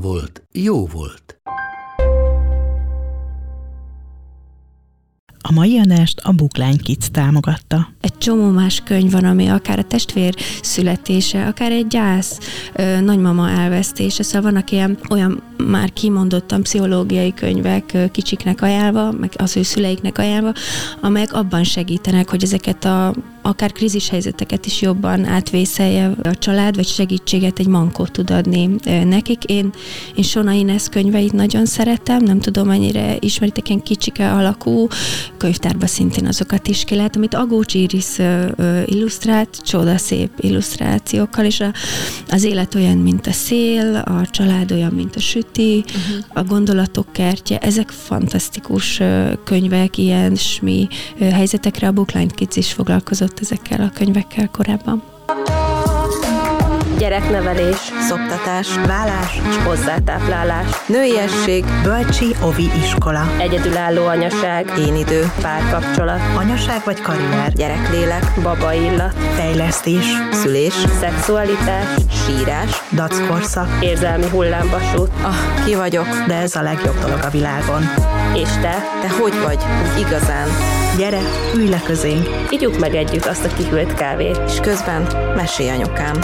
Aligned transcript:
volt, 0.00 0.42
jó 0.52 0.86
volt. 0.86 1.40
A 5.48 5.52
mai 5.52 5.78
adást 5.78 6.20
a 6.24 6.32
Bookline 6.32 6.76
Kids 6.76 7.10
támogatta. 7.10 7.88
Egy 8.00 8.18
csomó 8.18 8.50
más 8.50 8.82
könyv 8.84 9.10
van, 9.10 9.24
ami 9.24 9.46
akár 9.46 9.78
a 9.78 9.84
testvér 9.84 10.34
születése, 10.62 11.46
akár 11.46 11.72
egy 11.72 11.86
gyász, 11.86 12.38
ö, 12.74 13.00
nagymama 13.00 13.50
elvesztése, 13.50 14.22
szóval 14.22 14.50
vannak 14.50 14.70
ilyen 14.70 14.98
olyan 15.10 15.42
már 15.56 15.92
kimondottan 15.92 16.62
pszichológiai 16.62 17.34
könyvek 17.34 17.90
ö, 17.94 18.10
kicsiknek 18.10 18.62
ajánlva, 18.62 19.12
meg 19.12 19.32
az 19.36 19.56
ő 19.56 19.62
szüleiknek 19.62 20.18
ajánlva, 20.18 20.52
amelyek 21.00 21.32
abban 21.32 21.64
segítenek, 21.64 22.30
hogy 22.30 22.42
ezeket 22.42 22.84
a 22.84 23.14
akár 23.48 23.72
krízis 23.72 24.08
helyzeteket 24.08 24.66
is 24.66 24.80
jobban 24.80 25.24
átvészelje 25.24 26.12
a 26.22 26.38
család, 26.38 26.76
vagy 26.76 26.86
segítséget, 26.86 27.58
egy 27.58 27.66
mankót 27.66 28.10
tud 28.10 28.30
adni 28.30 28.70
nekik. 29.04 29.44
Én, 29.44 29.70
én 30.14 30.24
Sona 30.24 30.52
Ines 30.52 30.88
könyveit 30.88 31.32
nagyon 31.32 31.66
szeretem, 31.66 32.22
nem 32.22 32.40
tudom, 32.40 32.66
mennyire 32.66 33.16
ismeritek, 33.20 33.68
ilyen 33.68 33.82
kicsike 33.82 34.32
alakú, 34.32 34.86
könyvtárba 35.36 35.86
szintén 35.86 36.26
azokat 36.26 36.68
is 36.68 36.84
ki 36.84 36.94
lehet, 36.94 37.16
amit 37.16 37.34
Agócs 37.34 37.74
Iris 37.74 38.18
illusztrált, 38.84 39.60
csodaszép 39.62 40.30
illusztrációkkal, 40.40 41.44
és 41.44 41.60
a, 41.60 41.72
az 42.28 42.44
élet 42.44 42.74
olyan, 42.74 42.98
mint 42.98 43.26
a 43.26 43.32
szél, 43.32 43.94
a 43.94 44.26
család 44.30 44.72
olyan, 44.72 44.92
mint 44.92 45.16
a 45.16 45.20
süti, 45.20 45.84
uh-huh. 45.86 46.24
a 46.28 46.42
gondolatok 46.42 47.12
kertje, 47.12 47.58
ezek 47.58 47.90
fantasztikus 47.90 49.00
könyvek, 49.44 49.98
ilyen 49.98 50.34
smi 50.34 50.88
helyzetekre, 51.18 51.86
a 51.86 51.92
Bookline 51.92 52.30
Kids 52.34 52.56
is 52.56 52.72
foglalkozott 52.72 53.35
ezekkel 53.40 53.80
a 53.80 53.90
könyvekkel 53.94 54.48
korábban. 54.52 55.02
Gyereknevelés, 56.98 57.76
szoptatás, 58.08 58.74
vállás 58.86 59.40
és 59.48 59.56
hozzátáplálás, 59.64 60.66
nőiesség, 60.86 61.64
Bölcsi 61.82 62.34
Ovi 62.42 62.70
Iskola. 62.82 63.32
egyedülálló 63.38 64.06
anyaság, 64.06 64.72
Én 64.78 64.94
idő. 64.96 65.32
párkapcsolat, 65.40 66.20
Anyaság 66.36 66.80
vagy 66.84 67.00
karrier. 67.00 67.52
gyereklélek, 67.52 68.32
baba 68.42 68.72
illat, 68.72 69.14
Fejlesztés. 69.36 70.04
szülés, 70.32 70.74
szexualitás, 71.00 71.86
Sírás. 72.26 72.82
Dackorszak. 72.92 73.68
érzelmi 73.80 74.28
hullámvasút. 74.28 75.10
Ah, 75.22 75.64
ki 75.64 75.74
vagyok, 75.74 76.08
de 76.26 76.34
ez 76.34 76.54
a 76.54 76.62
legjobb 76.62 76.98
dolog 77.00 77.20
a 77.22 77.30
világon. 77.30 77.82
És 78.34 78.48
te, 78.60 78.82
Te 79.00 79.08
hogy 79.20 79.40
vagy? 79.44 79.58
Úgy 79.94 80.00
igazán. 80.00 80.48
Gyere, 80.96 81.20
ülj 81.54 81.68
le 81.68 81.80
közénk, 81.84 82.28
igyuk 82.50 82.78
meg 82.78 82.94
együtt 82.94 83.24
azt 83.24 83.44
a 83.44 83.48
kihűlt 83.48 83.94
kávét. 83.94 84.40
és 84.46 84.60
közben 84.60 85.02
mesélj 85.34 85.68
anyukám. 85.68 86.18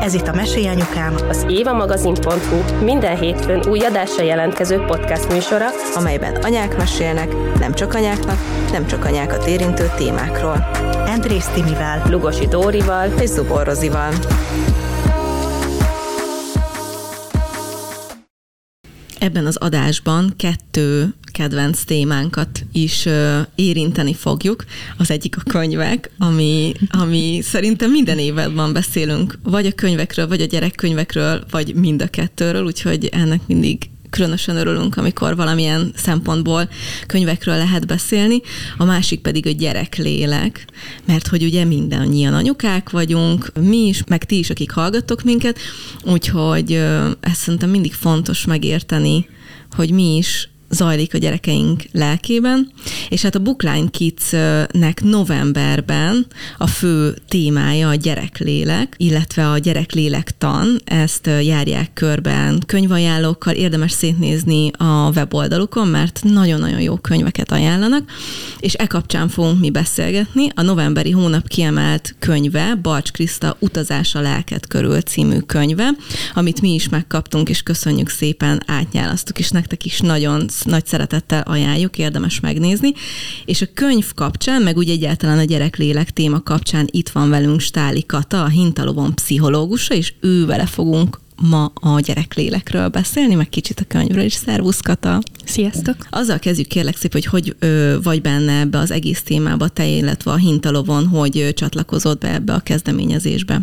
Ez 0.00 0.14
itt 0.14 0.28
a 0.28 0.34
Mesélj 0.34 0.66
Anyukám, 0.66 1.14
Az 1.28 1.46
évamagazin.hu 1.48 2.84
minden 2.84 3.18
hétfőn 3.18 3.68
új 3.68 3.80
adásra 3.80 4.22
jelentkező 4.22 4.78
podcast 4.86 5.32
műsora, 5.32 5.66
amelyben 5.94 6.34
anyák 6.34 6.76
mesélnek, 6.76 7.58
nem 7.58 7.72
csak 7.74 7.94
anyáknak, 7.94 8.38
nem 8.72 8.86
csak 8.86 9.04
anyákat 9.04 9.46
érintő 9.46 9.90
témákról. 9.96 10.70
Andrész 11.06 11.46
Timivel 11.46 12.02
Lugosi 12.10 12.46
Dórival, 12.46 13.08
és 13.20 13.28
Zubor 13.28 13.66
Rozival. 13.66 14.12
Ebben 19.24 19.46
az 19.46 19.56
adásban 19.56 20.32
kettő 20.36 21.14
kedvenc 21.32 21.84
témánkat 21.84 22.64
is 22.72 23.06
ö, 23.06 23.40
érinteni 23.54 24.14
fogjuk. 24.14 24.64
Az 24.96 25.10
egyik 25.10 25.36
a 25.36 25.40
könyvek, 25.40 26.10
ami, 26.18 26.72
ami 26.90 27.40
szerintem 27.42 27.90
minden 27.90 28.18
évadban 28.18 28.72
beszélünk, 28.72 29.38
vagy 29.42 29.66
a 29.66 29.72
könyvekről, 29.72 30.28
vagy 30.28 30.40
a 30.40 30.46
gyerekkönyvekről, 30.46 31.44
vagy 31.50 31.74
mind 31.74 32.02
a 32.02 32.08
kettőről, 32.08 32.64
úgyhogy 32.64 33.06
ennek 33.12 33.40
mindig 33.46 33.90
különösen 34.14 34.56
örülünk, 34.56 34.96
amikor 34.96 35.36
valamilyen 35.36 35.92
szempontból 35.96 36.68
könyvekről 37.06 37.56
lehet 37.56 37.86
beszélni, 37.86 38.40
a 38.76 38.84
másik 38.84 39.20
pedig 39.20 39.46
a 39.46 39.50
gyereklélek, 39.50 40.66
mert 41.04 41.26
hogy 41.26 41.42
ugye 41.42 41.64
mindannyian 41.64 42.34
anyukák 42.34 42.90
vagyunk, 42.90 43.52
mi 43.60 43.86
is, 43.86 44.04
meg 44.06 44.24
ti 44.24 44.38
is, 44.38 44.50
akik 44.50 44.70
hallgattok 44.70 45.22
minket, 45.22 45.58
úgyhogy 46.04 46.72
ezt 47.20 47.40
szerintem 47.40 47.70
mindig 47.70 47.92
fontos 47.92 48.44
megérteni, 48.44 49.28
hogy 49.76 49.90
mi 49.90 50.16
is 50.16 50.48
zajlik 50.74 51.14
a 51.14 51.18
gyerekeink 51.18 51.82
lelkében, 51.92 52.72
és 53.08 53.22
hát 53.22 53.34
a 53.34 53.38
Bookline 53.38 53.90
Kids-nek 53.90 55.02
novemberben 55.02 56.26
a 56.58 56.66
fő 56.66 57.16
témája 57.28 57.88
a 57.88 57.94
gyereklélek, 57.94 58.94
illetve 58.96 59.50
a 59.50 59.58
gyereklélektan, 59.58 60.80
ezt 60.84 61.30
járják 61.42 61.92
körben 61.92 62.62
könyvajánlókkal, 62.66 63.54
érdemes 63.54 63.92
szétnézni 63.92 64.70
a 64.78 65.10
weboldalukon, 65.14 65.88
mert 65.88 66.20
nagyon-nagyon 66.22 66.80
jó 66.80 66.96
könyveket 66.96 67.52
ajánlanak, 67.52 68.10
és 68.60 68.74
e 68.74 68.86
kapcsán 68.86 69.28
fogunk 69.28 69.60
mi 69.60 69.70
beszélgetni. 69.70 70.48
A 70.54 70.62
novemberi 70.62 71.10
hónap 71.10 71.48
kiemelt 71.48 72.14
könyve, 72.18 72.74
Balcs 72.82 73.10
Kriszta 73.10 73.56
Utazás 73.58 74.14
a 74.14 74.20
lelket 74.20 74.66
körül 74.66 75.00
című 75.00 75.38
könyve, 75.38 75.90
amit 76.34 76.60
mi 76.60 76.74
is 76.74 76.88
megkaptunk, 76.88 77.48
és 77.48 77.62
köszönjük 77.62 78.08
szépen, 78.08 78.62
átnyálasztuk, 78.66 79.38
és 79.38 79.50
nektek 79.50 79.84
is 79.84 80.00
nagyon 80.00 80.48
nagy 80.64 80.86
szeretettel 80.86 81.42
ajánljuk, 81.42 81.98
érdemes 81.98 82.40
megnézni. 82.40 82.92
És 83.44 83.62
a 83.62 83.66
könyv 83.74 84.12
kapcsán, 84.14 84.62
meg 84.62 84.76
úgy 84.76 84.88
egyáltalán 84.88 85.38
a 85.38 85.44
gyereklélek 85.44 86.10
téma 86.10 86.40
kapcsán 86.40 86.88
itt 86.90 87.08
van 87.08 87.30
velünk 87.30 87.60
Stáli 87.60 88.06
Kata, 88.06 88.42
a 88.42 88.48
Hintalovon 88.48 89.14
pszichológusa, 89.14 89.94
és 89.94 90.14
ő 90.20 90.46
vele 90.46 90.66
fogunk 90.66 91.22
ma 91.36 91.72
a 91.74 92.00
gyereklélekről 92.00 92.88
beszélni, 92.88 93.34
meg 93.34 93.48
kicsit 93.48 93.80
a 93.80 93.84
könyvről 93.88 94.24
is. 94.24 94.32
Szervusz, 94.32 94.80
Kata! 94.80 95.20
Sziasztok! 95.44 95.96
Azzal 96.10 96.38
kezdjük 96.38 96.66
kérlek 96.66 96.96
szép, 96.96 97.12
hogy 97.12 97.24
hogy 97.24 97.56
ö, 97.58 97.96
vagy 98.02 98.20
benne 98.20 98.60
ebbe 98.60 98.78
az 98.78 98.90
egész 98.90 99.22
témába, 99.22 99.68
te, 99.68 99.86
illetve 99.86 100.30
a 100.30 100.36
Hintalovon, 100.36 101.06
hogy 101.06 101.38
ö, 101.38 101.52
csatlakozott 101.52 102.20
be 102.20 102.32
ebbe 102.32 102.52
a 102.52 102.60
kezdeményezésbe. 102.60 103.60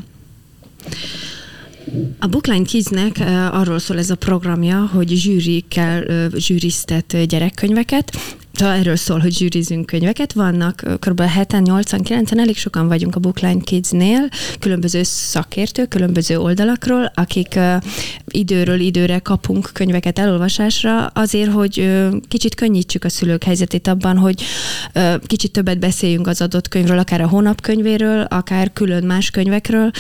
A 2.20 2.28
Bookline 2.28 2.66
Kidsnek 2.66 3.20
arról 3.52 3.80
szól 3.80 3.98
ez 3.98 4.10
a 4.10 4.16
programja, 4.16 4.90
hogy 4.94 5.10
zsűrikkel 5.10 6.30
zsűriztet 6.38 7.26
gyerekkönyveket, 7.28 8.12
Szóval 8.54 8.76
erről 8.76 8.96
szól, 8.96 9.20
hogy 9.20 9.34
zsűrizünk 9.34 9.86
könyveket. 9.86 10.34
Vannak 10.34 10.84
kb. 11.00 11.22
7-en, 11.22 11.64
8-9-en, 11.66 12.40
elég 12.40 12.58
sokan 12.58 12.88
vagyunk 12.88 13.16
a 13.16 13.20
Bookline 13.20 13.62
Kidsnél, 13.62 14.28
különböző 14.60 15.04
szakértők, 15.04 15.88
különböző 15.88 16.38
oldalakról, 16.38 17.12
akik 17.16 17.60
időről 18.28 18.80
időre 18.80 19.20
kapunk 19.20 19.70
könyveket 19.74 20.20
elolvasásra, 20.20 21.06
azért, 21.06 21.52
hogy 21.52 22.00
kicsit 22.28 22.56
könnyítsük 22.56 23.04
a 23.04 23.10
szülők 23.10 23.44
helyzetét 23.44 23.88
abban, 23.88 24.18
hogy 24.18 24.44
kicsit 25.26 25.52
többet 25.52 25.80
beszéljünk 25.80 26.28
az 26.28 26.42
adott 26.42 26.68
könyvről, 26.68 27.00
akár 27.00 27.22
a 27.22 27.28
hónapkönyvéről, 27.28 28.22
akár 28.22 28.74
külön 28.74 29.04
más 29.04 29.30
könyvekről, 29.30 29.92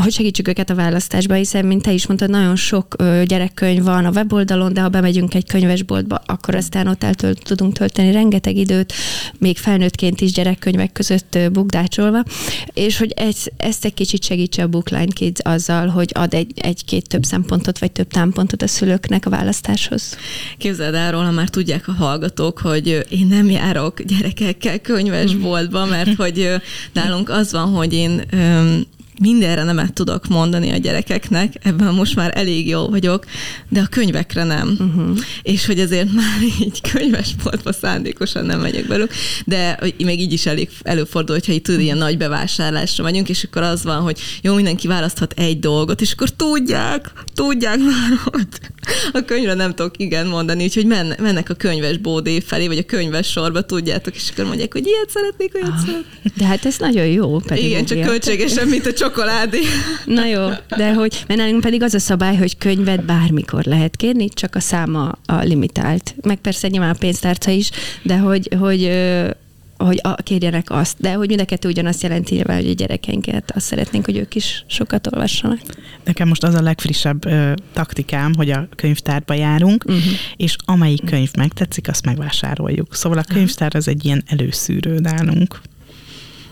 hogy 0.00 0.12
segítsük 0.12 0.48
őket 0.48 0.70
a 0.70 0.74
választásba, 0.74 1.34
hiszen, 1.34 1.64
mint 1.64 1.82
te 1.82 1.92
is 1.92 2.06
mondtad, 2.06 2.30
nagyon 2.30 2.56
sok 2.56 2.96
gyerekkönyv 3.24 3.82
van 3.82 4.04
a 4.04 4.10
weboldalon, 4.10 4.72
de 4.72 4.80
ha 4.80 4.88
bemegyünk 4.88 5.34
egy 5.34 5.46
könyvesboltba, 5.46 6.20
akkor 6.26 6.54
aztán 6.54 6.86
ott 6.86 7.02
el 7.02 7.14
tudunk 7.42 7.72
tölteni 7.72 8.12
rengeteg 8.12 8.56
időt, 8.56 8.92
még 9.38 9.56
felnőttként 9.56 10.20
is 10.20 10.32
gyerekkönyvek 10.32 10.92
között 10.92 11.38
bukdácsolva, 11.52 12.22
és 12.72 12.98
hogy 12.98 13.12
ez, 13.16 13.36
ezt 13.56 13.84
egy 13.84 13.94
kicsit 13.94 14.24
segítse 14.24 14.62
a 14.62 14.68
Bookline 14.68 15.12
Kids 15.12 15.40
azzal, 15.42 15.86
hogy 15.86 16.10
ad 16.14 16.34
egy, 16.34 16.52
egy-két 16.54 17.08
több 17.08 17.22
szempontot, 17.22 17.78
vagy 17.78 17.92
több 17.92 18.08
támpontot 18.08 18.62
a 18.62 18.66
szülőknek 18.66 19.26
a 19.26 19.30
választáshoz. 19.30 20.16
Képzeld 20.58 20.94
el 20.94 21.10
róla, 21.10 21.30
már 21.30 21.48
tudják 21.48 21.88
a 21.88 21.92
hallgatók, 21.92 22.58
hogy 22.58 23.06
én 23.10 23.26
nem 23.26 23.50
járok 23.50 24.02
gyerekekkel 24.02 24.78
könyvesboltba, 24.78 25.84
mert 25.84 26.14
hogy 26.22 26.48
nálunk 26.92 27.28
az 27.28 27.52
van, 27.52 27.68
hogy 27.72 27.92
én 27.92 28.22
mindenre 29.20 29.62
nemet 29.62 29.92
tudok 29.92 30.28
mondani 30.28 30.70
a 30.70 30.76
gyerekeknek, 30.76 31.52
ebben 31.62 31.94
most 31.94 32.14
már 32.14 32.32
elég 32.34 32.68
jó 32.68 32.88
vagyok, 32.88 33.24
de 33.68 33.80
a 33.80 33.86
könyvekre 33.86 34.44
nem. 34.44 34.76
Uh-huh. 34.78 35.18
És 35.42 35.66
hogy 35.66 35.78
ezért 35.80 36.12
már 36.12 36.40
így 36.60 36.80
könyvespoltba 36.80 37.72
szándékosan 37.72 38.44
nem 38.44 38.60
megyek 38.60 38.86
belőle, 38.86 39.08
de 39.44 39.78
még 39.98 40.20
így 40.20 40.32
is 40.32 40.46
elég 40.46 40.68
előfordul, 40.82 41.34
hogyha 41.34 41.52
itt 41.52 41.64
tud, 41.64 41.80
ilyen 41.80 41.98
nagy 41.98 42.16
bevásárlásra 42.16 43.04
megyünk, 43.04 43.28
és 43.28 43.44
akkor 43.44 43.62
az 43.62 43.84
van, 43.84 44.00
hogy 44.00 44.18
jó, 44.42 44.54
mindenki 44.54 44.86
választhat 44.86 45.32
egy 45.36 45.58
dolgot, 45.58 46.00
és 46.00 46.12
akkor 46.12 46.30
tudják, 46.30 47.12
tudják 47.34 47.78
már, 47.78 48.18
hogy 48.24 48.46
a 49.12 49.24
könyvre 49.24 49.54
nem 49.54 49.74
tudok 49.74 49.98
igen 49.98 50.26
mondani, 50.26 50.64
úgyhogy 50.64 50.86
men, 50.86 51.14
mennek 51.20 51.50
a 51.50 51.54
könyves 51.54 51.96
bódé 51.96 52.40
felé, 52.40 52.66
vagy 52.66 52.78
a 52.78 52.84
könyves 52.84 53.30
sorba, 53.30 53.62
tudjátok, 53.62 54.14
és 54.14 54.28
akkor 54.32 54.44
mondják, 54.44 54.72
hogy 54.72 54.86
ilyet 54.86 55.10
szeretnék, 55.10 55.54
olyat 55.54 55.68
ah, 55.68 55.78
szeretnék. 55.78 56.32
De 56.36 56.44
hát 56.44 56.64
ez 56.64 56.76
nagyon 56.78 57.06
jó. 57.06 57.38
Pedig 57.38 57.64
igen, 57.64 57.84
csak 57.84 58.00
költségesen, 58.00 58.68
mint 58.68 58.86
a 58.86 58.92
csokoládé. 59.08 59.58
Na 60.04 60.24
jó, 60.24 60.48
de 60.76 60.94
hogy, 60.94 61.24
mert 61.26 61.40
nálunk 61.40 61.60
pedig 61.60 61.82
az 61.82 61.94
a 61.94 61.98
szabály, 61.98 62.36
hogy 62.36 62.58
könyvet 62.58 63.04
bármikor 63.04 63.64
lehet 63.64 63.96
kérni, 63.96 64.28
csak 64.28 64.54
a 64.54 64.60
száma 64.60 65.18
a 65.26 65.34
limitált. 65.34 66.14
Meg 66.22 66.36
persze 66.36 66.68
nyilván 66.68 66.90
a 66.90 66.98
pénztárca 66.98 67.50
is, 67.50 67.70
de 68.02 68.18
hogy, 68.18 68.48
hogy 68.58 68.90
hogy 69.76 70.00
a, 70.02 70.14
kérjenek 70.14 70.70
azt, 70.70 70.96
de 71.00 71.12
hogy 71.12 71.28
mind 71.28 71.40
a 71.40 71.44
kettő 71.44 71.68
ugyanazt 71.68 72.02
jelenti 72.02 72.34
nyilván, 72.34 72.56
hogy 72.56 72.70
a 72.70 72.74
gyerekeinket 72.74 73.52
azt 73.54 73.66
szeretnénk, 73.66 74.04
hogy 74.04 74.16
ők 74.16 74.34
is 74.34 74.64
sokat 74.66 75.14
olvassanak. 75.14 75.58
Nekem 76.04 76.28
most 76.28 76.44
az 76.44 76.54
a 76.54 76.60
legfrissebb 76.60 77.26
ö, 77.26 77.52
taktikám, 77.72 78.34
hogy 78.34 78.50
a 78.50 78.68
könyvtárba 78.76 79.34
járunk, 79.34 79.84
uh-huh. 79.86 80.02
és 80.36 80.56
amelyik 80.64 81.04
könyv 81.04 81.30
megtetszik, 81.36 81.88
azt 81.88 82.04
megvásároljuk. 82.04 82.94
Szóval 82.94 83.18
a 83.18 83.24
könyvtár 83.32 83.74
az 83.74 83.88
egy 83.88 84.04
ilyen 84.04 84.22
előszűrő 84.26 84.98
nálunk. 84.98 85.60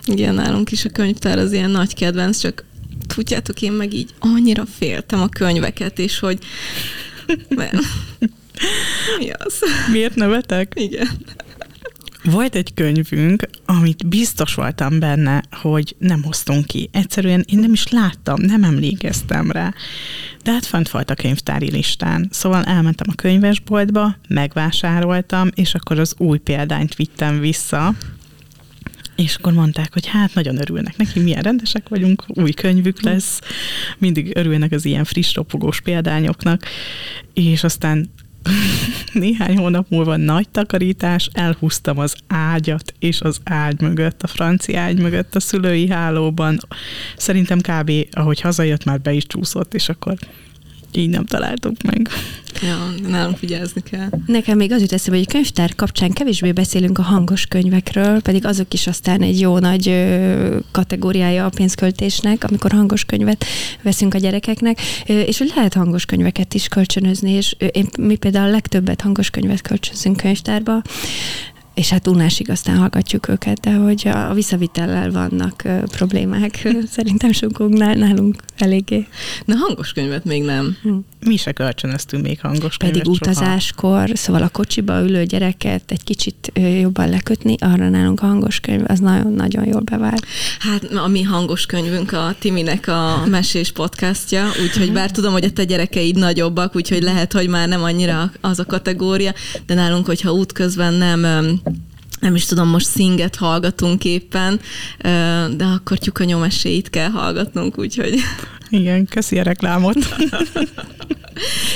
Igen, 0.07 0.35
nálunk 0.35 0.71
is 0.71 0.85
a 0.85 0.91
könyvtár 0.91 1.39
az 1.39 1.53
ilyen 1.53 1.71
nagy 1.71 1.95
kedvenc, 1.95 2.39
csak 2.39 2.65
tudjátok, 3.07 3.63
én 3.63 3.73
meg 3.73 3.95
így 3.95 4.15
annyira 4.19 4.67
féltem 4.79 5.21
a 5.21 5.29
könyveket, 5.29 5.99
és 5.99 6.19
hogy 6.19 6.39
Mi 9.19 9.31
az? 9.31 9.55
Miért 9.93 10.15
nevetek? 10.15 10.73
Igen. 10.77 11.09
Volt 12.25 12.55
egy 12.55 12.75
könyvünk, 12.75 13.49
amit 13.65 14.09
biztos 14.09 14.55
voltam 14.55 14.99
benne, 14.99 15.43
hogy 15.51 15.97
nem 15.99 16.23
hoztunk 16.23 16.67
ki. 16.67 16.89
Egyszerűen 16.93 17.45
én 17.49 17.59
nem 17.59 17.73
is 17.73 17.89
láttam, 17.89 18.41
nem 18.41 18.65
emlékeztem 18.65 19.51
rá. 19.51 19.75
De 20.43 20.53
hát 20.53 20.67
fent 20.67 20.91
volt 20.91 21.11
a 21.11 21.15
könyvtári 21.15 21.71
listán. 21.71 22.29
Szóval 22.31 22.65
elmentem 22.65 23.07
a 23.11 23.15
könyvesboltba, 23.15 24.17
megvásároltam, 24.29 25.49
és 25.55 25.75
akkor 25.75 25.99
az 25.99 26.15
új 26.19 26.39
példányt 26.39 26.95
vittem 26.95 27.41
vissza, 27.41 27.95
és 29.17 29.35
akkor 29.35 29.53
mondták, 29.53 29.93
hogy 29.93 30.07
hát 30.07 30.35
nagyon 30.35 30.61
örülnek 30.61 30.97
neki, 30.97 31.21
milyen 31.21 31.43
rendesek 31.43 31.89
vagyunk, 31.89 32.25
új 32.27 32.51
könyvük 32.51 33.03
lesz, 33.03 33.41
mindig 33.99 34.37
örülnek 34.37 34.73
az 34.73 34.85
ilyen 34.85 35.05
friss, 35.05 35.35
ropogós 35.35 35.81
példányoknak, 35.81 36.63
és 37.35 37.65
aztán 37.65 38.11
néhány 39.13 39.57
hónap 39.57 39.87
múlva 39.89 40.17
nagy 40.17 40.49
takarítás, 40.49 41.29
elhúztam 41.33 41.99
az 41.99 42.15
ágyat 42.27 42.95
és 42.99 43.21
az 43.21 43.41
ágy 43.45 43.81
mögött, 43.81 44.23
a 44.23 44.27
francia 44.27 44.81
ágy 44.81 45.01
mögött 45.01 45.35
a 45.35 45.41
szülői 45.41 45.89
hálóban. 45.89 46.59
Szerintem 47.17 47.61
kb. 47.61 47.93
ahogy 48.11 48.41
hazajött, 48.41 48.85
már 48.85 49.01
be 49.01 49.13
is 49.13 49.27
csúszott, 49.27 49.75
és 49.75 49.89
akkor 49.89 50.17
így 50.97 51.09
nem 51.09 51.25
találtuk 51.25 51.83
meg. 51.83 52.09
Ja, 52.63 53.09
nálunk 53.09 53.41
vigyázni 53.41 53.83
kell. 53.91 54.09
Nekem 54.27 54.57
még 54.57 54.73
az 54.73 54.81
jut 54.81 54.93
eszembe, 54.93 55.19
hogy 55.19 55.27
a 55.29 55.33
könyvtár 55.33 55.75
kapcsán 55.75 56.13
kevésbé 56.13 56.53
beszélünk 56.53 56.99
a 56.99 57.03
hangos 57.03 57.47
könyvekről, 57.47 58.21
pedig 58.21 58.47
azok 58.47 58.75
is 58.75 58.87
aztán 58.87 59.23
egy 59.23 59.41
jó 59.41 59.59
nagy 59.59 60.15
kategóriája 60.71 61.45
a 61.45 61.49
pénzköltésnek, 61.49 62.45
amikor 62.45 62.71
hangos 62.71 63.05
könyvet 63.05 63.45
veszünk 63.83 64.15
a 64.15 64.19
gyerekeknek, 64.19 64.81
és 65.07 65.39
hogy 65.39 65.53
lehet 65.55 65.75
hangos 65.75 66.05
könyveket 66.05 66.55
is 66.55 66.69
kölcsönözni, 66.69 67.31
és 67.31 67.57
én, 67.73 67.87
mi 67.99 68.17
például 68.17 68.49
a 68.49 68.51
legtöbbet 68.51 69.01
hangos 69.01 69.31
könyvet 69.31 69.61
kölcsönzünk 69.61 70.17
könyvtárba, 70.17 70.83
és 71.77 71.91
hát 71.91 72.09
unásig 72.09 72.51
aztán 72.51 72.77
hallgatjuk 72.77 73.29
őket, 73.29 73.61
de 73.61 73.71
hogy 73.71 74.09
a 74.09 74.35
visszavitellel 74.35 75.11
vannak 75.11 75.63
problémák, 75.91 76.69
szerintem 76.97 77.33
sokunknál 77.33 77.95
nálunk 77.95 78.37
eléggé. 78.57 79.07
Na 79.45 79.55
hangos 79.57 79.93
könyvet 79.93 80.25
még 80.25 80.43
nem. 80.43 80.77
Hm. 80.83 80.95
Mi 81.27 81.37
se 81.37 81.53
kölcsönöztünk 81.53 82.23
még 82.23 82.41
hangos 82.41 82.77
könyvet 82.77 82.99
Pedig 82.99 83.19
soha. 83.19 83.31
utazáskor, 83.31 84.11
szóval 84.15 84.43
a 84.43 84.49
kocsiba 84.49 85.03
ülő 85.03 85.25
gyereket 85.25 85.91
egy 85.91 86.05
kicsit 86.05 86.53
jobban 86.81 87.09
lekötni, 87.09 87.55
arra 87.59 87.89
nálunk 87.89 88.21
a 88.21 88.27
hangos 88.27 88.61
könyv, 88.61 88.83
az 88.87 88.99
nagyon-nagyon 88.99 89.67
jól 89.67 89.81
bevált. 89.81 90.27
Hát 90.59 90.85
a 90.85 91.07
mi 91.07 91.23
hangos 91.23 91.67
könyvünk 91.67 92.13
a 92.13 92.35
Timinek 92.39 92.89
a 92.89 93.23
mesés 93.27 93.73
podcastja, 93.73 94.45
úgyhogy 94.63 94.93
bár 94.93 95.11
tudom, 95.11 95.33
hogy 95.33 95.45
a 95.45 95.51
te 95.51 95.65
gyerekeid 95.65 96.17
nagyobbak, 96.17 96.77
úgyhogy 96.77 97.03
lehet, 97.03 97.33
hogy 97.33 97.49
már 97.49 97.69
nem 97.69 97.83
annyira 97.83 98.33
az 98.41 98.59
a 98.59 98.65
kategória, 98.65 99.33
de 99.67 99.75
nálunk, 99.75 100.07
hogyha 100.07 100.33
útközben 100.33 100.95
nem 100.95 101.25
nem 102.27 102.35
is 102.35 102.45
tudom, 102.45 102.69
most 102.69 102.87
szinget 102.87 103.37
hallgatunk 103.37 104.05
éppen, 104.05 104.61
de 105.57 105.65
akkor 105.65 105.99
tyuka 105.99 106.25
nyomeséit 106.25 106.91
kell 106.91 107.09
hallgatnunk, 107.09 107.79
úgyhogy... 107.79 108.21
Igen, 108.69 109.07
köszi 109.07 109.39
a 109.39 109.43
reklámot. 109.43 109.97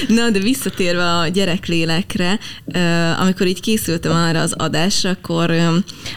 Na, 0.08 0.30
de 0.30 0.38
visszatérve 0.38 1.18
a 1.18 1.28
gyereklélekre, 1.28 2.38
amikor 3.18 3.46
így 3.46 3.60
készültem 3.60 4.12
arra 4.12 4.40
az 4.40 4.52
adásra, 4.52 5.10
akkor 5.10 5.52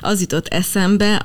az 0.01 0.21
jutott 0.21 0.47
eszembe, 0.47 1.21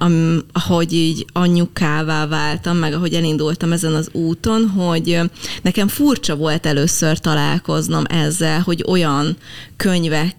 ahogy 0.53 0.93
így 0.93 1.25
anyukává 1.33 2.27
váltam, 2.27 2.77
meg 2.77 2.93
ahogy 2.93 3.15
elindultam 3.15 3.73
ezen 3.73 3.95
az 3.95 4.09
úton, 4.13 4.69
hogy 4.69 5.21
nekem 5.63 5.89
furcsa 5.89 6.37
volt 6.37 6.67
először 6.67 7.19
találkoznom 7.19 8.05
ezzel, 8.09 8.61
hogy 8.61 8.85
olyan 8.87 9.37
könyvek 9.77 10.37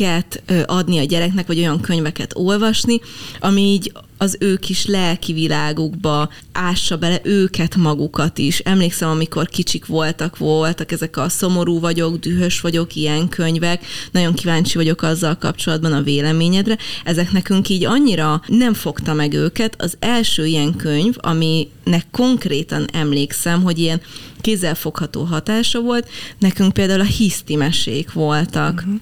könyveket 0.00 0.42
adni 0.66 0.98
a 0.98 1.04
gyereknek, 1.04 1.46
vagy 1.46 1.58
olyan 1.58 1.80
könyveket 1.80 2.32
olvasni, 2.36 3.00
ami 3.40 3.60
így 3.60 3.92
az 4.18 4.36
ő 4.40 4.56
kis 4.56 4.86
lelki 4.86 5.32
világukba 5.32 6.28
ássa 6.52 6.96
bele 6.96 7.20
őket 7.22 7.76
magukat 7.76 8.38
is. 8.38 8.58
Emlékszem, 8.58 9.08
amikor 9.08 9.48
kicsik 9.48 9.86
voltak, 9.86 10.38
voltak 10.38 10.92
ezek 10.92 11.16
a 11.16 11.28
szomorú 11.28 11.80
vagyok, 11.80 12.18
dühös 12.18 12.60
vagyok, 12.60 12.94
ilyen 12.94 13.28
könyvek. 13.28 13.84
Nagyon 14.12 14.34
kíváncsi 14.34 14.76
vagyok 14.76 15.02
azzal 15.02 15.36
kapcsolatban 15.36 15.92
a 15.92 16.02
véleményedre. 16.02 16.78
Ezek 17.04 17.32
nekünk 17.32 17.68
így 17.68 17.84
annyira 17.84 18.42
nem 18.46 18.74
fogta 18.74 19.14
meg 19.14 19.32
őket. 19.32 19.82
Az 19.82 19.96
első 19.98 20.46
ilyen 20.46 20.76
könyv, 20.76 21.14
aminek 21.16 22.06
konkrétan 22.10 22.86
emlékszem, 22.92 23.62
hogy 23.62 23.78
ilyen 23.78 24.00
kézzelfogható 24.40 25.22
hatása 25.22 25.80
volt, 25.80 26.08
nekünk 26.38 26.72
például 26.72 27.00
a 27.00 27.04
hisztimesék 27.04 28.12
voltak. 28.12 28.82
Uh-huh 28.86 29.00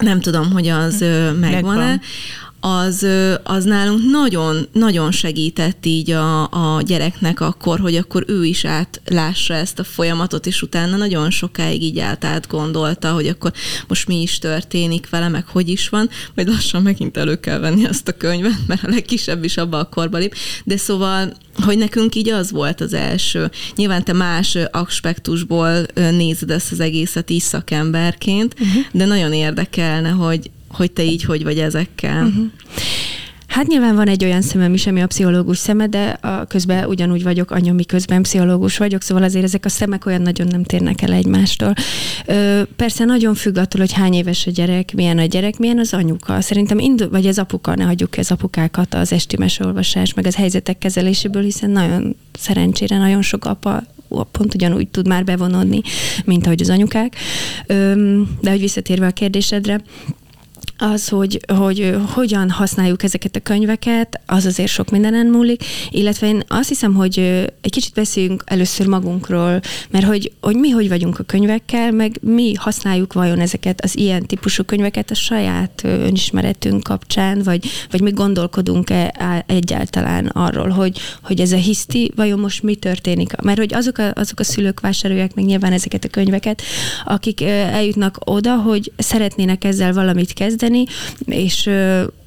nem 0.00 0.20
tudom, 0.20 0.52
hogy 0.52 0.68
az 0.68 1.04
megvan-e, 1.40 2.00
az, 2.60 3.06
az 3.42 3.64
nálunk 3.64 4.10
nagyon, 4.10 4.68
nagyon 4.72 5.10
segített 5.10 5.86
így 5.86 6.10
a, 6.10 6.42
a 6.42 6.82
gyereknek 6.82 7.40
akkor, 7.40 7.80
hogy 7.80 7.96
akkor 7.96 8.24
ő 8.26 8.44
is 8.44 8.64
átlássa 8.64 9.54
ezt 9.54 9.78
a 9.78 9.84
folyamatot, 9.84 10.46
és 10.46 10.62
utána 10.62 10.96
nagyon 10.96 11.30
sokáig 11.30 11.82
így 11.82 11.98
át 11.98 12.24
átgondolta, 12.24 13.12
hogy 13.12 13.26
akkor 13.26 13.52
most 13.88 14.06
mi 14.06 14.22
is 14.22 14.38
történik 14.38 15.10
vele, 15.10 15.28
meg 15.28 15.46
hogy 15.46 15.68
is 15.68 15.88
van, 15.88 16.10
majd 16.34 16.48
lassan 16.48 16.82
megint 16.82 17.16
elő 17.16 17.40
kell 17.40 17.58
venni 17.58 17.84
azt 17.84 18.08
a 18.08 18.16
könyvet, 18.16 18.66
mert 18.66 18.84
a 18.84 18.88
legkisebb 18.88 19.44
is 19.44 19.56
abba 19.56 19.78
a 19.78 19.88
korba 19.88 20.18
lép. 20.18 20.34
De 20.64 20.76
szóval, 20.76 21.36
hogy 21.64 21.78
nekünk 21.78 22.14
így 22.14 22.28
az 22.28 22.50
volt 22.50 22.80
az 22.80 22.92
első. 22.92 23.50
Nyilván 23.76 24.04
te 24.04 24.12
más 24.12 24.58
aspektusból 24.70 25.86
nézed 25.94 26.50
ezt 26.50 26.72
az 26.72 26.80
egészet 26.80 27.30
is 27.30 27.42
szakemberként, 27.42 28.54
uh-huh. 28.60 28.84
de 28.92 29.04
nagyon 29.04 29.32
érdekelne, 29.32 30.08
hogy, 30.08 30.50
hogy 30.70 30.92
te 30.92 31.02
így 31.02 31.24
hogy 31.24 31.44
vagy 31.44 31.58
ezekkel. 31.58 32.26
Uh-huh. 32.26 32.46
Hát 33.50 33.66
nyilván 33.66 33.94
van 33.94 34.08
egy 34.08 34.24
olyan 34.24 34.42
szemem 34.42 34.74
is, 34.74 34.86
ami 34.86 35.02
a 35.02 35.06
pszichológus 35.06 35.58
szeme, 35.58 35.86
de 35.86 36.08
a 36.08 36.44
közben 36.44 36.84
ugyanúgy 36.84 37.22
vagyok 37.22 37.50
anya, 37.50 37.72
miközben 37.72 38.22
pszichológus 38.22 38.76
vagyok, 38.76 39.02
szóval 39.02 39.22
azért 39.22 39.44
ezek 39.44 39.64
a 39.64 39.68
szemek 39.68 40.06
olyan 40.06 40.22
nagyon 40.22 40.46
nem 40.46 40.62
térnek 40.62 41.02
el 41.02 41.12
egymástól. 41.12 41.74
Ö, 42.26 42.62
persze 42.76 43.04
nagyon 43.04 43.34
függ 43.34 43.56
attól, 43.56 43.80
hogy 43.80 43.92
hány 43.92 44.14
éves 44.14 44.46
a 44.46 44.50
gyerek, 44.50 44.94
milyen 44.94 45.18
a 45.18 45.24
gyerek, 45.24 45.58
milyen 45.58 45.78
az 45.78 45.94
anyuka. 45.94 46.40
Szerintem 46.40 46.78
indul, 46.78 47.08
vagy 47.08 47.26
az 47.26 47.38
apuka, 47.38 47.74
ne 47.74 47.84
hagyjuk 47.84 48.16
az 48.16 48.30
apukákat 48.30 48.94
az 48.94 49.12
esti 49.12 49.36
olvasás, 49.64 50.14
meg 50.14 50.26
az 50.26 50.34
helyzetek 50.34 50.78
kezeléséből, 50.78 51.42
hiszen 51.42 51.70
nagyon 51.70 52.16
szerencsére 52.32 52.98
nagyon 52.98 53.22
sok 53.22 53.44
apa 53.44 53.82
pont 54.32 54.54
ugyanúgy 54.54 54.88
tud 54.88 55.08
már 55.08 55.24
bevonódni, 55.24 55.80
mint 56.24 56.46
ahogy 56.46 56.60
az 56.60 56.70
anyukák. 56.70 57.16
Ö, 57.66 57.92
de 58.40 58.50
hogy 58.50 58.60
visszatérve 58.60 59.06
a 59.06 59.10
kérdésedre, 59.10 59.80
az, 60.80 61.08
hogy, 61.08 61.40
hogy 61.56 61.96
hogyan 62.12 62.50
használjuk 62.50 63.02
ezeket 63.02 63.36
a 63.36 63.40
könyveket, 63.40 64.20
az 64.26 64.46
azért 64.46 64.68
sok 64.68 64.90
mindenen 64.90 65.26
múlik, 65.26 65.64
illetve 65.90 66.26
én 66.26 66.42
azt 66.48 66.68
hiszem, 66.68 66.94
hogy 66.94 67.18
egy 67.60 67.70
kicsit 67.70 67.94
beszéljünk 67.94 68.42
először 68.46 68.86
magunkról, 68.86 69.60
mert 69.90 70.04
hogy, 70.04 70.32
hogy 70.40 70.56
mi 70.56 70.70
hogy 70.70 70.88
vagyunk 70.88 71.18
a 71.18 71.22
könyvekkel, 71.22 71.90
meg 71.90 72.18
mi 72.20 72.54
használjuk 72.54 73.12
vajon 73.12 73.38
ezeket 73.38 73.80
az 73.80 73.96
ilyen 73.96 74.26
típusú 74.26 74.64
könyveket 74.64 75.10
a 75.10 75.14
saját 75.14 75.80
önismeretünk 75.84 76.82
kapcsán, 76.82 77.42
vagy, 77.42 77.66
vagy 77.90 78.00
mi 78.00 78.10
gondolkodunk-e 78.10 79.14
egyáltalán 79.46 80.26
arról, 80.26 80.68
hogy, 80.68 80.98
hogy 81.22 81.40
ez 81.40 81.52
a 81.52 81.56
hiszti, 81.56 82.12
vajon 82.16 82.38
most 82.38 82.62
mi 82.62 82.74
történik? 82.74 83.36
Mert 83.42 83.58
hogy 83.58 83.74
azok 83.74 83.98
a, 83.98 84.12
azok 84.14 84.40
a 84.40 84.44
szülők 84.44 84.80
vásárolják 84.80 85.34
meg 85.34 85.44
nyilván 85.44 85.72
ezeket 85.72 86.04
a 86.04 86.08
könyveket, 86.08 86.62
akik 87.04 87.42
eljutnak 87.42 88.16
oda, 88.24 88.56
hogy 88.56 88.92
szeretnének 88.96 89.64
ezzel 89.64 89.92
valamit 89.92 90.32
kezdeni, 90.32 90.69
kezelni, 90.70 90.84
és, 91.26 91.70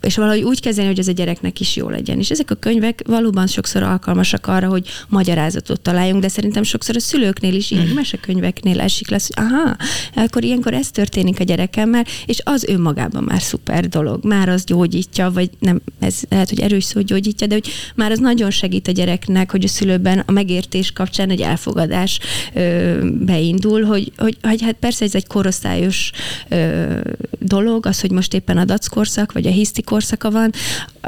és 0.01 0.15
valahogy 0.15 0.43
úgy 0.43 0.61
kezelni, 0.61 0.89
hogy 0.89 0.99
ez 0.99 1.07
a 1.07 1.11
gyereknek 1.11 1.59
is 1.59 1.75
jó 1.75 1.89
legyen. 1.89 2.19
És 2.19 2.29
ezek 2.29 2.51
a 2.51 2.55
könyvek 2.55 3.01
valóban 3.07 3.47
sokszor 3.47 3.83
alkalmasak 3.83 4.47
arra, 4.47 4.67
hogy 4.67 4.87
magyarázatot 5.07 5.81
találjunk, 5.81 6.21
de 6.21 6.27
szerintem 6.27 6.63
sokszor 6.63 6.95
a 6.95 6.99
szülőknél 6.99 7.53
is 7.53 7.71
ilyen 7.71 7.87
mm. 7.87 7.93
mesekönyveknél 7.93 8.81
esik 8.81 9.09
lesz, 9.09 9.29
hogy 9.33 9.45
aha, 9.45 9.75
akkor 10.15 10.43
ilyenkor 10.43 10.73
ez 10.73 10.91
történik 10.91 11.39
a 11.39 11.43
gyerekemmel, 11.43 12.05
és 12.25 12.41
az 12.43 12.63
önmagában 12.63 13.23
már 13.23 13.41
szuper 13.41 13.87
dolog. 13.87 14.25
Már 14.25 14.49
az 14.49 14.63
gyógyítja, 14.63 15.31
vagy 15.31 15.49
nem, 15.59 15.81
ez 15.99 16.15
lehet, 16.29 16.49
hogy 16.49 16.59
erős 16.59 16.83
szó 16.83 17.01
gyógyítja, 17.01 17.47
de 17.47 17.53
hogy 17.53 17.69
már 17.95 18.11
az 18.11 18.19
nagyon 18.19 18.51
segít 18.51 18.87
a 18.87 18.91
gyereknek, 18.91 19.51
hogy 19.51 19.63
a 19.63 19.67
szülőben 19.67 20.23
a 20.25 20.31
megértés 20.31 20.91
kapcsán 20.91 21.29
egy 21.29 21.41
elfogadás 21.41 22.19
ö, 22.53 22.97
beindul, 23.11 23.83
hogy, 23.83 24.11
hogy, 24.17 24.37
hogy 24.41 24.61
hát 24.61 24.73
persze 24.73 25.05
ez 25.05 25.15
egy 25.15 25.27
korosztályos 25.27 26.11
ö, 26.49 26.99
dolog, 27.39 27.85
az, 27.85 28.01
hogy 28.01 28.11
most 28.11 28.32
most 28.33 28.45
éppen 28.45 28.57
a 28.57 28.65
dac 28.65 28.87
korszak, 28.87 29.31
vagy 29.31 29.45
a 29.45 29.49
hiszti 29.49 29.81
korszaka 29.81 30.31
van, 30.31 30.51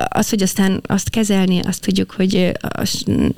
az, 0.10 0.30
hogy 0.30 0.42
aztán 0.42 0.82
azt 0.88 1.10
kezelni, 1.10 1.60
azt 1.60 1.82
tudjuk, 1.82 2.12
hogy 2.12 2.52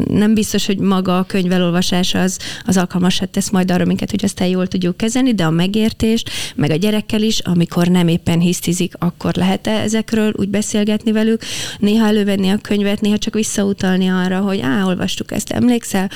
nem 0.09 0.33
biztos, 0.33 0.65
hogy 0.65 0.77
maga 0.77 1.17
a 1.17 1.23
könyvelolvasás 1.23 2.13
az, 2.13 2.39
az 2.65 2.77
alkalmasát 2.77 3.29
tesz 3.29 3.49
majd 3.49 3.71
arra 3.71 3.85
minket, 3.85 4.11
hogy 4.11 4.23
aztán 4.23 4.47
jól 4.47 4.67
tudjuk 4.67 4.97
kezelni, 4.97 5.33
de 5.33 5.45
a 5.45 5.49
megértést, 5.49 6.29
meg 6.55 6.71
a 6.71 6.75
gyerekkel 6.75 7.21
is, 7.21 7.39
amikor 7.39 7.87
nem 7.87 8.07
éppen 8.07 8.39
hisztizik, 8.39 8.93
akkor 8.99 9.33
lehet-e 9.35 9.71
ezekről 9.71 10.33
úgy 10.35 10.49
beszélgetni 10.49 11.11
velük, 11.11 11.41
néha 11.79 12.07
elővenni 12.07 12.49
a 12.49 12.57
könyvet, 12.57 13.01
néha 13.01 13.17
csak 13.17 13.33
visszautalni 13.33 14.07
arra, 14.07 14.39
hogy 14.39 14.59
á, 14.59 14.83
olvastuk 14.85 15.31
ezt, 15.31 15.51
emlékszel? 15.51 16.09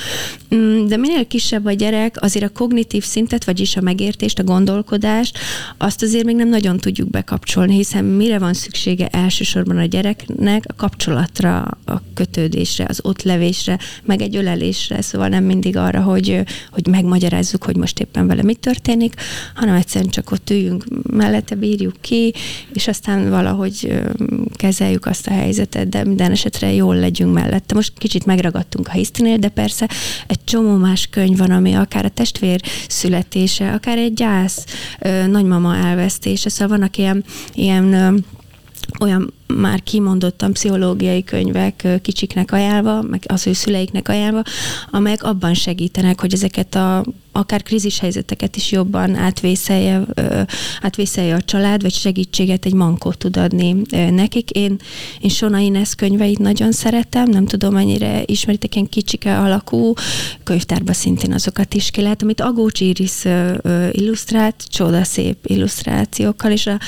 Mm, 0.55 0.85
de 0.85 0.97
minél 0.97 1.27
kisebb 1.27 1.65
a 1.65 1.71
gyerek, 1.71 2.15
azért 2.19 2.45
a 2.45 2.49
kognitív 2.49 3.03
szintet, 3.03 3.45
vagyis 3.45 3.75
a 3.75 3.81
megértést, 3.81 4.39
a 4.39 4.43
gondolkodást, 4.43 5.37
azt 5.77 6.01
azért 6.01 6.25
még 6.25 6.35
nem 6.35 6.49
nagyon 6.49 6.77
tudjuk 6.77 7.09
bekapcsolni 7.09 7.60
kapcsolni, 7.61 7.83
hiszen 7.83 8.05
mire 8.05 8.39
van 8.39 8.53
szüksége 8.53 9.07
elsősorban 9.07 9.77
a 9.77 9.85
gyereknek? 9.85 10.63
A 10.67 10.73
kapcsolatra, 10.75 11.77
a 11.85 12.01
kötődésre, 12.13 12.85
az 12.87 12.99
ott 13.03 13.21
levésre, 13.21 13.79
meg 14.03 14.21
egy 14.21 14.35
ölelésre, 14.35 15.01
szóval 15.01 15.27
nem 15.27 15.43
mindig 15.43 15.77
arra, 15.77 16.01
hogy, 16.01 16.43
hogy 16.71 16.87
megmagyarázzuk, 16.87 17.63
hogy 17.63 17.75
most 17.75 17.99
éppen 17.99 18.27
vele 18.27 18.43
mi 18.43 18.53
történik, 18.53 19.13
hanem 19.55 19.75
egyszerűen 19.75 20.09
csak 20.09 20.31
ott 20.31 20.49
üljünk 20.49 20.85
mellette, 21.11 21.55
bírjuk 21.55 21.93
ki, 22.01 22.33
és 22.73 22.87
aztán 22.87 23.29
valahogy 23.29 24.01
kezeljük 24.53 25.05
azt 25.05 25.27
a 25.27 25.31
helyzetet, 25.31 25.89
de 25.89 26.03
minden 26.03 26.31
esetre 26.31 26.73
jól 26.73 26.95
legyünk 26.95 27.33
mellette. 27.33 27.75
Most 27.75 27.93
kicsit 27.97 28.25
megragadtunk 28.25 28.87
a 28.87 28.91
hisztinél, 28.91 29.37
de 29.37 29.49
persze 29.49 29.89
egy 30.27 30.43
csomó 30.43 30.75
más 30.75 31.07
könyv 31.07 31.37
van, 31.37 31.51
ami 31.51 31.73
akár 31.73 32.05
a 32.05 32.09
testvér 32.09 32.61
születése, 32.87 33.71
akár 33.71 33.97
egy 33.97 34.13
gyász, 34.13 34.65
nagymama 35.27 35.75
elvesztése, 35.75 36.49
szóval 36.49 36.77
vannak 36.77 36.97
ilyen 36.97 37.23
ilyen 37.53 38.23
olyan 38.99 39.33
már 39.57 39.83
kimondottan 39.83 40.53
pszichológiai 40.53 41.23
könyvek 41.23 41.87
kicsiknek 42.01 42.51
ajánlva, 42.51 43.01
meg 43.01 43.23
az 43.27 43.47
ő 43.47 43.53
szüleiknek 43.53 44.09
ajánlva, 44.09 44.41
amelyek 44.91 45.23
abban 45.23 45.53
segítenek, 45.53 46.19
hogy 46.19 46.33
ezeket 46.33 46.75
a 46.75 47.03
akár 47.31 47.63
krízis 47.63 47.99
helyzeteket 47.99 48.55
is 48.55 48.71
jobban 48.71 49.15
átvészelje, 49.15 50.01
átvészelje 50.81 51.35
a 51.35 51.41
család, 51.41 51.81
vagy 51.81 51.93
segítséget, 51.93 52.65
egy 52.65 52.73
mankót 52.73 53.17
tud 53.17 53.37
adni 53.37 53.75
nekik. 54.09 54.49
Én, 54.49 54.79
én 55.19 55.29
Sona 55.29 55.57
Ines 55.57 55.95
könyveit 55.95 56.39
nagyon 56.39 56.71
szeretem, 56.71 57.29
nem 57.29 57.45
tudom, 57.45 57.73
mennyire 57.73 58.23
ismeritek, 58.25 58.75
ilyen 58.75 58.89
kicsike 58.89 59.39
alakú, 59.39 59.93
könyvtárban 60.43 60.93
szintén 60.93 61.33
azokat 61.33 61.73
is 61.73 61.91
ki 61.91 62.01
lehet, 62.01 62.21
amit 62.21 62.41
Agócs 62.41 62.79
Iris 62.79 63.23
illusztrált, 63.91 64.65
csodaszép 64.69 65.37
illusztrációkkal, 65.45 66.51
és 66.51 66.67
a, 66.67 66.79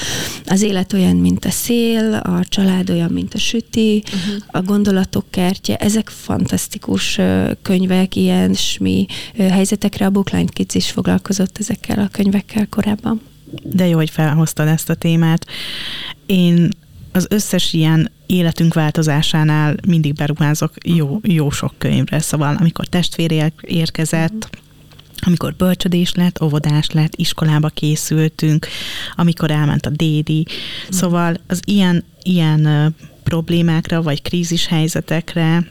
az 0.45 0.61
élet 0.61 0.93
olyan, 0.93 1.15
mint 1.15 1.45
a 1.45 1.51
szél, 1.51 2.13
a 2.23 2.45
család 2.53 2.89
olyan, 2.89 3.11
mint 3.11 3.33
a 3.33 3.37
süti, 3.37 4.03
uh-huh. 4.05 4.43
a 4.47 4.61
gondolatok 4.61 5.25
kertje, 5.29 5.75
ezek 5.75 6.09
fantasztikus 6.09 7.19
könyvek, 7.61 8.15
ilyen 8.15 8.53
smi 8.53 9.05
helyzetekre. 9.37 10.05
A 10.05 10.09
Bookline 10.09 10.49
Kids 10.53 10.75
is 10.75 10.91
foglalkozott 10.91 11.57
ezekkel 11.57 11.99
a 11.99 12.07
könyvekkel 12.11 12.67
korábban. 12.69 13.21
De 13.63 13.87
jó, 13.87 13.97
hogy 13.97 14.09
felhoztad 14.09 14.67
ezt 14.67 14.89
a 14.89 14.95
témát. 14.95 15.45
Én 16.25 16.69
az 17.11 17.27
összes 17.29 17.73
ilyen 17.73 18.11
életünk 18.25 18.73
változásánál 18.73 19.75
mindig 19.87 20.13
beruházok 20.13 20.73
jó, 20.85 21.19
jó 21.23 21.49
sok 21.49 21.73
könyvre. 21.77 22.19
Szóval 22.19 22.55
amikor 22.55 22.85
testvér 22.85 23.53
érkezett, 23.61 24.31
uh-huh 24.31 24.62
amikor 25.25 25.55
bölcsödés 25.55 26.13
lett, 26.13 26.41
óvodás 26.41 26.89
lett, 26.89 27.15
iskolába 27.15 27.67
készültünk, 27.67 28.67
amikor 29.15 29.51
elment 29.51 29.85
a 29.85 29.89
dédi. 29.89 30.45
Szóval 30.89 31.35
az 31.47 31.61
ilyen, 31.65 32.03
ilyen 32.23 32.95
problémákra, 33.23 34.01
vagy 34.01 34.21
krízis 34.21 34.67
helyzetekre, 34.67 35.67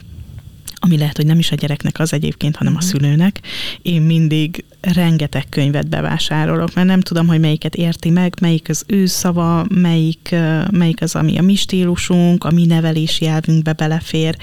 ami 0.85 0.99
lehet, 0.99 1.17
hogy 1.17 1.27
nem 1.27 1.39
is 1.39 1.53
a 1.53 1.55
gyereknek 1.55 1.99
az 1.99 2.13
egyébként, 2.13 2.57
hanem 2.57 2.73
a 2.73 2.77
mhm. 2.77 2.87
szülőnek, 2.87 3.41
én 3.83 4.03
mindig 4.03 4.65
rengeteg 4.81 5.49
könyvet 5.49 5.89
bevásárolok, 5.89 6.75
mert 6.75 6.87
nem 6.87 7.01
tudom, 7.01 7.27
hogy 7.27 7.41
melyiket 7.41 7.75
érti 7.75 8.11
meg, 8.11 8.35
melyik 8.41 8.69
az 8.69 8.85
ő 8.87 9.07
szava, 9.07 9.67
melyik, 9.69 10.35
melyik 10.71 11.03
az, 11.03 11.15
ami 11.15 11.39
a 11.39 11.43
mi 11.43 11.55
stílusunk, 11.55 12.45
a 12.45 12.51
mi 12.51 12.67
nevelési 12.67 13.27
elvünkbe 13.27 13.73
belefér, 13.73 14.37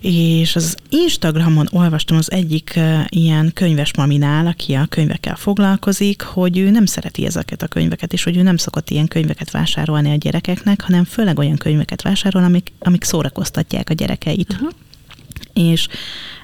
és 0.00 0.56
az 0.56 0.76
Instagramon 0.88 1.68
olvastam 1.70 2.16
az 2.16 2.32
egyik 2.32 2.80
ilyen 3.08 3.50
könyves 3.54 3.94
maminál, 3.94 4.46
aki 4.46 4.74
a 4.74 4.86
könyvekkel 4.86 5.36
foglalkozik, 5.36 6.22
hogy 6.22 6.58
ő 6.58 6.70
nem 6.70 6.86
szereti 6.86 7.26
ezeket 7.26 7.62
a 7.62 7.66
könyveket, 7.66 8.12
és 8.12 8.24
hogy 8.24 8.36
ő 8.36 8.42
nem 8.42 8.56
szokott 8.56 8.90
ilyen 8.90 9.08
könyveket 9.08 9.50
vásárolni 9.50 10.10
a 10.10 10.16
gyerekeknek, 10.16 10.80
hanem 10.82 11.04
főleg 11.04 11.38
olyan 11.38 11.56
könyveket 11.56 12.02
vásárol, 12.02 12.44
amik, 12.44 12.72
amik 12.78 13.04
szórakoztatják 13.04 13.90
a 13.90 13.94
gyerekeit. 13.94 14.52
Uh-huh. 14.52 14.70
És 15.52 15.88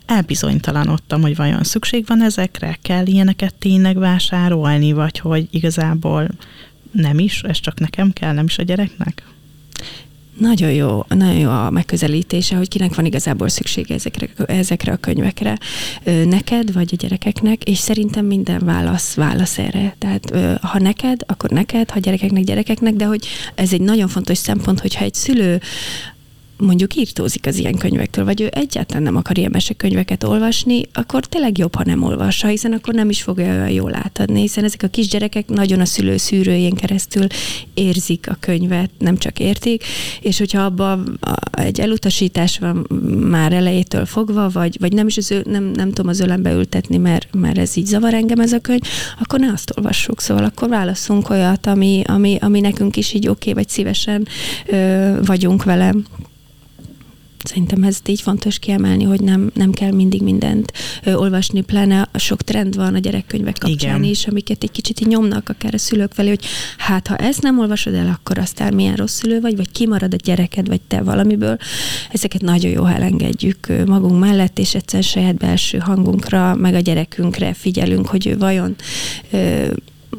elbizonytalanodtam, 0.06 1.20
hogy 1.20 1.37
vajon 1.37 1.62
szükség 1.62 2.04
van 2.06 2.23
ezekre, 2.23 2.78
kell 2.82 3.06
ilyeneket 3.06 3.54
tényleg 3.54 3.99
vásárolni, 3.99 4.92
vagy 4.92 5.18
hogy 5.18 5.49
igazából 5.50 6.28
nem 6.92 7.18
is, 7.18 7.42
ez 7.42 7.61
csak 7.61 7.80
nekem 7.80 8.12
kell, 8.12 8.32
nem 8.32 8.44
is 8.44 8.58
a 8.58 8.62
gyereknek? 8.62 9.23
Nagyon 10.38 10.72
jó, 10.72 11.02
nagyon 11.08 11.38
jó 11.38 11.50
a 11.50 11.70
megközelítése, 11.70 12.56
hogy 12.56 12.68
kinek 12.68 12.94
van 12.94 13.04
igazából 13.04 13.48
szüksége 13.48 13.94
ezekre, 13.94 14.28
ezekre 14.46 14.92
a 14.92 14.96
könyvekre. 14.96 15.58
Neked 16.24 16.72
vagy 16.72 16.88
a 16.92 16.96
gyerekeknek, 16.96 17.62
és 17.62 17.78
szerintem 17.78 18.26
minden 18.26 18.60
válasz 18.64 19.14
válasz 19.14 19.58
erre. 19.58 19.96
Tehát 19.98 20.58
ha 20.60 20.78
neked, 20.78 21.20
akkor 21.26 21.50
neked, 21.50 21.90
ha 21.90 21.98
gyerekeknek, 21.98 22.44
gyerekeknek, 22.44 22.94
de 22.94 23.04
hogy 23.04 23.26
ez 23.54 23.72
egy 23.72 23.80
nagyon 23.80 24.08
fontos 24.08 24.38
szempont, 24.38 24.80
hogyha 24.80 25.04
egy 25.04 25.14
szülő 25.14 25.60
mondjuk 26.64 26.94
írtózik 26.94 27.47
az 27.47 27.59
ilyen 27.59 27.78
könyvektől, 27.78 28.25
vagy 28.25 28.40
ő 28.40 28.49
egyáltalán 28.52 29.02
nem 29.02 29.16
akar 29.16 29.38
ilyen 29.38 29.50
mesekönyveket 29.52 30.25
olvasni, 30.25 30.83
akkor 30.92 31.26
tényleg 31.26 31.59
jobb, 31.59 31.75
ha 31.75 31.85
nem 31.85 32.02
olvassa, 32.02 32.47
hiszen 32.47 32.73
akkor 32.73 32.94
nem 32.94 33.11
is 33.11 33.23
fogja 33.23 33.44
olyan 33.44 33.71
jól 33.71 33.94
átadni, 33.94 34.40
hiszen 34.40 34.64
ezek 34.64 34.83
a 34.83 34.88
kisgyerekek 34.88 35.49
nagyon 35.49 35.80
a 35.80 35.85
szülő 35.85 36.16
szűrőjén 36.16 36.75
keresztül 36.75 37.26
érzik 37.75 38.28
a 38.28 38.37
könyvet, 38.40 38.90
nem 38.99 39.16
csak 39.16 39.38
értik, 39.38 39.85
és 40.21 40.38
hogyha 40.38 40.62
abba 40.62 41.02
egy 41.52 41.80
elutasítás 41.80 42.59
van 42.59 42.87
már 43.28 43.52
elejétől 43.52 44.06
fogva, 44.06 44.49
vagy, 44.49 44.76
vagy 44.80 44.92
nem 44.92 45.06
is 45.06 45.16
az 45.16 45.30
ő, 45.30 45.42
nem, 45.47 45.64
nem 45.64 45.88
tudom 45.88 46.09
az 46.09 46.21
ölembe 46.21 46.52
ültetni, 46.52 46.97
mert, 46.97 47.28
mert 47.35 47.59
ez 47.59 47.76
így 47.76 47.87
zavar 47.87 48.14
engem 48.14 48.40
ez 48.40 48.52
a 48.52 48.59
könyv, 48.59 48.83
akkor 49.21 49.38
ne 49.40 49.52
azt 49.52 49.73
olvassuk, 49.76 50.21
szóval 50.21 50.44
akkor 50.44 50.68
válaszunk 50.68 51.30
olyat, 51.30 51.66
ami, 51.66 52.02
ami, 52.06 52.37
ami 52.40 52.61
nekünk 52.61 52.97
is 52.97 53.12
így 53.12 53.28
oké, 53.28 53.50
okay, 53.50 53.62
vagy 53.62 53.73
szívesen 53.73 54.26
ö, 54.66 55.12
vagyunk 55.25 55.64
vele. 55.64 55.94
Szerintem 57.44 57.82
ez 57.82 57.98
így 58.06 58.20
fontos 58.20 58.58
kiemelni, 58.58 59.04
hogy 59.04 59.20
nem, 59.20 59.50
nem 59.54 59.72
kell 59.72 59.92
mindig 59.92 60.22
mindent 60.22 60.72
ö, 61.04 61.14
olvasni, 61.14 61.60
pláne 61.60 62.08
sok 62.14 62.42
trend 62.42 62.76
van 62.76 62.94
a 62.94 62.98
gyerekkönyvek 62.98 63.56
kapcsán 63.58 63.96
Igen. 63.96 64.10
is, 64.10 64.26
amiket 64.26 64.62
egy 64.62 64.70
kicsit 64.70 65.00
így 65.00 65.06
nyomnak 65.06 65.48
akár 65.48 65.74
a 65.74 65.78
szülők 65.78 66.12
felé, 66.12 66.28
hogy 66.28 66.44
hát 66.78 67.06
ha 67.06 67.16
ezt 67.16 67.42
nem 67.42 67.58
olvasod 67.58 67.94
el, 67.94 68.18
akkor 68.18 68.38
aztán 68.38 68.74
milyen 68.74 68.94
rossz 68.94 69.14
szülő 69.14 69.40
vagy, 69.40 69.56
vagy 69.56 69.70
kimarad 69.72 70.14
a 70.14 70.16
gyereked, 70.16 70.68
vagy 70.68 70.80
te 70.80 71.02
valamiből. 71.02 71.56
Ezeket 72.10 72.42
nagyon 72.42 72.70
jó, 72.70 72.82
ha 72.82 72.94
elengedjük 72.94 73.66
magunk 73.86 74.20
mellett, 74.20 74.58
és 74.58 74.74
egyszer 74.74 75.02
saját 75.02 75.36
belső 75.36 75.78
hangunkra, 75.78 76.54
meg 76.54 76.74
a 76.74 76.80
gyerekünkre 76.80 77.54
figyelünk, 77.54 78.06
hogy 78.06 78.26
ő 78.26 78.38
vajon 78.38 78.74
ö, 79.30 79.66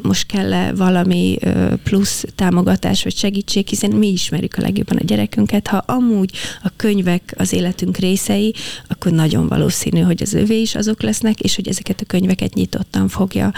most 0.02 0.25
kell-e 0.25 0.74
valami 0.74 1.38
plusz 1.84 2.25
támogatás 2.36 3.04
vagy 3.04 3.16
segítség, 3.16 3.68
hiszen 3.68 3.92
mi 3.92 4.08
ismerjük 4.08 4.56
a 4.58 4.62
legjobban 4.62 4.98
a 4.98 5.04
gyerekünket. 5.04 5.68
Ha 5.68 5.78
amúgy 5.78 6.32
a 6.64 6.72
könyvek 6.75 7.34
az 7.38 7.54
életünk 7.54 7.98
részei, 7.98 8.54
akkor 8.88 9.12
nagyon 9.12 9.48
valószínű, 9.48 10.00
hogy 10.00 10.22
az 10.22 10.34
övé 10.34 10.62
is 10.62 10.75
azok 10.75 11.02
lesznek, 11.02 11.40
és 11.40 11.56
hogy 11.56 11.68
ezeket 11.68 12.02
a 12.02 12.06
könyveket 12.06 12.54
nyitottan 12.54 13.08
fogja 13.08 13.54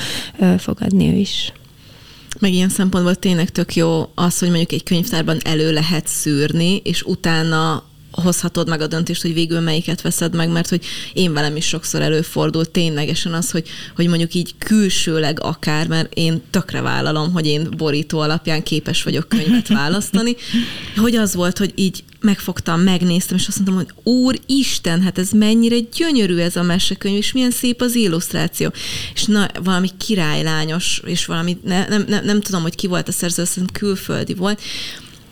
fogadni 0.58 1.08
ő 1.08 1.16
is. 1.16 1.52
Meg 2.40 2.54
ilyen 2.54 2.70
szempontból 2.70 3.16
tényleg 3.16 3.50
tök 3.50 3.76
jó 3.76 4.12
az, 4.16 4.40
hogy 4.40 4.48
mondjuk 4.50 4.72
egy 4.72 4.84
könyvtárban 4.84 5.38
elő 5.44 5.72
lehet 5.72 6.08
szűrni, 6.08 6.76
és 6.84 7.04
utána 7.04 7.84
hozhatod 8.22 8.70
meg 8.70 8.82
a 8.82 8.88
döntést, 8.88 9.22
hogy 9.22 9.34
végül 9.34 9.60
melyiket 9.60 10.02
veszed 10.02 10.36
meg, 10.36 10.50
mert 10.50 10.70
hogy 10.70 10.86
én 11.14 11.34
velem 11.34 11.56
is 11.56 11.66
sokszor 11.68 12.02
előfordul 12.02 12.66
ténylegesen 12.66 13.34
az, 13.34 13.52
hogy, 13.52 13.68
hogy 13.96 14.08
mondjuk 14.08 14.34
így 14.34 14.56
külsőleg 14.58 15.40
akár, 15.42 15.88
mert 15.88 16.14
én 16.14 16.42
tökre 16.50 16.82
vállalom, 16.82 17.32
hogy 17.32 17.46
én 17.46 17.70
borító 17.78 18.20
alapján 18.20 18.64
képes 18.64 19.04
vagyok 19.04 19.30
könyvet 19.30 19.68
választani, 19.68 20.36
hogy 20.96 21.16
az 21.16 21.36
volt, 21.36 21.58
hogy 21.58 21.72
így 21.76 22.04
megfogtam, 22.22 22.82
megnéztem, 22.82 23.38
és 23.38 23.48
azt 23.48 23.58
mondtam, 23.58 23.76
hogy 23.76 24.14
Úr 24.14 24.40
Isten, 24.46 25.02
hát 25.02 25.18
ez 25.18 25.32
mennyire 25.32 25.80
gyönyörű 25.80 26.38
ez 26.38 26.56
a 26.56 26.64
mesekönyv, 26.64 27.16
és 27.16 27.32
milyen 27.32 27.52
szép 27.52 27.82
az 27.82 27.96
illusztráció. 27.96 28.72
És 29.14 29.24
na, 29.24 29.48
valami 29.64 29.90
királylányos, 29.98 31.02
és 31.06 31.26
valami, 31.26 31.58
ne, 31.64 31.88
nem, 31.88 32.06
nem, 32.08 32.26
nem 32.26 32.42
tudom, 32.42 32.62
hogy 32.62 32.76
ki 32.76 32.88
volt 32.88 33.08
a 33.08 33.12
szerző, 33.12 33.42
azt 33.42 33.60
külföldi 33.74 34.34
volt, 34.34 34.62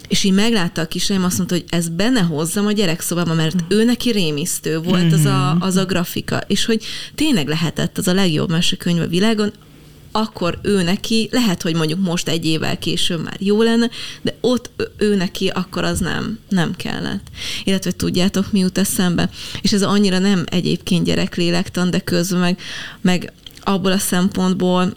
és 0.08 0.24
így 0.24 0.34
meglátta 0.34 0.82
a 0.82 0.88
kislány, 0.88 1.22
azt 1.22 1.38
mondta, 1.38 1.56
hogy 1.56 1.66
ez 1.70 1.90
benne 1.90 2.22
hozzam 2.22 2.66
a 2.66 2.72
gyerekszobába, 2.72 3.34
mert 3.34 3.56
ő 3.68 3.84
neki 3.84 4.12
rémisztő 4.12 4.80
volt 4.80 5.14
az 5.14 5.26
a, 5.26 5.52
mhm. 5.54 5.62
az 5.62 5.76
a 5.76 5.86
grafika, 5.86 6.42
és 6.48 6.66
hogy 6.66 6.84
tényleg 7.16 7.48
lehetett 7.48 7.98
az 7.98 8.08
a 8.08 8.14
legjobb 8.14 8.50
mesekönyv 8.50 9.02
a 9.02 9.08
világon, 9.08 9.52
akkor 10.16 10.60
ő 10.62 10.84
neki, 10.84 11.30
lehet, 11.32 11.62
hogy 11.62 11.76
mondjuk 11.76 12.00
most 12.00 12.28
egy 12.28 12.46
évvel 12.46 12.78
később 12.78 13.24
már 13.24 13.36
jó 13.40 13.62
lenne, 13.62 13.90
de 14.22 14.36
ott 14.42 14.70
ő 14.98 15.16
neki 15.16 15.48
akkor 15.48 15.84
az 15.84 16.00
nem, 16.00 16.40
nem 16.50 16.76
kellett. 16.76 17.28
Illetve 17.64 17.92
tudjátok, 17.92 18.52
mi 18.52 18.60
jut 18.60 18.78
eszembe? 18.78 19.30
És 19.62 19.74
ez 19.74 19.82
annyira 19.82 20.20
nem 20.20 20.44
egyébként 20.46 21.06
gyereklélektan, 21.06 21.90
de 21.90 22.00
közben 22.00 22.40
meg, 22.40 22.60
meg 23.02 23.34
abból 23.64 23.92
a 23.92 23.98
szempontból 23.98 24.94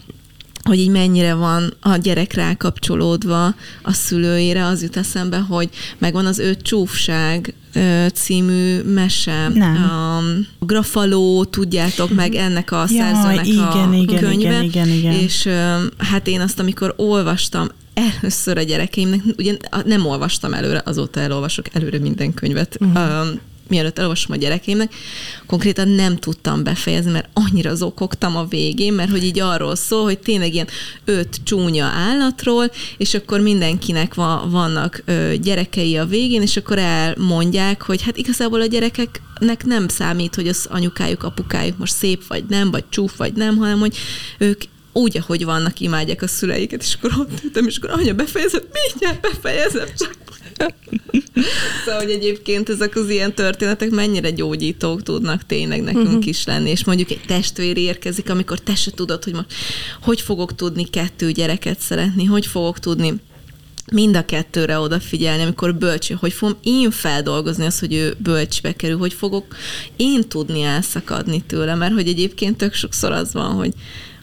hogy 0.68 0.78
így 0.78 0.90
mennyire 0.90 1.34
van 1.34 1.74
a 1.80 1.96
gyerek 1.96 2.32
rákapcsolódva 2.32 3.54
a 3.82 3.92
szülőire, 3.92 4.64
az 4.64 4.82
jut 4.82 4.96
eszembe, 4.96 5.38
hogy 5.38 5.68
megvan 5.98 6.26
az 6.26 6.38
öt 6.38 6.62
csúfság 6.62 7.54
című 8.14 8.82
mese. 8.82 9.48
Nem. 9.48 10.46
A 10.58 10.64
Grafaló, 10.64 11.44
tudjátok 11.44 12.14
meg 12.14 12.34
ennek 12.34 12.72
a 12.72 12.86
ja, 12.88 13.02
szerzőnek 13.02 13.46
igen, 13.46 13.88
a 13.88 13.94
igen, 13.94 14.20
könyve. 14.20 14.48
Igen, 14.48 14.62
igen, 14.62 14.88
igen. 14.88 15.12
És 15.12 15.48
hát 15.98 16.26
én 16.26 16.40
azt, 16.40 16.58
amikor 16.58 16.94
olvastam, 16.96 17.68
először 17.94 18.58
a 18.58 18.62
gyerekeimnek, 18.62 19.20
ugye 19.36 19.56
nem 19.84 20.06
olvastam 20.06 20.54
előre, 20.54 20.82
azóta 20.84 21.20
elolvasok 21.20 21.66
előre 21.72 21.98
minden 21.98 22.34
könyvet, 22.34 22.76
uh-huh 22.80 23.26
mielőtt 23.68 23.98
elolvasom 23.98 24.32
a 24.32 24.38
gyerekeimnek, 24.38 24.94
konkrétan 25.46 25.88
nem 25.88 26.16
tudtam 26.16 26.62
befejezni, 26.62 27.10
mert 27.10 27.28
annyira 27.32 27.74
zokogtam 27.74 28.36
a 28.36 28.44
végén, 28.44 28.92
mert 28.92 29.10
hogy 29.10 29.24
így 29.24 29.40
arról 29.40 29.76
szól, 29.76 30.02
hogy 30.02 30.18
tényleg 30.18 30.54
ilyen 30.54 30.68
öt 31.04 31.40
csúnya 31.44 31.84
állatról, 31.84 32.70
és 32.96 33.14
akkor 33.14 33.40
mindenkinek 33.40 34.14
va, 34.14 34.46
vannak 34.50 35.02
ö, 35.04 35.32
gyerekei 35.42 35.96
a 35.96 36.06
végén, 36.06 36.42
és 36.42 36.56
akkor 36.56 36.78
elmondják, 36.78 37.82
hogy 37.82 38.02
hát 38.02 38.16
igazából 38.16 38.60
a 38.60 38.66
gyerekeknek 38.66 39.64
nem 39.64 39.88
számít, 39.88 40.34
hogy 40.34 40.48
az 40.48 40.66
anyukájuk, 40.70 41.22
apukájuk 41.22 41.78
most 41.78 41.94
szép 41.94 42.26
vagy 42.26 42.44
nem, 42.48 42.70
vagy 42.70 42.84
csúf 42.88 43.16
vagy 43.16 43.32
nem, 43.32 43.56
hanem 43.56 43.78
hogy 43.78 43.96
ők 44.38 44.62
úgy, 44.98 45.16
ahogy 45.16 45.44
vannak, 45.44 45.80
imádják 45.80 46.22
a 46.22 46.26
szüleiket, 46.26 46.82
és 46.82 46.94
akkor 46.94 47.10
ott 47.18 47.44
ültem, 47.44 47.66
és 47.66 47.76
akkor 47.76 47.90
anya 47.90 48.14
befejezett, 48.14 48.78
mindjárt 48.84 49.20
befejezem, 49.20 49.88
csak 49.98 50.16
szóval, 51.84 52.00
hogy 52.00 52.10
egyébként 52.10 52.68
ezek 52.68 52.96
az 52.96 53.10
ilyen 53.10 53.34
történetek 53.34 53.90
mennyire 53.90 54.30
gyógyítók 54.30 55.02
tudnak 55.02 55.46
tényleg 55.46 55.82
nekünk 55.82 56.06
uh-huh. 56.06 56.26
is 56.26 56.44
lenni, 56.44 56.70
és 56.70 56.84
mondjuk 56.84 57.10
egy 57.10 57.20
testvér 57.26 57.76
érkezik, 57.76 58.30
amikor 58.30 58.58
te 58.58 58.74
se 58.74 58.90
tudod, 58.90 59.24
hogy 59.24 59.32
most 59.32 59.46
hogy 60.02 60.20
fogok 60.20 60.54
tudni 60.54 60.90
kettő 60.90 61.30
gyereket 61.30 61.80
szeretni, 61.80 62.24
hogy 62.24 62.46
fogok 62.46 62.78
tudni 62.78 63.14
mind 63.92 64.16
a 64.16 64.24
kettőre 64.24 64.78
odafigyelni, 64.78 65.42
amikor 65.42 65.74
bölcs, 65.74 66.12
hogy 66.12 66.32
fogom 66.32 66.56
én 66.62 66.90
feldolgozni 66.90 67.64
azt, 67.64 67.80
hogy 67.80 67.94
ő 67.94 68.16
bölcsbe 68.18 68.72
kerül, 68.72 68.98
hogy 68.98 69.12
fogok 69.12 69.56
én 69.96 70.28
tudni 70.28 70.62
elszakadni 70.62 71.42
tőle, 71.46 71.74
mert 71.74 71.92
hogy 71.92 72.08
egyébként 72.08 72.56
tök 72.56 72.74
sokszor 72.74 73.12
az 73.12 73.32
van, 73.32 73.52
hogy 73.52 73.72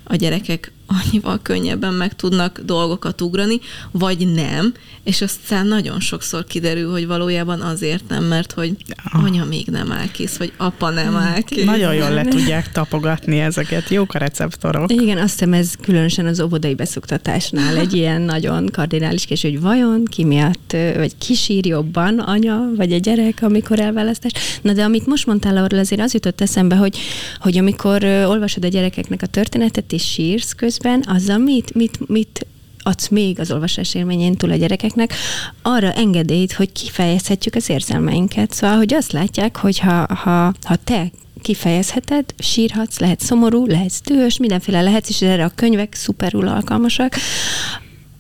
a 0.08 0.16
gyerekek 0.16 0.72
annyival 0.88 1.40
könnyebben 1.42 1.94
meg 1.94 2.16
tudnak 2.16 2.60
dolgokat 2.66 3.22
ugrani, 3.22 3.60
vagy 3.92 4.28
nem, 4.34 4.74
és 5.04 5.22
aztán 5.22 5.68
nagyon 5.68 6.00
sokszor 6.00 6.46
kiderül, 6.46 6.92
hogy 6.92 7.08
valójában 7.08 7.62
azért 7.62 8.04
nem, 8.08 8.24
mert 8.24 8.52
hogy 8.52 8.76
anya 9.04 9.46
még 9.46 9.68
nem 9.68 9.92
áll 9.92 10.12
kész, 10.12 10.38
vagy 10.38 10.54
apa 10.58 10.90
nem 10.90 11.08
hmm. 11.08 11.16
áll 11.16 11.42
kész. 11.42 11.66
Nagyon 11.66 11.94
jól 11.94 12.10
le 12.10 12.24
tudják 12.24 12.72
tapogatni 12.72 13.40
ezeket, 13.40 13.90
jók 13.90 14.14
a 14.14 14.18
receptorok. 14.18 14.92
Igen, 14.92 15.18
azt 15.18 15.32
hiszem 15.32 15.54
ez 15.54 15.74
különösen 15.82 16.26
az 16.26 16.40
óvodai 16.40 16.76
beszoktatásnál 16.76 17.78
egy 17.78 17.94
ilyen 18.02 18.22
nagyon 18.22 18.70
kardinális 18.72 19.26
kérdés, 19.26 19.52
hogy 19.52 19.62
vajon 19.62 20.06
ki 20.06 20.24
miatt, 20.24 20.76
vagy 20.96 21.18
ki 21.18 21.34
sír 21.34 21.66
jobban, 21.66 22.20
anya, 22.20 22.70
vagy 22.76 22.94
a 22.94 22.98
gyerek, 22.98 23.38
amikor 23.42 23.80
elválasztás. 23.80 24.32
Na 24.62 24.74
de 24.74 24.84
amit 24.84 25.06
most 25.06 25.26
mondtál 25.26 25.58
arról, 25.58 25.80
azért 25.80 26.02
az 26.02 26.14
jutott 26.14 26.42
eszembe, 26.42 26.76
hogy, 26.76 26.98
hogy 27.40 27.58
amikor 27.58 28.04
olvasod 28.04 28.66
a 28.66 28.68
gyerekeknek 28.68 29.22
a 29.22 29.28
történetet, 29.28 29.92
és 29.92 30.04
sírsz 30.04 30.54
köz 30.54 30.75
közben 30.78 31.04
azzal 31.16 31.38
mit, 31.38 31.74
mit, 31.74 32.08
mit 32.08 32.46
adsz 32.84 33.08
még 33.08 33.40
az 33.40 33.52
olvasás 33.52 33.96
élményén 33.96 34.36
túl 34.36 34.52
a 34.52 34.56
gyerekeknek, 34.56 35.14
arra 35.62 35.94
engedélyt, 35.94 36.54
hogy 36.54 36.72
kifejezhetjük 36.72 37.56
az 37.56 37.70
érzelmeinket. 37.70 38.54
Szóval, 38.54 38.78
hogy 38.78 38.94
azt 38.94 39.12
látják, 39.12 39.58
hogy 39.58 39.80
ha, 39.80 40.16
ha, 40.16 40.54
ha 40.64 40.76
te 40.84 41.12
kifejezheted, 41.42 42.26
sírhatsz, 42.40 43.00
lehet 43.00 43.20
szomorú, 43.20 43.66
lehetsz 43.66 44.02
dühös, 44.02 44.38
mindenféle 44.38 44.82
lehetsz, 44.82 45.10
és 45.10 45.22
erre 45.22 45.44
a 45.44 45.52
könyvek 45.56 45.94
szuperul 45.94 46.48
alkalmasak, 46.48 47.16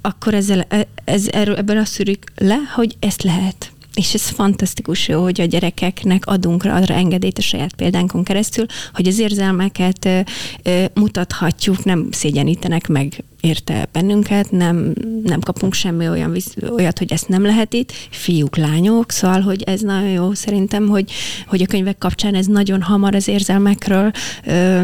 akkor 0.02 0.34
ezzel, 0.34 0.66
e, 0.70 0.88
ez, 1.04 1.28
erről, 1.28 1.56
ebből 1.56 1.78
azt 1.78 1.92
szűrjük 1.92 2.24
le, 2.36 2.58
hogy 2.76 2.96
ezt 3.00 3.24
lehet 3.24 3.72
és 3.96 4.14
ez 4.14 4.30
fantasztikus 4.30 5.08
jó, 5.08 5.22
hogy 5.22 5.42
a 5.42 5.46
gyerekeknek 5.46 6.26
adunk 6.26 6.64
arra 6.64 6.94
engedélyt 6.94 7.38
a 7.38 7.42
saját 7.42 7.74
példánkon 7.76 8.24
keresztül, 8.24 8.66
hogy 8.94 9.08
az 9.08 9.20
érzelmeket 9.20 10.10
mutathatjuk, 10.94 11.84
nem 11.84 12.08
szégyenítenek 12.12 12.88
meg 12.88 13.24
érte 13.46 13.88
bennünket, 13.92 14.52
nem, 14.52 14.94
nem 15.24 15.40
kapunk 15.40 15.74
semmi 15.74 16.10
olyan, 16.10 16.38
olyat, 16.70 16.98
hogy 16.98 17.12
ezt 17.12 17.28
nem 17.28 17.44
lehet 17.44 17.74
itt, 17.74 17.92
fiúk, 18.10 18.58
lányok, 18.58 19.12
szóval, 19.12 19.42
hogy 19.42 19.64
ez 19.64 19.82
nagyon 19.82 20.10
jó 20.10 20.34
szerintem, 20.34 20.88
hogy, 20.88 21.12
hogy 21.48 21.62
a 21.62 21.66
könyvek 21.66 21.98
kapcsán 21.98 22.36
ez 22.36 22.46
nagyon 22.46 22.82
hamar 22.82 23.16
az 23.16 23.28
érzelmekről 23.28 24.12
ö, 24.46 24.82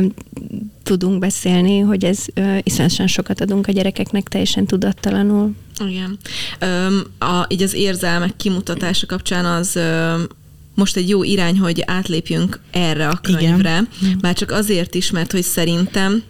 tudunk 0.83 1.19
beszélni, 1.19 1.79
hogy 1.79 2.05
ez 2.05 2.25
ö, 2.33 2.57
iszonyatosan 2.63 3.07
sokat 3.07 3.41
adunk 3.41 3.67
a 3.67 3.71
gyerekeknek 3.71 4.27
teljesen 4.27 4.65
tudattalanul. 4.65 5.51
Igen. 5.87 6.17
Öm, 6.59 7.03
a, 7.19 7.45
így 7.47 7.63
az 7.63 7.73
érzelmek 7.73 8.35
kimutatása 8.35 9.05
kapcsán 9.05 9.45
az 9.45 9.75
öm, 9.75 10.27
most 10.75 10.95
egy 10.95 11.09
jó 11.09 11.23
irány, 11.23 11.59
hogy 11.59 11.83
átlépjünk 11.85 12.59
erre 12.71 13.07
a 13.07 13.19
könyvre, 13.21 13.83
Igen. 14.01 14.17
már 14.21 14.33
csak 14.33 14.51
azért 14.51 14.95
is, 14.95 15.11
mert 15.11 15.31
hogy 15.31 15.43
szerintem 15.43 16.23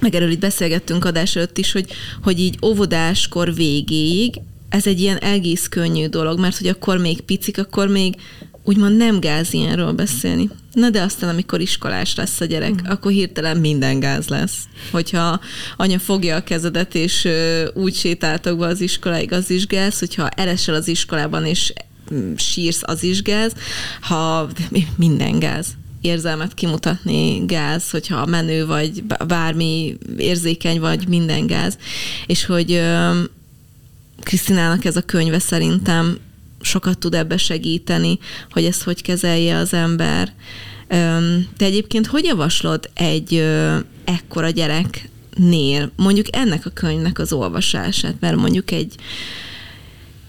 meg 0.00 0.14
erről 0.14 0.30
itt 0.30 0.40
beszélgettünk 0.40 1.04
adás 1.04 1.36
előtt 1.36 1.58
is, 1.58 1.72
hogy, 1.72 1.86
hogy 2.22 2.40
így 2.40 2.58
óvodáskor 2.62 3.54
végéig 3.54 4.40
ez 4.74 4.86
egy 4.86 5.00
ilyen 5.00 5.16
egész 5.16 5.68
könnyű 5.68 6.06
dolog, 6.06 6.38
mert 6.38 6.58
hogy 6.58 6.68
akkor 6.68 6.98
még 6.98 7.20
picik, 7.20 7.58
akkor 7.58 7.88
még 7.88 8.14
úgymond 8.64 8.96
nem 8.96 9.20
gáz 9.20 9.52
ilyenről 9.52 9.92
beszélni. 9.92 10.50
Na 10.72 10.90
de 10.90 11.02
aztán, 11.02 11.30
amikor 11.30 11.60
iskolás 11.60 12.14
lesz 12.14 12.40
a 12.40 12.44
gyerek, 12.44 12.72
uh-huh. 12.72 12.90
akkor 12.90 13.12
hirtelen 13.12 13.56
minden 13.56 14.00
gáz 14.00 14.28
lesz. 14.28 14.58
Hogyha 14.90 15.40
anya 15.76 15.98
fogja 15.98 16.36
a 16.36 16.44
kezedet, 16.44 16.94
és 16.94 17.28
úgy 17.74 17.94
sétáltok 17.94 18.58
be 18.58 18.66
az 18.66 18.80
iskoláig, 18.80 19.32
az 19.32 19.50
is 19.50 19.66
gáz, 19.66 19.98
hogyha 19.98 20.28
eresel 20.28 20.74
az 20.74 20.88
iskolában, 20.88 21.46
és 21.46 21.72
mm, 22.14 22.34
sírsz, 22.36 22.82
az 22.82 23.02
is 23.02 23.22
gáz, 23.22 23.52
ha 24.00 24.48
minden 24.96 25.38
gáz 25.38 25.66
érzelmet 26.00 26.54
kimutatni 26.54 27.44
gáz, 27.46 27.90
hogyha 27.90 28.26
menő 28.26 28.66
vagy 28.66 29.04
bármi 29.26 29.96
érzékeny 30.16 30.80
vagy, 30.80 31.08
minden 31.08 31.46
gáz. 31.46 31.78
És 32.26 32.44
hogy 32.44 32.82
Krisztinának 34.22 34.84
ez 34.84 34.96
a 34.96 35.02
könyve 35.02 35.38
szerintem 35.38 36.18
sokat 36.64 36.98
tud 36.98 37.14
ebbe 37.14 37.36
segíteni, 37.36 38.18
hogy 38.50 38.64
ezt 38.64 38.82
hogy 38.82 39.02
kezelje 39.02 39.56
az 39.56 39.72
ember. 39.72 40.32
Te 41.56 41.64
egyébként 41.64 42.06
hogy 42.06 42.24
javaslod 42.24 42.90
egy 42.94 43.44
ekkora 44.04 44.50
gyereknél 44.50 45.92
mondjuk 45.96 46.26
ennek 46.36 46.66
a 46.66 46.70
könyvnek 46.70 47.18
az 47.18 47.32
olvasását? 47.32 48.14
Mert 48.20 48.36
mondjuk 48.36 48.70
egy 48.70 48.94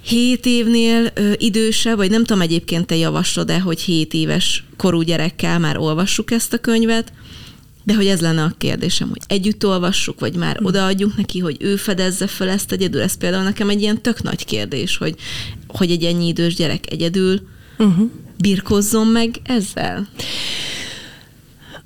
7 0.05 0.45
évnél 0.45 1.11
ö, 1.13 1.31
idősebb, 1.37 1.97
vagy 1.97 2.09
nem 2.09 2.23
tudom 2.23 2.41
egyébként 2.41 2.85
te 2.85 2.95
javaslod-e, 2.95 3.59
hogy 3.59 3.81
7 3.81 4.13
éves 4.13 4.63
korú 4.77 5.01
gyerekkel 5.01 5.59
már 5.59 5.77
olvassuk 5.77 6.31
ezt 6.31 6.53
a 6.53 6.57
könyvet, 6.57 7.13
De 7.85 7.95
hogy 7.95 8.07
ez 8.07 8.21
lenne 8.21 8.43
a 8.43 8.53
kérdésem, 8.57 9.09
hogy 9.09 9.21
együtt 9.27 9.65
olvassuk, 9.65 10.19
vagy 10.19 10.35
már 10.35 10.57
Hm. 10.57 10.65
odaadjunk 10.65 11.17
neki, 11.17 11.39
hogy 11.39 11.57
ő 11.59 11.75
fedezze 11.75 12.27
fel 12.27 12.49
ezt 12.49 12.71
egyedül. 12.71 13.01
Ez 13.01 13.17
például 13.17 13.43
nekem 13.43 13.69
egy 13.69 13.81
ilyen 13.81 14.01
tök 14.01 14.23
nagy 14.23 14.45
kérdés, 14.45 14.97
hogy, 14.97 15.15
hogy 15.67 15.91
egy 15.91 16.03
ennyi 16.03 16.27
idős 16.27 16.55
gyerek 16.55 16.91
egyedül 16.91 17.41
uh-huh. 17.77 18.09
birkozzon 18.37 19.07
meg 19.07 19.35
ezzel. 19.43 20.07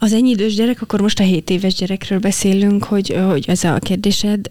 Az 0.02 0.14
ennyi 0.14 0.30
idős 0.30 0.56
gyerek, 0.56 0.82
akkor 0.82 1.02
most 1.02 1.20
a 1.20 1.24
7 1.24 1.50
éves 1.50 1.74
gyerekről 1.74 2.20
beszélünk, 2.20 2.84
hogy, 2.84 3.18
hogy 3.30 3.46
ez 3.48 3.64
a 3.64 3.80
kérdésed. 3.80 4.48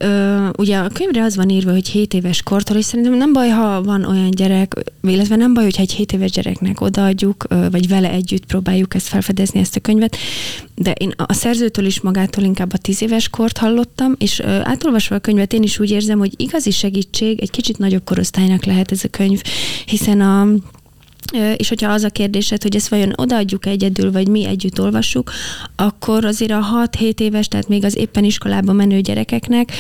Ugye 0.57 0.77
a 0.77 0.89
könyvre 0.89 1.23
az 1.23 1.37
van 1.37 1.49
írva, 1.49 1.71
hogy 1.73 1.89
7 1.89 2.15
éves 2.15 2.43
kortól, 2.43 2.77
és 2.77 2.85
szerintem 2.85 3.17
nem 3.17 3.33
baj, 3.33 3.49
ha 3.49 3.83
van 3.83 4.05
olyan 4.05 4.31
gyerek, 4.31 4.75
illetve 5.03 5.37
nem 5.37 5.55
baj, 5.55 5.65
hogyha 5.65 5.83
egy 5.83 5.93
7 5.93 6.13
éves 6.13 6.31
gyereknek 6.31 6.81
odaadjuk, 6.81 7.47
vagy 7.71 7.89
vele 7.89 8.11
együtt 8.11 8.47
próbáljuk 8.47 8.95
ezt 8.95 9.09
felfedezni, 9.09 9.61
ezt 9.61 9.77
a 9.77 9.81
könyvet, 9.81 10.17
de 10.75 10.91
én 10.93 11.13
a 11.17 11.33
szerzőtől 11.33 11.85
is 11.85 12.01
magától 12.01 12.45
inkább 12.45 12.73
a 12.73 12.79
10 12.79 13.03
éves 13.03 13.29
kort 13.29 13.59
hallottam, 13.59 14.15
és 14.19 14.41
átolvasva 14.41 15.15
a 15.15 15.19
könyvet 15.19 15.53
én 15.53 15.63
is 15.63 15.79
úgy 15.79 15.91
érzem, 15.91 16.19
hogy 16.19 16.33
igazi 16.37 16.71
segítség 16.71 17.41
egy 17.41 17.51
kicsit 17.51 17.79
nagyobb 17.79 18.05
korosztálynak 18.05 18.65
lehet 18.65 18.93
ez 18.93 19.05
a 19.05 19.09
könyv, 19.09 19.43
hiszen 19.87 20.21
a 20.21 20.49
És 21.57 21.69
hogyha 21.69 21.93
az 21.93 22.03
a 22.03 22.11
kérdésed, 22.11 22.63
hogy 22.63 22.77
ezt 22.77 22.89
vajon 22.89 23.13
odaadjuk 23.17 23.67
egyedül, 23.67 24.13
vagy 24.13 24.29
mi 24.29 24.47
együtt 24.47 24.81
olvassuk, 24.81 25.31
akkor 25.77 26.25
azért 26.25 26.51
a 26.51 26.89
6-7 26.93 27.21
éves, 27.21 27.49
tehát 27.49 27.69
még 27.69 27.85
az 27.85 27.97
éppen 27.97 28.25
iskolába 28.25 28.73
menő 28.73 29.01
gyerekeknek 29.01 29.73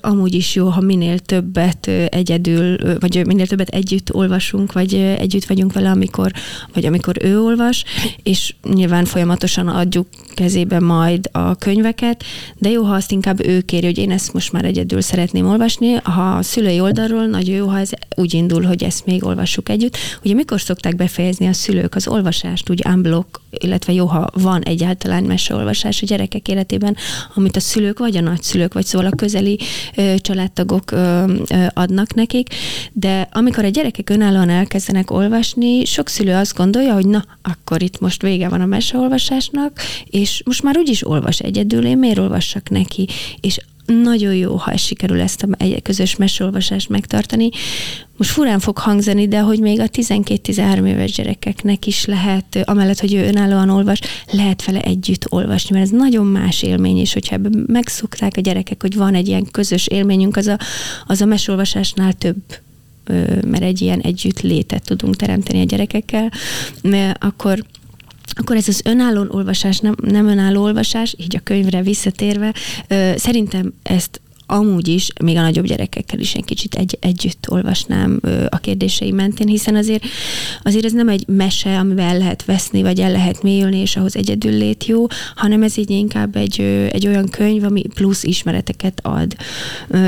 amúgy 0.00 0.34
is 0.34 0.54
jó, 0.54 0.68
ha 0.68 0.80
minél 0.80 1.18
többet 1.18 1.86
egyedül, 2.08 2.78
vagy 3.00 3.26
minél 3.26 3.46
többet 3.46 3.68
együtt 3.68 4.14
olvasunk, 4.14 4.72
vagy 4.72 4.94
együtt 4.94 5.44
vagyunk 5.44 5.72
vele, 5.72 5.90
amikor, 5.90 6.32
vagy 6.72 6.86
amikor 6.86 7.16
ő 7.20 7.40
olvas, 7.40 7.84
és 8.22 8.54
nyilván 8.72 9.04
folyamatosan 9.04 9.68
adjuk 9.68 10.08
kezébe 10.34 10.80
majd 10.80 11.28
a 11.32 11.54
könyveket, 11.54 12.24
de 12.58 12.70
jó, 12.70 12.82
ha 12.82 12.94
azt 12.94 13.12
inkább 13.12 13.46
ő 13.46 13.60
kéri, 13.60 13.86
hogy 13.86 13.98
én 13.98 14.10
ezt 14.10 14.32
most 14.32 14.52
már 14.52 14.64
egyedül 14.64 15.00
szeretném 15.00 15.46
olvasni. 15.46 15.92
Ha 15.92 16.34
a 16.36 16.42
szülői 16.42 16.80
oldalról 16.80 17.26
nagyon 17.26 17.56
jó, 17.56 17.66
ha 17.66 17.78
ez 17.78 17.90
úgy 18.16 18.34
indul, 18.34 18.62
hogy 18.62 18.84
ezt 18.84 19.06
még 19.06 19.24
olvassuk 19.24 19.68
együtt. 19.68 19.96
Ugye 20.24 20.34
mikor 20.34 20.60
szokták 20.60 20.95
befejezni 20.96 21.46
a 21.46 21.52
szülők 21.52 21.94
az 21.94 22.08
olvasást, 22.08 22.70
úgy 22.70 22.82
unblock, 22.86 23.40
illetve 23.50 23.92
jó, 23.92 24.06
ha 24.06 24.30
van 24.32 24.62
egyáltalán 24.62 25.24
meseolvasás 25.24 26.02
a 26.02 26.06
gyerekek 26.06 26.48
életében, 26.48 26.96
amit 27.34 27.56
a 27.56 27.60
szülők, 27.60 27.98
vagy 27.98 28.16
a 28.16 28.20
nagyszülők, 28.20 28.74
vagy 28.74 28.84
szóval 28.84 29.06
a 29.06 29.16
közeli 29.16 29.58
ö, 29.96 30.14
családtagok 30.18 30.90
ö, 30.90 31.24
ö, 31.50 31.66
adnak 31.74 32.14
nekik, 32.14 32.48
de 32.92 33.28
amikor 33.32 33.64
a 33.64 33.68
gyerekek 33.68 34.10
önállóan 34.10 34.48
elkezdenek 34.48 35.10
olvasni, 35.10 35.84
sok 35.84 36.08
szülő 36.08 36.34
azt 36.34 36.56
gondolja, 36.56 36.94
hogy 36.94 37.06
na, 37.06 37.24
akkor 37.42 37.82
itt 37.82 38.00
most 38.00 38.22
vége 38.22 38.48
van 38.48 38.60
a 38.60 38.66
meseolvasásnak, 38.66 39.80
és 40.04 40.42
most 40.44 40.62
már 40.62 40.78
úgyis 40.78 41.06
olvas 41.06 41.38
egyedül, 41.38 41.86
én 41.86 41.98
miért 41.98 42.18
olvassak 42.18 42.70
neki? 42.70 43.08
És 43.40 43.60
nagyon 43.86 44.34
jó, 44.34 44.56
ha 44.56 44.76
sikerül 44.76 45.20
ezt 45.20 45.42
a 45.42 45.48
egy 45.58 45.82
közös 45.82 46.16
mesolvasást 46.16 46.88
megtartani. 46.88 47.48
Most 48.16 48.30
furán 48.30 48.58
fog 48.58 48.78
hangzani, 48.78 49.28
de 49.28 49.40
hogy 49.40 49.60
még 49.60 49.80
a 49.80 49.88
12-13 49.88 50.86
éves 50.86 51.12
gyerekeknek 51.12 51.86
is 51.86 52.04
lehet, 52.04 52.62
amellett, 52.64 53.00
hogy 53.00 53.14
ő 53.14 53.26
önállóan 53.26 53.70
olvas, 53.70 54.00
lehet 54.30 54.64
vele 54.64 54.80
együtt 54.80 55.32
olvasni, 55.32 55.76
mert 55.78 55.92
ez 55.92 55.98
nagyon 55.98 56.26
más 56.26 56.62
élmény, 56.62 56.96
és 56.96 57.12
hogyha 57.12 57.34
ebben 57.34 57.64
megszokták 57.66 58.36
a 58.36 58.40
gyerekek, 58.40 58.82
hogy 58.82 58.96
van 58.96 59.14
egy 59.14 59.28
ilyen 59.28 59.46
közös 59.50 59.86
élményünk, 59.86 60.36
az 60.36 60.46
a, 60.46 60.58
az 61.06 61.20
a 61.20 61.24
mesolvasásnál 61.26 62.12
több 62.12 62.36
mert 63.46 63.62
egy 63.62 63.80
ilyen 63.80 64.00
együtt 64.00 64.40
létet 64.40 64.84
tudunk 64.84 65.16
teremteni 65.16 65.60
a 65.60 65.64
gyerekekkel, 65.64 66.32
akkor 67.18 67.64
akkor 68.34 68.56
ez 68.56 68.68
az 68.68 68.80
önálló 68.84 69.26
olvasás, 69.28 69.78
nem, 69.78 69.94
nem 70.02 70.26
önálló 70.26 70.62
olvasás, 70.62 71.14
így 71.18 71.36
a 71.36 71.40
könyvre 71.40 71.82
visszatérve, 71.82 72.54
ö, 72.88 73.12
szerintem 73.16 73.72
ezt 73.82 74.20
amúgy 74.46 74.88
is, 74.88 75.08
még 75.24 75.36
a 75.36 75.40
nagyobb 75.40 75.66
gyerekekkel 75.66 76.18
is 76.18 76.34
egy 76.34 76.44
kicsit 76.44 76.74
egy, 76.74 76.98
együtt 77.00 77.50
olvasnám 77.50 78.20
a 78.48 78.56
kérdései 78.56 79.10
mentén, 79.10 79.46
hiszen 79.46 79.76
azért, 79.76 80.04
azért 80.62 80.84
ez 80.84 80.92
nem 80.92 81.08
egy 81.08 81.24
mese, 81.26 81.78
amivel 81.78 82.04
el 82.06 82.18
lehet 82.18 82.44
veszni, 82.44 82.82
vagy 82.82 83.00
el 83.00 83.10
lehet 83.10 83.42
mélyülni, 83.42 83.78
és 83.78 83.96
ahhoz 83.96 84.16
egyedül 84.16 84.52
lét 84.52 84.86
jó, 84.86 85.06
hanem 85.34 85.62
ez 85.62 85.78
így 85.78 85.90
inkább 85.90 86.36
egy, 86.36 86.60
egy 86.90 87.06
olyan 87.06 87.28
könyv, 87.28 87.64
ami 87.64 87.82
plusz 87.94 88.22
ismereteket 88.22 89.00
ad. 89.02 89.36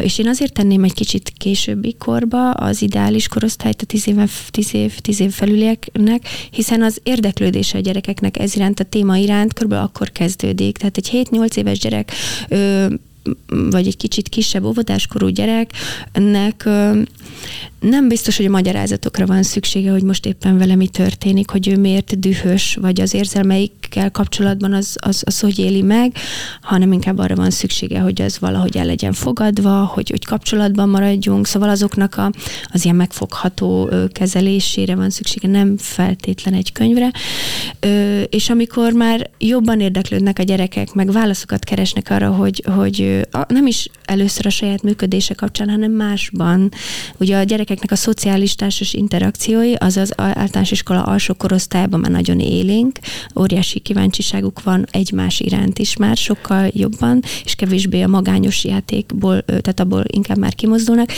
És 0.03 0.19
én 0.19 0.29
azért 0.29 0.53
tenném 0.53 0.85
egy 0.85 0.95
kicsit 0.95 1.33
későbbi 1.37 1.95
korba 1.99 2.51
az 2.51 2.83
ideális 2.83 3.29
korosztályt 3.29 3.83
a 3.83 3.87
tíz, 3.87 4.09
éve, 4.09 4.29
tíz 4.51 4.75
év, 4.75 4.99
tíz 4.99 5.21
év 5.21 5.33
felülieknek, 5.33 6.29
hiszen 6.51 6.83
az 6.83 7.01
érdeklődése 7.03 7.79
a 7.79 7.81
gyerekeknek 7.81 8.39
ez 8.39 8.55
iránt, 8.55 8.81
a 8.81 8.85
téma 8.85 9.17
iránt 9.17 9.53
körülbelül 9.53 9.85
akkor 9.85 10.11
kezdődik. 10.11 10.77
Tehát 10.79 10.97
egy 10.97 11.27
7-8 11.31 11.57
éves 11.57 11.79
gyerek 11.79 12.13
vagy 13.47 13.87
egy 13.87 13.97
kicsit 13.97 14.29
kisebb 14.29 14.65
óvodáskorú 14.65 15.29
gyereknek 15.29 16.69
nem 17.81 18.09
biztos, 18.09 18.37
hogy 18.37 18.47
a 18.47 18.51
magyarázatokra 18.51 19.27
van 19.27 19.43
szüksége, 19.43 19.91
hogy 19.91 20.03
most 20.03 20.27
éppen 20.27 20.59
vele 20.59 20.75
mi 20.75 20.89
történik, 20.89 21.51
hogy 21.51 21.69
ő 21.69 21.77
miért 21.77 22.19
dühös, 22.19 22.79
vagy 22.81 23.01
az 23.01 23.15
érzelmeikkel 23.15 24.11
kapcsolatban 24.11 24.73
az, 24.73 24.97
az, 25.01 25.23
az 25.27 25.41
hogy 25.41 25.59
éli 25.59 25.83
meg, 25.83 26.17
hanem 26.61 26.93
inkább 26.93 27.19
arra 27.19 27.35
van 27.35 27.51
szüksége, 27.51 28.01
hogy 28.01 28.23
az 28.23 28.39
valahogy 28.39 28.77
el 28.77 28.85
legyen 28.85 29.13
fogadva, 29.13 29.85
hogy, 29.85 30.11
hogy 30.11 30.25
kapcsolatban 30.25 30.89
maradjunk, 30.89 31.47
szóval 31.47 31.69
azoknak 31.69 32.17
a, 32.17 32.33
az 32.73 32.85
ilyen 32.85 32.97
megfogható 32.97 33.91
kezelésére 34.13 34.95
van 34.95 35.11
szüksége, 35.11 35.49
nem 35.49 35.77
feltétlen 35.77 36.55
egy 36.55 36.73
könyvre. 36.73 37.11
És 38.29 38.51
amikor 38.51 38.93
már 38.93 39.31
jobban 39.39 39.81
érdeklődnek 39.81 40.39
a 40.39 40.43
gyerekek, 40.43 40.93
meg 40.93 41.13
válaszokat 41.13 41.65
keresnek 41.65 42.11
arra, 42.11 42.31
hogy, 42.31 42.65
hogy 42.75 43.08
nem 43.49 43.67
is 43.67 43.89
először 44.05 44.47
a 44.47 44.51
saját 44.51 44.83
működése 44.83 45.35
kapcsán, 45.35 45.71
hanem 45.71 45.93
másban. 45.93 46.71
Ugye 47.19 47.37
a 47.37 47.43
gyerekeknek 47.43 47.91
a 47.91 47.97
szociális 47.97 48.55
társas 48.55 48.95
interakciói, 48.95 49.75
az 49.75 49.97
az 49.97 50.13
általános 50.17 50.71
iskola 50.71 51.03
alsó 51.03 51.35
korosztályban 51.35 52.01
már 52.01 52.11
nagyon 52.11 52.41
élénk, 52.41 52.99
óriási 53.41 53.79
kíváncsiságuk 53.79 54.63
van 54.63 54.87
egymás 54.91 55.41
iránt 55.41 55.79
is 55.79 55.97
már 55.97 56.17
sokkal 56.17 56.71
jobban, 56.75 57.23
és 57.45 57.55
kevésbé 57.55 58.03
a 58.03 58.09
magányos 58.09 58.65
játékból, 58.65 59.43
tehát 59.43 59.81
abból 59.81 60.05
inkább 60.07 60.39
már 60.39 60.55
kimozdulnak. 60.55 61.13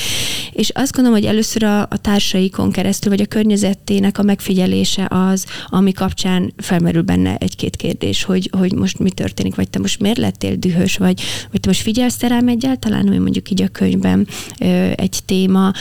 És 0.52 0.70
azt 0.70 0.92
gondolom, 0.92 1.18
hogy 1.18 1.28
először 1.28 1.62
a, 1.62 1.80
a 1.80 1.96
társaikon 2.00 2.70
keresztül, 2.70 3.10
vagy 3.10 3.20
a 3.20 3.26
környezetének 3.26 4.18
a 4.18 4.22
megfigyelése 4.22 5.06
az, 5.10 5.46
ami 5.66 5.92
kapcsán 5.92 6.52
felmerül 6.56 7.02
benne 7.02 7.36
egy-két 7.36 7.76
kérdés, 7.76 8.22
hogy, 8.22 8.50
hogy 8.58 8.72
most 8.72 8.98
mi 8.98 9.10
történik, 9.10 9.54
vagy 9.54 9.70
te 9.70 9.78
most 9.78 10.00
miért 10.00 10.18
lettél 10.18 10.56
dühös, 10.56 10.96
vagy, 10.96 11.20
vagy 11.50 11.60
te 11.60 11.68
most 11.68 11.79
figyelsz 11.80 12.16
te 12.16 12.28
rám 12.28 12.48
egyáltalán, 12.48 13.08
hogy 13.08 13.18
mondjuk 13.18 13.50
így 13.50 13.62
a 13.62 13.68
könyvben 13.68 14.26
egy 14.94 15.18
téma, 15.24 15.72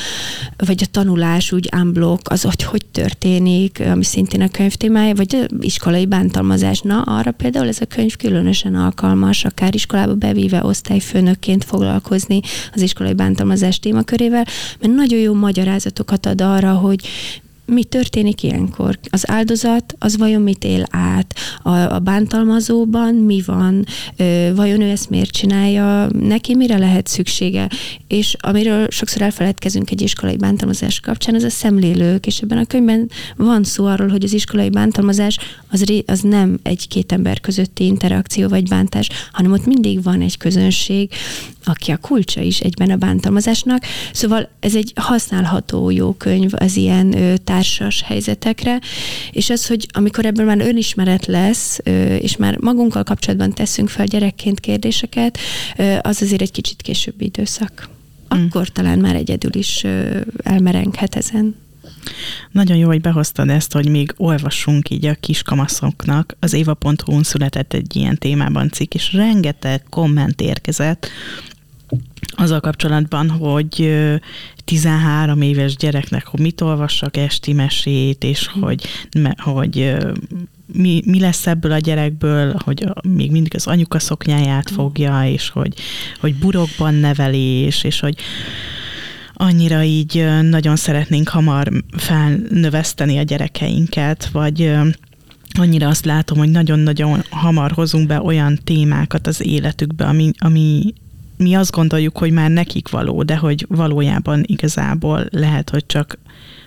vagy 0.58 0.84
a 0.84 0.92
tanulás 0.92 1.52
úgy 1.52 1.70
unblock, 1.76 2.32
az 2.32 2.42
hogy 2.42 2.64
hogy 2.64 2.86
történik, 2.92 3.80
ami 3.92 4.04
szintén 4.04 4.42
a 4.42 4.50
könyv 4.50 4.74
témája, 4.74 5.16
vagy 5.16 5.46
iskolai 5.60 6.06
bántalmazás. 6.06 6.82
Na, 6.82 7.02
arra 7.02 7.32
például 7.32 7.68
ez 7.68 7.82
a 7.82 7.86
könyv 7.86 8.16
különösen 8.16 8.76
alkalmas, 8.76 9.46
akár 9.46 9.76
iskolába 9.76 10.16
bevíve 10.16 10.64
osztályfőnökként 10.64 11.64
foglalkozni 11.64 12.40
az 12.74 12.82
iskolai 12.82 13.14
bántalmazás 13.14 13.80
témakörével, 13.80 14.46
mert 14.80 14.94
nagyon 14.94 15.20
jó 15.20 15.34
magyarázatokat 15.34 16.26
ad 16.26 16.42
arra, 16.42 16.74
hogy 16.74 17.08
mi 17.70 17.84
történik 17.84 18.44
ilyenkor? 18.44 19.00
Az 19.10 19.30
áldozat, 19.30 19.96
az 20.00 20.18
vajon 20.18 20.42
mit 20.42 20.64
él 20.64 20.86
át? 20.90 21.36
A, 21.64 21.70
a 21.70 22.00
bántalmazóban 22.00 23.16
mi 23.16 23.42
van? 23.46 23.86
Ö, 24.18 24.50
vajon 24.56 24.82
ő 24.82 24.90
ezt 24.90 25.10
miért 25.10 25.32
csinálja? 25.32 26.10
Neki 26.20 26.56
mire 26.56 26.78
lehet 26.78 27.08
szüksége? 27.08 27.70
És 28.08 28.36
amiről 28.40 28.88
sokszor 28.90 29.22
elfeledkezünk 29.22 29.92
egy 29.92 30.02
iskolai 30.02 30.38
bántalmazás 30.38 31.00
kapcsán, 31.00 31.36
az 31.36 31.44
a 31.44 31.50
szemlélők, 31.50 32.26
és 32.26 32.40
ebben 32.40 32.58
a 32.58 32.66
könyvben 32.66 33.10
van 33.36 33.64
szó 33.64 33.86
arról, 33.86 34.08
hogy 34.08 34.24
az 34.24 34.34
iskolai 34.34 34.70
bántalmazás 34.70 35.38
az, 35.72 35.84
az 36.06 36.22
nem 36.22 36.60
egy-két 36.64 37.12
ember 37.12 37.40
közötti 37.40 37.86
interakció 37.86 38.48
vagy 38.48 38.68
bántás, 38.68 39.10
hanem 39.32 39.52
ott 39.52 39.66
mindig 39.66 40.04
van 40.04 40.22
egy 40.22 40.38
közönség, 40.38 41.12
aki 41.64 41.92
a 41.92 41.98
kulcsa 41.98 42.42
is 42.42 42.60
egyben 42.60 42.90
a 42.90 42.96
bántalmazásnak. 42.96 43.84
Szóval 44.14 44.50
ez 44.60 44.76
egy 44.76 44.92
használható 44.96 45.90
jó 45.90 46.14
könyv 46.14 46.52
az 46.56 46.76
ilyen 46.76 47.18
ö, 47.18 47.36
társas 47.60 48.02
helyzetekre, 48.02 48.80
és 49.32 49.50
az, 49.50 49.67
hogy 49.67 49.88
amikor 49.91 50.26
ebből 50.26 50.45
már 50.45 50.60
önismeret 50.60 51.26
lesz, 51.26 51.80
és 52.19 52.38
már 52.38 52.58
magunkkal 52.58 53.04
kapcsolatban 53.04 53.54
teszünk 53.54 53.89
fel 53.89 54.06
gyerekként 54.06 54.60
kérdéseket, 54.60 55.38
az 56.02 56.22
azért 56.22 56.41
egy 56.41 56.52
kicsit 56.52 56.82
későbbi 56.82 57.26
időszak. 57.26 57.89
Akkor 58.28 58.62
mm. 58.62 58.74
talán 58.74 59.00
már 59.00 59.15
egyedül 59.15 59.56
is 59.56 59.86
elmerenghet 60.43 61.15
ezen. 61.15 61.56
Nagyon 62.52 62.78
jó, 62.78 62.88
hogy 62.88 63.02
behoztad 63.02 63.50
ezt, 63.50 63.74
hogy 63.74 63.89
még 63.89 64.13
olvassunk 64.17 64.89
így 64.89 65.06
a 65.06 65.15
kiskamaszoknak. 65.19 66.36
Az 66.39 66.54
éva.hu-n 66.54 67.24
született 67.24 67.74
egy 67.74 67.95
ilyen 67.95 68.17
témában 68.17 68.69
cikk, 68.69 68.93
és 68.93 69.13
rengeteg 69.13 69.84
komment 69.89 70.41
érkezett, 70.41 71.10
azzal 72.30 72.60
kapcsolatban, 72.60 73.30
hogy 73.30 73.95
13 74.70 75.42
éves 75.42 75.76
gyereknek, 75.76 76.28
hogy 76.28 76.40
mit 76.40 76.62
olvassak 76.62 77.18
esti 77.18 77.54
mesét, 77.54 78.24
és 78.24 78.48
hogy, 78.60 78.86
hogy 79.38 79.96
mi, 80.74 81.02
mi 81.06 81.20
lesz 81.20 81.48
ebből 81.48 81.72
a 81.72 81.78
gyerekből, 81.78 82.56
hogy 82.64 82.84
a, 82.84 83.08
még 83.08 83.32
mindig 83.32 83.56
az 83.56 83.68
anyuka 83.68 84.00
szoknyáját 84.00 84.70
fogja, 84.70 85.24
és 85.26 85.50
hogy, 85.50 85.74
hogy 86.20 86.36
burokban 86.36 86.94
nevelés, 86.94 87.84
és 87.84 88.00
hogy 88.00 88.16
annyira 89.34 89.84
így 89.84 90.26
nagyon 90.42 90.76
szeretnénk 90.76 91.28
hamar 91.28 91.72
felnöveszteni 91.98 93.18
a 93.18 93.24
gyerekeinket, 93.24 94.30
vagy 94.32 94.74
annyira 95.60 95.88
azt 95.88 96.06
látom, 96.06 96.38
hogy 96.38 96.50
nagyon-nagyon 96.50 97.24
hamar 97.30 97.72
hozunk 97.72 98.08
be 98.08 98.22
olyan 98.22 98.60
témákat 98.64 99.28
az 99.28 99.46
életükbe, 99.46 100.06
ami, 100.06 100.32
ami 100.38 100.94
mi 101.39 101.54
azt 101.54 101.71
gondoljuk, 101.71 102.17
hogy 102.17 102.32
már 102.32 102.49
nekik 102.49 102.89
való, 102.89 103.23
de 103.23 103.38
hogy 103.38 103.65
valójában 103.69 104.43
igazából 104.45 105.25
lehet, 105.32 105.69
hogy 105.69 105.86
csak 105.86 106.19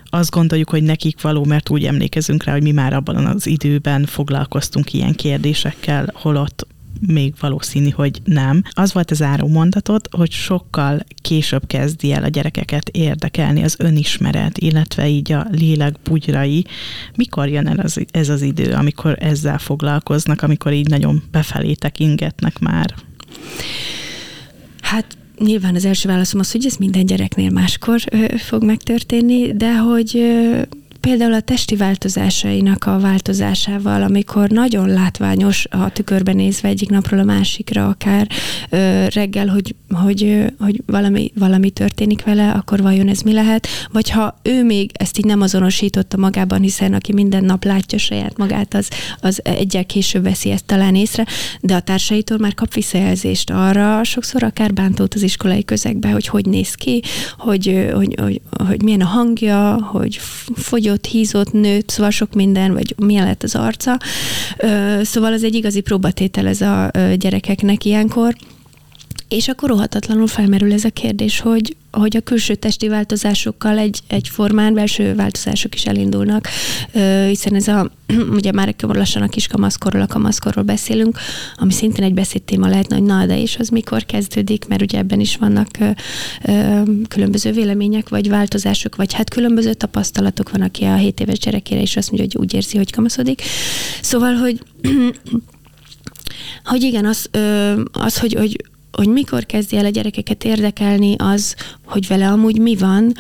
azt 0.05 0.31
gondoljuk, 0.31 0.71
hogy 0.71 0.83
nekik 0.83 1.21
való, 1.21 1.45
mert 1.45 1.71
úgy 1.71 1.85
emlékezünk 1.85 2.45
rá, 2.45 2.53
hogy 2.53 2.63
mi 2.63 2.71
már 2.71 2.93
abban 2.93 3.27
az 3.27 3.47
időben 3.47 4.05
foglalkoztunk 4.05 4.93
ilyen 4.93 5.15
kérdésekkel, 5.15 6.13
holott 6.15 6.67
még 7.07 7.35
valószínű, 7.41 7.89
hogy 7.89 8.21
nem. 8.25 8.63
Az 8.71 8.93
volt 8.93 9.11
az 9.11 9.23
áró 9.23 9.49
mondatot, 9.49 10.09
hogy 10.11 10.31
sokkal 10.31 11.01
később 11.23 11.67
kezdi 11.67 12.13
el 12.13 12.25
a 12.25 12.29
gyerekeket 12.29 12.89
érdekelni 12.89 13.63
az 13.63 13.77
önismeret, 13.79 14.59
illetve 14.59 15.09
így 15.09 15.33
a 15.33 15.47
lélek 15.51 15.95
bugyrai. 16.05 16.67
Mikor 17.17 17.49
jön 17.49 17.67
el 17.67 17.79
az, 17.79 18.05
ez 18.11 18.29
az 18.29 18.43
idő, 18.43 18.73
amikor 18.73 19.17
ezzel 19.21 19.59
foglalkoznak, 19.59 20.43
amikor 20.43 20.73
így 20.73 20.89
nagyon 20.89 21.23
befelé 21.31 21.73
tekingetnek 21.73 22.59
már? 22.59 22.95
Hát 24.93 25.17
nyilván 25.39 25.75
az 25.75 25.85
első 25.85 26.09
válaszom 26.09 26.41
az, 26.41 26.53
hogy 26.53 26.67
ez 26.67 26.77
minden 26.77 27.07
gyereknél 27.07 27.51
máskor 27.51 28.01
fog 28.37 28.65
megtörténni, 28.65 29.57
de 29.57 29.77
hogy 29.77 30.23
például 31.03 31.33
a 31.33 31.41
testi 31.41 31.77
változásainak 31.77 32.85
a 32.85 32.99
változásával, 32.99 34.03
amikor 34.03 34.49
nagyon 34.49 34.89
látványos 34.89 35.67
a 35.71 35.91
tükörben 35.93 36.37
nézve 36.37 36.69
egyik 36.69 36.89
napról 36.89 37.21
a 37.21 37.25
másikra, 37.25 37.89
akár 37.89 38.29
ö, 38.71 39.07
reggel, 39.09 39.47
hogy, 39.47 39.75
hogy, 39.89 40.53
hogy 40.59 40.83
valami, 40.87 41.33
valami 41.35 41.71
történik 41.71 42.25
vele, 42.25 42.51
akkor 42.51 42.83
vajon 42.83 43.09
ez 43.09 43.21
mi 43.21 43.33
lehet? 43.33 43.67
Vagy 43.93 44.11
ha 44.11 44.39
ő 44.43 44.65
még 44.65 44.91
ezt 44.93 45.19
így 45.19 45.25
nem 45.25 45.41
azonosította 45.41 46.17
magában, 46.17 46.61
hiszen 46.61 46.95
aki 46.95 47.13
minden 47.13 47.45
nap 47.45 47.65
látja 47.65 47.99
saját 47.99 48.39
magát, 48.39 48.75
az, 48.75 48.89
az 49.21 49.41
egyel 49.45 49.85
később 49.85 50.23
veszi 50.23 50.51
ezt 50.51 50.65
talán 50.65 50.95
észre, 50.95 51.27
de 51.61 51.75
a 51.75 51.81
társaitól 51.81 52.39
már 52.39 52.55
kap 52.55 52.75
visszajelzést 52.75 53.51
arra, 53.51 54.05
sokszor 54.05 54.43
akár 54.43 54.73
bántót 54.73 55.15
az 55.15 55.23
iskolai 55.23 55.65
közegbe, 55.65 56.11
hogy 56.11 56.27
hogy 56.27 56.47
néz 56.47 56.75
ki, 56.75 57.03
hogy, 57.39 57.91
hogy, 57.95 58.15
hogy, 58.21 58.41
hogy 58.67 58.83
milyen 58.83 59.01
a 59.01 59.07
hangja, 59.07 59.83
hogy 59.83 60.19
fogyott 60.55 60.91
fagyott, 60.93 61.07
hízott, 61.07 61.53
nőtt, 61.53 61.89
szóval 61.89 62.11
sok 62.11 62.35
minden, 62.35 62.73
vagy 62.73 62.95
milyen 62.99 63.27
lett 63.27 63.43
az 63.43 63.55
arca. 63.55 63.99
Szóval 65.03 65.33
az 65.33 65.45
egy 65.45 65.55
igazi 65.55 65.81
próbatétel 65.81 66.47
ez 66.47 66.61
a 66.61 66.91
gyerekeknek 67.17 67.85
ilyenkor. 67.85 68.35
És 69.29 69.49
akkor 69.49 69.69
rohatatlanul 69.69 70.27
felmerül 70.27 70.73
ez 70.73 70.85
a 70.85 70.91
kérdés, 70.91 71.41
hogy, 71.41 71.77
hogy 71.93 72.17
a 72.17 72.21
külső 72.21 72.55
testi 72.55 72.89
változásokkal 72.89 73.79
egy, 73.79 74.01
egy 74.07 74.29
formán 74.29 74.75
belső 74.75 75.15
változások 75.15 75.75
is 75.75 75.87
elindulnak, 75.87 76.49
hiszen 77.29 77.55
ez 77.55 77.69
a, 77.69 77.91
ugye 78.39 78.53
már 78.53 78.75
lassan 78.79 79.23
a 79.23 79.29
kis 79.29 79.47
kamaszkorról, 79.47 80.03
a 80.03 80.07
kamaszkorról 80.07 80.65
beszélünk, 80.65 81.19
ami 81.57 81.73
szintén 81.73 82.05
egy 82.05 82.15
beszédtéma 82.15 82.69
lehet, 82.69 82.93
hogy 82.93 83.03
na, 83.03 83.27
de 83.27 83.41
és 83.41 83.57
az 83.57 83.69
mikor 83.69 84.05
kezdődik, 84.05 84.67
mert 84.69 84.83
ugye 84.83 84.99
ebben 84.99 85.21
is 85.21 85.37
vannak 85.37 85.69
különböző 87.09 87.53
vélemények, 87.53 88.09
vagy 88.09 88.29
változások, 88.29 88.97
vagy 88.97 89.13
hát 89.13 89.31
különböző 89.31 89.75
tapasztalatok 89.75 90.51
van, 90.51 90.61
aki 90.61 90.85
a 90.85 90.97
7 90.97 91.21
éves 91.21 91.39
gyerekére 91.39 91.81
is 91.81 91.97
azt 91.97 92.11
mondja, 92.11 92.29
hogy 92.33 92.43
úgy 92.43 92.55
érzi, 92.55 92.77
hogy 92.77 92.93
kamaszodik. 92.93 93.43
Szóval, 94.03 94.35
hogy 94.35 94.63
hogy 96.65 96.83
igen, 96.83 97.05
az, 97.05 97.31
az 97.93 98.19
hogy, 98.19 98.35
hogy 98.35 98.71
hogy 98.93 99.09
mikor 99.09 99.47
kezdi 99.47 99.77
el 99.77 99.85
a 99.85 99.89
gyerekeket 99.89 100.45
érdekelni 100.45 101.15
az, 101.19 101.55
hogy 101.93 102.07
vele 102.07 102.29
amúgy 102.29 102.59
mi 102.59 102.77
van, 102.77 103.15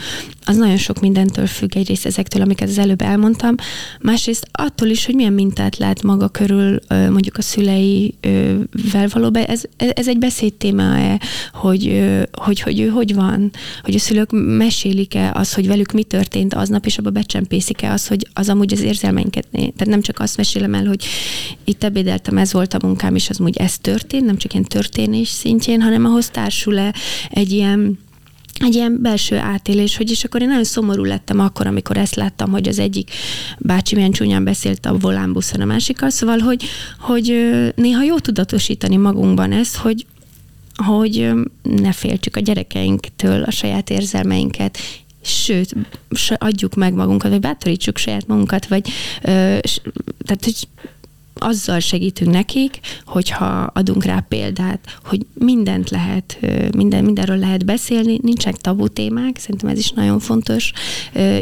az 0.44 0.56
nagyon 0.56 0.76
sok 0.76 1.00
mindentől 1.00 1.46
függ 1.46 1.76
egyrészt 1.76 2.06
ezektől, 2.06 2.42
amiket 2.42 2.68
az 2.68 2.78
előbb 2.78 3.02
elmondtam, 3.02 3.54
másrészt 4.00 4.48
attól 4.52 4.88
is, 4.88 5.06
hogy 5.06 5.14
milyen 5.14 5.32
mintát 5.32 5.76
lát 5.76 6.02
maga 6.02 6.28
körül 6.28 6.78
mondjuk 6.88 7.36
a 7.36 7.42
szüleivel 7.42 9.08
való 9.08 9.30
be. 9.30 9.46
Ez, 9.46 9.62
ez 9.76 10.08
egy 10.08 10.18
beszédtéma-e, 10.18 11.20
hogy, 11.52 12.10
hogy, 12.32 12.60
hogy 12.60 12.80
ő 12.80 12.88
hogy 12.88 13.14
van, 13.14 13.50
hogy 13.82 13.94
a 13.94 13.98
szülők 13.98 14.30
mesélik-e 14.56 15.30
az, 15.34 15.54
hogy 15.54 15.66
velük 15.66 15.92
mi 15.92 16.02
történt 16.02 16.54
aznap, 16.54 16.86
és 16.86 16.98
abba 16.98 17.10
becsempészik-e 17.10 17.92
az, 17.92 18.06
hogy 18.06 18.26
az 18.32 18.48
amúgy 18.48 18.72
az 18.72 18.80
érzelmeinket, 18.80 19.46
tehát 19.52 19.86
nem 19.86 20.00
csak 20.00 20.18
azt 20.18 20.36
mesélem 20.36 20.74
el, 20.74 20.84
hogy 20.84 21.04
itt 21.64 21.84
ebédeltem, 21.84 22.38
ez 22.38 22.52
volt 22.52 22.74
a 22.74 22.86
munkám, 22.86 23.14
és 23.14 23.30
az 23.30 23.40
úgy 23.40 23.56
ez 23.56 23.78
történt, 23.78 24.24
nem 24.24 24.36
csak 24.36 24.52
ilyen 24.52 24.64
történés 24.64 25.28
szintjén, 25.28 25.80
hanem 25.80 26.04
ahhoz 26.04 26.28
társul-e 26.28 26.94
egy 27.30 27.52
ilyen 27.52 27.98
egy 28.62 28.74
ilyen 28.74 28.98
belső 29.00 29.36
átélés, 29.36 29.96
hogy 29.96 30.10
és 30.10 30.24
akkor 30.24 30.42
én 30.42 30.48
nagyon 30.48 30.64
szomorú 30.64 31.04
lettem 31.04 31.40
akkor, 31.40 31.66
amikor 31.66 31.96
ezt 31.96 32.14
láttam, 32.14 32.50
hogy 32.50 32.68
az 32.68 32.78
egyik 32.78 33.10
bácsi 33.58 33.94
milyen 33.94 34.10
csúnyán 34.10 34.44
beszélt 34.44 34.86
a 34.86 34.98
volánbuszon 34.98 35.60
a 35.60 35.64
másikkal, 35.64 36.10
szóval, 36.10 36.38
hogy, 36.38 36.64
hogy 37.00 37.52
néha 37.74 38.02
jó 38.02 38.18
tudatosítani 38.18 38.96
magunkban 38.96 39.52
ezt, 39.52 39.76
hogy, 39.76 40.06
hogy 40.74 41.30
ne 41.62 41.92
féltsük 41.92 42.36
a 42.36 42.40
gyerekeinktől 42.40 43.42
a 43.42 43.50
saját 43.50 43.90
érzelmeinket, 43.90 44.78
sőt, 45.22 45.74
adjuk 46.38 46.74
meg 46.74 46.94
magunkat, 46.94 47.30
vagy 47.30 47.40
bátorítsuk 47.40 47.96
saját 47.96 48.26
magunkat, 48.26 48.66
vagy 48.66 48.88
tehát, 49.22 50.44
hogy 50.44 50.68
azzal 51.42 51.78
segítünk 51.78 52.30
nekik, 52.30 52.80
hogyha 53.06 53.70
adunk 53.74 54.04
rá 54.04 54.24
példát, 54.28 54.98
hogy 55.04 55.26
mindent 55.34 55.90
lehet, 55.90 56.38
minden, 56.76 57.04
mindenről 57.04 57.38
lehet 57.38 57.64
beszélni, 57.64 58.18
nincsenek 58.22 58.60
tabu 58.60 58.88
témák, 58.88 59.38
szerintem 59.38 59.68
ez 59.68 59.78
is 59.78 59.90
nagyon 59.90 60.18
fontos 60.18 60.72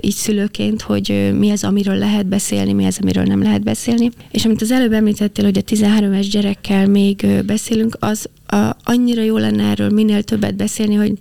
így 0.00 0.14
szülőként, 0.14 0.82
hogy 0.82 1.30
mi 1.38 1.50
az, 1.50 1.64
amiről 1.64 1.96
lehet 1.96 2.26
beszélni, 2.26 2.72
mi 2.72 2.86
az, 2.86 2.98
amiről 3.02 3.24
nem 3.24 3.42
lehet 3.42 3.62
beszélni. 3.62 4.10
És 4.30 4.44
amit 4.44 4.62
az 4.62 4.70
előbb 4.70 4.92
említettél, 4.92 5.44
hogy 5.44 5.58
a 5.58 5.62
13 5.62 6.12
es 6.12 6.28
gyerekkel 6.28 6.86
még 6.86 7.26
beszélünk, 7.46 7.96
az 8.00 8.28
a, 8.46 8.76
annyira 8.84 9.22
jó 9.22 9.36
lenne 9.36 9.62
erről 9.62 9.90
minél 9.90 10.22
többet 10.22 10.56
beszélni, 10.56 10.94
hogy 10.94 11.12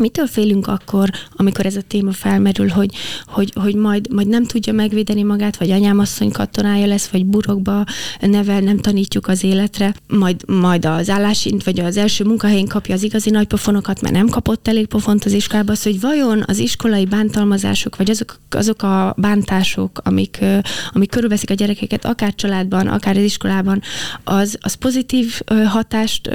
Mitől 0.00 0.26
félünk 0.26 0.66
akkor, 0.66 1.10
amikor 1.36 1.66
ez 1.66 1.76
a 1.76 1.82
téma 1.88 2.12
felmerül, 2.12 2.68
hogy, 2.68 2.94
hogy, 3.26 3.52
hogy 3.54 3.74
majd, 3.74 4.12
majd 4.12 4.28
nem 4.28 4.44
tudja 4.44 4.72
megvédeni 4.72 5.22
magát, 5.22 5.56
vagy 5.56 5.70
anyám 5.70 5.98
asszony 5.98 6.30
katonája 6.30 6.86
lesz, 6.86 7.08
vagy 7.08 7.26
burokba 7.26 7.84
nevel, 8.20 8.60
nem 8.60 8.78
tanítjuk 8.78 9.26
az 9.28 9.44
életre, 9.44 9.94
majd, 10.08 10.48
majd 10.48 10.84
az 10.84 11.10
állásint, 11.10 11.64
vagy 11.64 11.80
az 11.80 11.96
első 11.96 12.24
munkahelyén 12.24 12.66
kapja 12.66 12.94
az 12.94 13.02
igazi 13.02 13.30
nagy 13.30 13.46
pofonokat, 13.46 14.00
mert 14.00 14.14
nem 14.14 14.28
kapott 14.28 14.68
elég 14.68 14.86
pofont 14.86 15.24
az 15.24 15.32
iskolába, 15.32 15.72
az, 15.72 15.82
hogy 15.82 16.00
vajon 16.00 16.44
az 16.46 16.58
iskolai 16.58 17.04
bántalmazások, 17.04 17.96
vagy 17.96 18.10
azok, 18.10 18.40
azok 18.50 18.82
a 18.82 19.14
bántások, 19.16 20.00
amik, 20.04 20.44
amik 20.90 21.10
körülveszik 21.10 21.50
a 21.50 21.54
gyerekeket, 21.54 22.04
akár 22.04 22.34
családban, 22.34 22.86
akár 22.86 23.16
az 23.16 23.22
iskolában, 23.22 23.80
az, 24.24 24.58
az 24.60 24.74
pozitív 24.74 25.40
hatást 25.66 26.30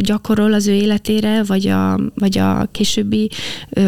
gyakorol 0.00 0.52
az 0.52 0.66
ő 0.66 0.72
életére, 0.72 1.42
vagy 1.42 1.66
a, 1.66 2.00
vagy 2.14 2.38
a 2.38 2.61
későbbi 2.70 3.30
ö, 3.70 3.80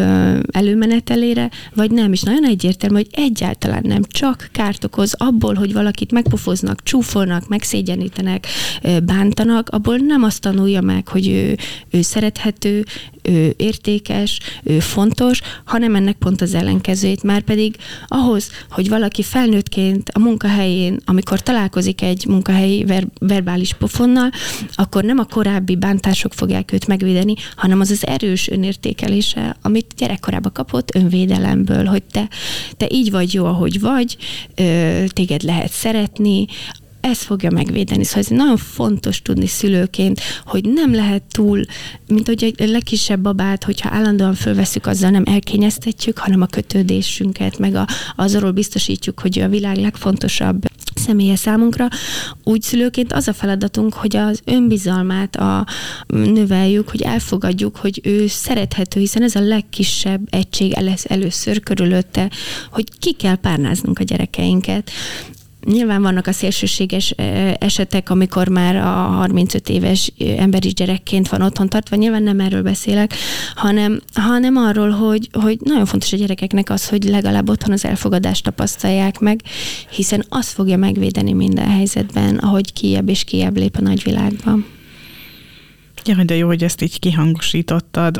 előmenetelére, 0.51 1.49
vagy 1.75 1.91
nem. 1.91 2.13
És 2.13 2.21
nagyon 2.21 2.45
egyértelmű, 2.45 2.95
hogy 2.95 3.07
egyáltalán 3.11 3.83
nem 3.85 4.01
csak 4.07 4.49
kárt 4.51 4.83
okoz 4.83 5.13
abból, 5.13 5.53
hogy 5.53 5.73
valakit 5.73 6.11
megpofoznak, 6.11 6.83
csúfolnak, 6.83 7.47
megszégyenítenek, 7.47 8.47
ö, 8.81 8.99
bántanak, 8.99 9.69
abból 9.69 9.97
nem 9.97 10.23
azt 10.23 10.41
tanulja 10.41 10.81
meg, 10.81 11.07
hogy 11.07 11.27
ő, 11.27 11.57
ő 11.89 12.01
szerethető, 12.01 12.83
értékes, 13.55 14.39
ő 14.63 14.79
fontos, 14.79 15.41
hanem 15.65 15.95
ennek 15.95 16.15
pont 16.15 16.41
az 16.41 16.53
ellenkezőjét. 16.53 17.23
Már 17.23 17.41
pedig 17.41 17.75
ahhoz, 18.07 18.49
hogy 18.69 18.89
valaki 18.89 19.23
felnőttként 19.23 20.09
a 20.09 20.19
munkahelyén, 20.19 20.99
amikor 21.05 21.41
találkozik 21.41 22.01
egy 22.01 22.25
munkahelyi 22.27 22.83
ver- 22.83 23.11
verbális 23.19 23.73
pofonnal, 23.73 24.29
akkor 24.73 25.03
nem 25.03 25.17
a 25.17 25.25
korábbi 25.25 25.75
bántások 25.75 26.33
fogják 26.33 26.71
őt 26.71 26.87
megvédeni, 26.87 27.33
hanem 27.55 27.79
az 27.79 27.89
az 27.89 28.07
erős 28.07 28.47
önértékelése, 28.47 29.55
amit 29.61 29.93
gyerekkorában 29.97 30.51
kapott 30.51 30.95
önvédelemből, 30.95 31.85
hogy 31.85 32.03
te, 32.03 32.29
te 32.77 32.87
így 32.89 33.11
vagy 33.11 33.33
jó, 33.33 33.45
ahogy 33.45 33.79
vagy, 33.79 34.17
téged 35.07 35.41
lehet 35.41 35.71
szeretni, 35.71 36.45
ez 37.05 37.21
fogja 37.21 37.51
megvédeni. 37.51 38.03
Szóval 38.03 38.21
ez 38.21 38.27
nagyon 38.27 38.57
fontos 38.57 39.21
tudni 39.21 39.47
szülőként, 39.47 40.21
hogy 40.45 40.69
nem 40.69 40.93
lehet 40.93 41.23
túl, 41.31 41.65
mint 42.07 42.27
hogy 42.27 42.53
egy 42.57 42.69
legkisebb 42.69 43.19
babát, 43.19 43.63
hogyha 43.63 43.89
állandóan 43.91 44.33
fölveszük, 44.33 44.85
azzal 44.85 45.09
nem 45.09 45.23
elkényeztetjük, 45.25 46.17
hanem 46.17 46.41
a 46.41 46.45
kötődésünket, 46.45 47.57
meg 47.57 47.75
a, 47.75 47.87
azról 48.15 48.51
biztosítjuk, 48.51 49.19
hogy 49.19 49.39
a 49.39 49.49
világ 49.49 49.77
legfontosabb 49.77 50.65
személye 50.95 51.35
számunkra. 51.35 51.87
Úgy 52.43 52.61
szülőként 52.61 53.13
az 53.13 53.27
a 53.27 53.33
feladatunk, 53.33 53.93
hogy 53.93 54.15
az 54.15 54.41
önbizalmát 54.45 55.35
a, 55.35 55.65
növeljük, 56.07 56.89
hogy 56.89 57.01
elfogadjuk, 57.01 57.77
hogy 57.77 58.01
ő 58.03 58.27
szerethető, 58.27 58.99
hiszen 58.99 59.23
ez 59.23 59.35
a 59.35 59.41
legkisebb 59.41 60.21
egység 60.29 60.77
lesz 60.79 61.05
először 61.07 61.59
körülötte, 61.59 62.29
hogy 62.71 62.85
ki 62.99 63.13
kell 63.13 63.35
párnáznunk 63.35 63.99
a 63.99 64.03
gyerekeinket 64.03 64.91
nyilván 65.65 66.01
vannak 66.01 66.27
a 66.27 66.31
szélsőséges 66.31 67.09
esetek, 67.59 68.09
amikor 68.09 68.47
már 68.47 68.75
a 68.75 68.89
35 68.89 69.69
éves 69.69 70.11
ember 70.37 70.65
is 70.65 70.73
gyerekként 70.73 71.27
van 71.27 71.41
otthon 71.41 71.69
tartva, 71.69 71.95
nyilván 71.95 72.23
nem 72.23 72.39
erről 72.39 72.61
beszélek, 72.61 73.13
hanem, 73.55 74.01
hanem 74.13 74.55
arról, 74.55 74.89
hogy, 74.89 75.29
hogy 75.33 75.57
nagyon 75.63 75.85
fontos 75.85 76.13
a 76.13 76.17
gyerekeknek 76.17 76.69
az, 76.69 76.89
hogy 76.89 77.03
legalább 77.03 77.49
otthon 77.49 77.71
az 77.71 77.85
elfogadást 77.85 78.43
tapasztalják 78.43 79.19
meg, 79.19 79.41
hiszen 79.89 80.25
az 80.29 80.49
fogja 80.49 80.77
megvédeni 80.77 81.33
minden 81.33 81.69
helyzetben, 81.69 82.37
ahogy 82.37 82.73
kiebb 82.73 83.09
és 83.09 83.23
kiebb 83.23 83.57
lép 83.57 83.75
a 83.77 83.81
nagyvilágban. 83.81 84.65
Jaj, 86.05 86.25
de 86.25 86.35
jó, 86.35 86.47
hogy 86.47 86.63
ezt 86.63 86.81
így 86.81 86.99
kihangosítottad 86.99 88.17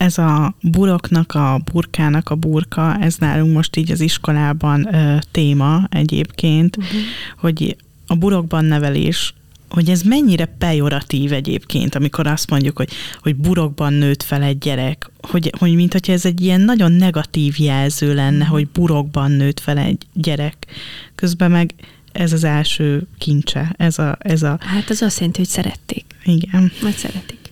ez 0.00 0.18
a 0.18 0.54
buroknak, 0.62 1.34
a 1.34 1.60
burkának 1.72 2.30
a 2.30 2.34
burka, 2.34 2.96
ez 3.00 3.16
nálunk 3.16 3.54
most 3.54 3.76
így 3.76 3.90
az 3.90 4.00
iskolában 4.00 4.94
ö, 4.94 5.16
téma 5.30 5.86
egyébként, 5.90 6.76
uh-huh. 6.76 7.00
hogy 7.38 7.76
a 8.06 8.14
burokban 8.14 8.64
nevelés, 8.64 9.34
hogy 9.68 9.90
ez 9.90 10.02
mennyire 10.02 10.44
pejoratív 10.44 11.32
egyébként, 11.32 11.94
amikor 11.94 12.26
azt 12.26 12.50
mondjuk, 12.50 12.76
hogy, 12.76 12.88
hogy 13.22 13.36
burokban 13.36 13.92
nőtt 13.92 14.22
fel 14.22 14.42
egy 14.42 14.58
gyerek, 14.58 15.10
hogy, 15.20 15.52
hogy 15.58 15.74
mint 15.74 15.92
hogyha 15.92 16.12
ez 16.12 16.24
egy 16.24 16.40
ilyen 16.40 16.60
nagyon 16.60 16.92
negatív 16.92 17.54
jelző 17.58 18.14
lenne, 18.14 18.44
hogy 18.44 18.68
burokban 18.68 19.30
nőtt 19.30 19.60
fel 19.60 19.78
egy 19.78 20.06
gyerek. 20.12 20.66
Közben 21.14 21.50
meg 21.50 21.74
ez 22.12 22.32
az 22.32 22.44
első 22.44 23.06
kincse, 23.18 23.74
ez 23.76 23.98
a... 23.98 24.16
Ez 24.20 24.42
a... 24.42 24.58
Hát 24.60 24.90
az 24.90 25.02
azt 25.02 25.16
jelenti, 25.16 25.38
hogy 25.38 25.48
szerették. 25.48 26.04
Igen. 26.24 26.72
Majd 26.82 26.96
szeretik. 26.96 27.49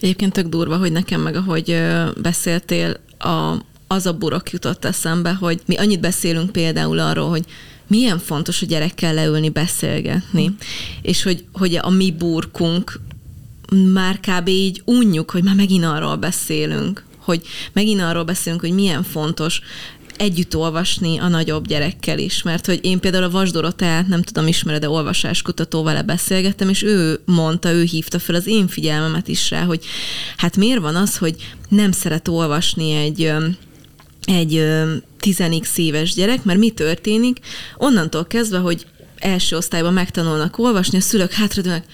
Egyébként 0.00 0.32
tök 0.32 0.46
durva, 0.46 0.76
hogy 0.76 0.92
nekem 0.92 1.20
meg, 1.20 1.36
ahogy 1.36 1.82
beszéltél, 2.22 2.96
a, 3.18 3.54
az 3.86 4.06
a 4.06 4.12
burok 4.12 4.52
jutott 4.52 4.84
eszembe, 4.84 5.32
hogy 5.32 5.60
mi 5.66 5.76
annyit 5.76 6.00
beszélünk 6.00 6.52
például 6.52 6.98
arról, 6.98 7.28
hogy 7.28 7.44
milyen 7.86 8.18
fontos 8.18 8.62
a 8.62 8.66
gyerekkel 8.66 9.14
leülni, 9.14 9.48
beszélgetni, 9.48 10.48
mm. 10.48 10.52
és 11.02 11.22
hogy, 11.22 11.44
hogy 11.52 11.78
a 11.82 11.90
mi 11.90 12.12
burkunk 12.12 13.00
már 13.92 14.20
kb. 14.20 14.48
így 14.48 14.82
unjuk, 14.84 15.30
hogy 15.30 15.42
már 15.42 15.54
megint 15.54 15.84
arról 15.84 16.16
beszélünk, 16.16 17.04
hogy 17.18 17.42
megint 17.72 18.00
arról 18.00 18.24
beszélünk, 18.24 18.60
hogy 18.60 18.72
milyen 18.72 19.02
fontos 19.02 19.60
együtt 20.20 20.56
olvasni 20.56 21.18
a 21.18 21.28
nagyobb 21.28 21.66
gyerekkel 21.66 22.18
is, 22.18 22.42
mert 22.42 22.66
hogy 22.66 22.78
én 22.82 23.00
például 23.00 23.24
a 23.24 23.30
Vasdorotát 23.30 24.06
nem 24.06 24.22
tudom 24.22 24.46
ismered, 24.46 24.80
de 24.80 24.88
olvasáskutató 24.88 25.82
vele 25.82 26.02
beszélgettem, 26.02 26.68
és 26.68 26.82
ő 26.82 27.20
mondta, 27.24 27.72
ő 27.72 27.82
hívta 27.82 28.18
fel 28.18 28.34
az 28.34 28.46
én 28.46 28.68
figyelmemet 28.68 29.28
is 29.28 29.50
rá, 29.50 29.64
hogy 29.64 29.84
hát 30.36 30.56
miért 30.56 30.80
van 30.80 30.96
az, 30.96 31.16
hogy 31.16 31.34
nem 31.68 31.92
szeret 31.92 32.28
olvasni 32.28 32.92
egy 32.92 33.32
egy 34.24 34.66
10 35.18 35.42
éves 35.76 36.14
gyerek, 36.14 36.44
mert 36.44 36.58
mi 36.58 36.70
történik? 36.70 37.38
Onnantól 37.76 38.26
kezdve, 38.26 38.58
hogy 38.58 38.86
első 39.20 39.56
osztályban 39.56 39.92
megtanulnak 39.92 40.58
olvasni, 40.58 40.98
a 40.98 41.00
szülők 41.00 41.32
hátradőnek, 41.32 41.84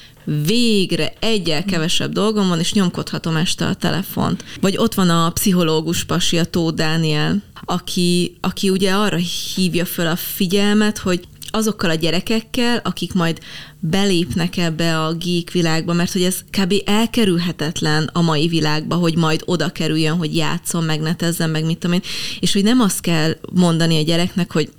végre 0.47 1.13
egyel 1.21 1.65
kevesebb 1.65 2.13
dolgom 2.13 2.49
van, 2.49 2.59
és 2.59 2.73
nyomkodhatom 2.73 3.37
este 3.37 3.67
a 3.67 3.75
telefont. 3.75 4.45
Vagy 4.61 4.77
ott 4.77 4.95
van 4.95 5.11
a 5.11 5.31
pszichológus 5.31 6.05
pasi, 6.05 6.39
a 6.39 6.45
Tóth 6.45 6.75
Dániel, 6.75 7.43
aki, 7.65 8.37
aki 8.41 8.71
ugye 8.71 8.93
arra 8.93 9.19
hívja 9.55 9.85
föl 9.85 10.07
a 10.07 10.17
figyelmet, 10.17 10.99
hogy 10.99 11.21
azokkal 11.51 11.91
a 11.91 11.95
gyerekekkel, 11.95 12.81
akik 12.85 13.13
majd 13.13 13.41
belépnek 13.81 14.57
ebbe 14.57 15.01
a 15.01 15.15
geek 15.15 15.51
világba, 15.51 15.93
mert 15.93 16.13
hogy 16.13 16.23
ez 16.23 16.45
kb. 16.51 16.75
elkerülhetetlen 16.85 18.11
a 18.13 18.21
mai 18.21 18.49
világba, 18.49 18.95
hogy 18.95 19.17
majd 19.17 19.43
oda 19.45 19.69
kerüljön, 19.69 20.17
hogy 20.17 20.37
játszon, 20.37 20.85
meg 20.85 21.01
netezzen, 21.01 21.51
meg 21.51 21.65
mit 21.65 21.79
tudom 21.79 21.97
én, 21.97 22.03
és 22.41 22.53
hogy 22.53 22.63
nem 22.63 22.81
azt 22.81 23.01
kell 23.01 23.37
mondani 23.53 23.99
a 23.99 24.03
gyereknek, 24.03 24.53
hogy 24.53 24.71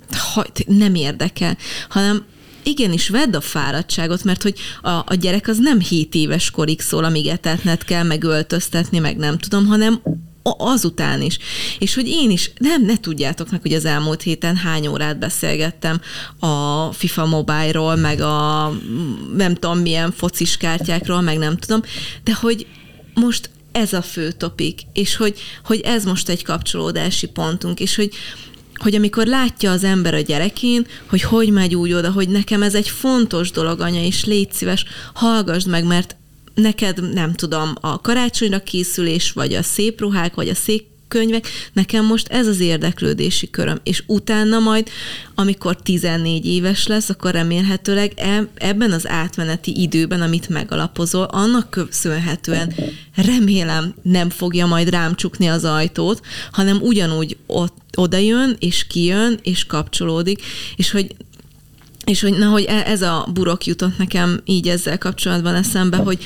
nem 0.66 0.94
érdekel, 0.94 1.56
hanem 1.88 2.24
igenis 2.68 3.08
vedd 3.08 3.36
a 3.36 3.40
fáradtságot, 3.40 4.24
mert 4.24 4.42
hogy 4.42 4.58
a, 4.82 4.90
a 4.90 5.14
gyerek 5.20 5.48
az 5.48 5.58
nem 5.58 5.80
7 5.80 6.14
éves 6.14 6.50
korig 6.50 6.80
szól, 6.80 7.04
amíg 7.04 7.26
etetned 7.26 7.84
kell, 7.84 8.02
meg 8.02 8.24
öltöztetni, 8.24 8.98
meg 8.98 9.16
nem 9.16 9.38
tudom, 9.38 9.66
hanem 9.66 10.00
azután 10.42 11.22
is. 11.22 11.38
És 11.78 11.94
hogy 11.94 12.08
én 12.08 12.30
is, 12.30 12.50
nem, 12.58 12.84
ne 12.84 12.96
tudjátok 12.96 13.50
meg, 13.50 13.60
hogy 13.60 13.72
az 13.72 13.84
elmúlt 13.84 14.22
héten 14.22 14.56
hány 14.56 14.86
órát 14.86 15.18
beszélgettem 15.18 16.00
a 16.38 16.92
FIFA 16.92 17.26
Mobile-ról, 17.26 17.96
meg 17.96 18.20
a 18.20 18.72
nem 19.36 19.54
tudom 19.54 19.78
milyen 19.78 20.12
focis 20.12 20.56
kártyákról, 20.56 21.20
meg 21.20 21.38
nem 21.38 21.56
tudom, 21.56 21.82
de 22.24 22.34
hogy 22.34 22.66
most 23.14 23.50
ez 23.72 23.92
a 23.92 24.02
fő 24.02 24.32
topik, 24.32 24.80
és 24.92 25.16
hogy, 25.16 25.40
hogy 25.64 25.80
ez 25.80 26.04
most 26.04 26.28
egy 26.28 26.44
kapcsolódási 26.44 27.26
pontunk, 27.26 27.80
és 27.80 27.94
hogy, 27.94 28.10
hogy 28.78 28.94
amikor 28.94 29.26
látja 29.26 29.70
az 29.70 29.84
ember 29.84 30.14
a 30.14 30.20
gyerekén, 30.20 30.86
hogy 31.08 31.22
hogy 31.22 31.50
megy 31.50 31.74
úgy 31.74 31.92
oda, 31.92 32.10
hogy 32.10 32.28
nekem 32.28 32.62
ez 32.62 32.74
egy 32.74 32.88
fontos 32.88 33.50
dolog, 33.50 33.80
anya, 33.80 34.02
és 34.02 34.24
légy 34.24 34.52
szíves, 34.52 34.84
hallgassd 35.14 35.68
meg, 35.68 35.84
mert 35.84 36.16
neked, 36.54 37.12
nem 37.12 37.34
tudom, 37.34 37.74
a 37.80 38.00
karácsonyra 38.00 38.58
készülés, 38.58 39.32
vagy 39.32 39.54
a 39.54 39.62
szép 39.62 40.00
ruhák, 40.00 40.34
vagy 40.34 40.48
a 40.48 40.54
szék 40.54 40.86
könyvek, 41.08 41.48
nekem 41.72 42.04
most 42.04 42.28
ez 42.28 42.46
az 42.46 42.60
érdeklődési 42.60 43.50
köröm, 43.50 43.80
és 43.82 44.02
utána 44.06 44.58
majd, 44.58 44.88
amikor 45.34 45.76
14 45.76 46.46
éves 46.46 46.86
lesz, 46.86 47.08
akkor 47.08 47.30
remélhetőleg 47.30 48.12
ebben 48.54 48.92
az 48.92 49.08
átmeneti 49.08 49.80
időben, 49.80 50.22
amit 50.22 50.48
megalapozol, 50.48 51.24
annak 51.24 51.70
köszönhetően 51.70 52.74
remélem 53.14 53.94
nem 54.02 54.30
fogja 54.30 54.66
majd 54.66 54.88
rám 54.88 55.14
csukni 55.14 55.46
az 55.46 55.64
ajtót, 55.64 56.20
hanem 56.52 56.78
ugyanúgy 56.82 57.36
ott 57.46 57.76
oda 57.96 58.16
jön, 58.16 58.56
és 58.58 58.86
kijön, 58.86 59.38
és 59.42 59.66
kapcsolódik, 59.66 60.42
és 60.76 60.90
hogy 60.90 61.14
és 62.08 62.20
hogy, 62.20 62.38
na, 62.38 62.46
hogy 62.46 62.64
e, 62.64 62.82
ez 62.86 63.02
a 63.02 63.28
burok 63.32 63.66
jutott 63.66 63.98
nekem 63.98 64.40
így 64.44 64.68
ezzel 64.68 64.98
kapcsolatban 64.98 65.54
eszembe, 65.54 65.96
hogy, 65.96 66.24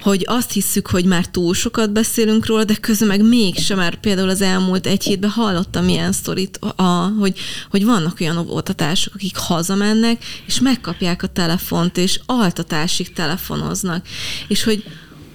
hogy 0.00 0.24
azt 0.26 0.52
hisszük, 0.52 0.86
hogy 0.86 1.04
már 1.04 1.26
túl 1.26 1.54
sokat 1.54 1.92
beszélünk 1.92 2.46
róla, 2.46 2.64
de 2.64 2.74
közben 2.74 3.08
meg 3.08 3.28
mégsem, 3.28 3.76
mert 3.76 4.00
például 4.00 4.28
az 4.28 4.40
elmúlt 4.40 4.86
egy 4.86 5.02
hétben 5.02 5.30
hallottam 5.30 5.88
ilyen 5.88 6.12
sztorit, 6.12 6.58
a, 6.76 6.82
hogy, 7.18 7.38
hogy 7.70 7.84
vannak 7.84 8.20
olyan 8.20 8.36
ótatások, 8.36 9.14
akik 9.14 9.36
hazamennek, 9.36 10.24
és 10.46 10.60
megkapják 10.60 11.22
a 11.22 11.26
telefont, 11.26 11.96
és 11.96 12.20
altatásig 12.26 13.12
telefonoznak. 13.12 14.06
És 14.48 14.62
hogy, 14.62 14.84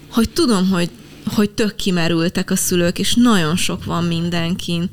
hogy 0.10 0.30
tudom, 0.30 0.70
hogy, 0.70 0.90
hogy 1.26 1.50
tök 1.50 1.76
kimerültek 1.76 2.52
a 2.52 2.56
szülők, 2.56 3.00
és 3.00 3.14
nagyon 3.14 3.56
sok 3.56 3.86
van 3.86 4.04
mindenkin, 4.04 4.90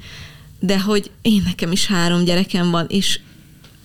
de 0.61 0.81
hogy 0.81 1.11
én 1.23 1.43
nekem 1.45 1.73
is 1.73 1.87
három 1.87 2.25
gyerekem 2.25 2.71
van, 2.71 2.87
és 2.89 3.21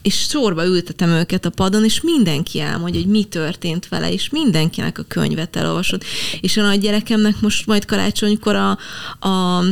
és 0.07 0.27
sorba 0.29 0.65
ültetem 0.65 1.09
őket 1.09 1.45
a 1.45 1.49
padon, 1.49 1.83
és 1.83 2.01
mindenki 2.01 2.59
elmondja, 2.59 3.01
hogy 3.01 3.09
mi 3.09 3.23
történt 3.23 3.87
vele, 3.87 4.11
és 4.11 4.29
mindenkinek 4.29 4.99
a 4.99 5.05
könyvet 5.07 5.55
elolvasott. 5.55 6.03
És 6.41 6.57
a 6.57 6.61
nagy 6.61 6.79
gyerekemnek 6.79 7.41
most 7.41 7.65
majd 7.65 7.85
karácsonykor 7.85 8.55
a, 8.55 8.69
a 9.27 9.63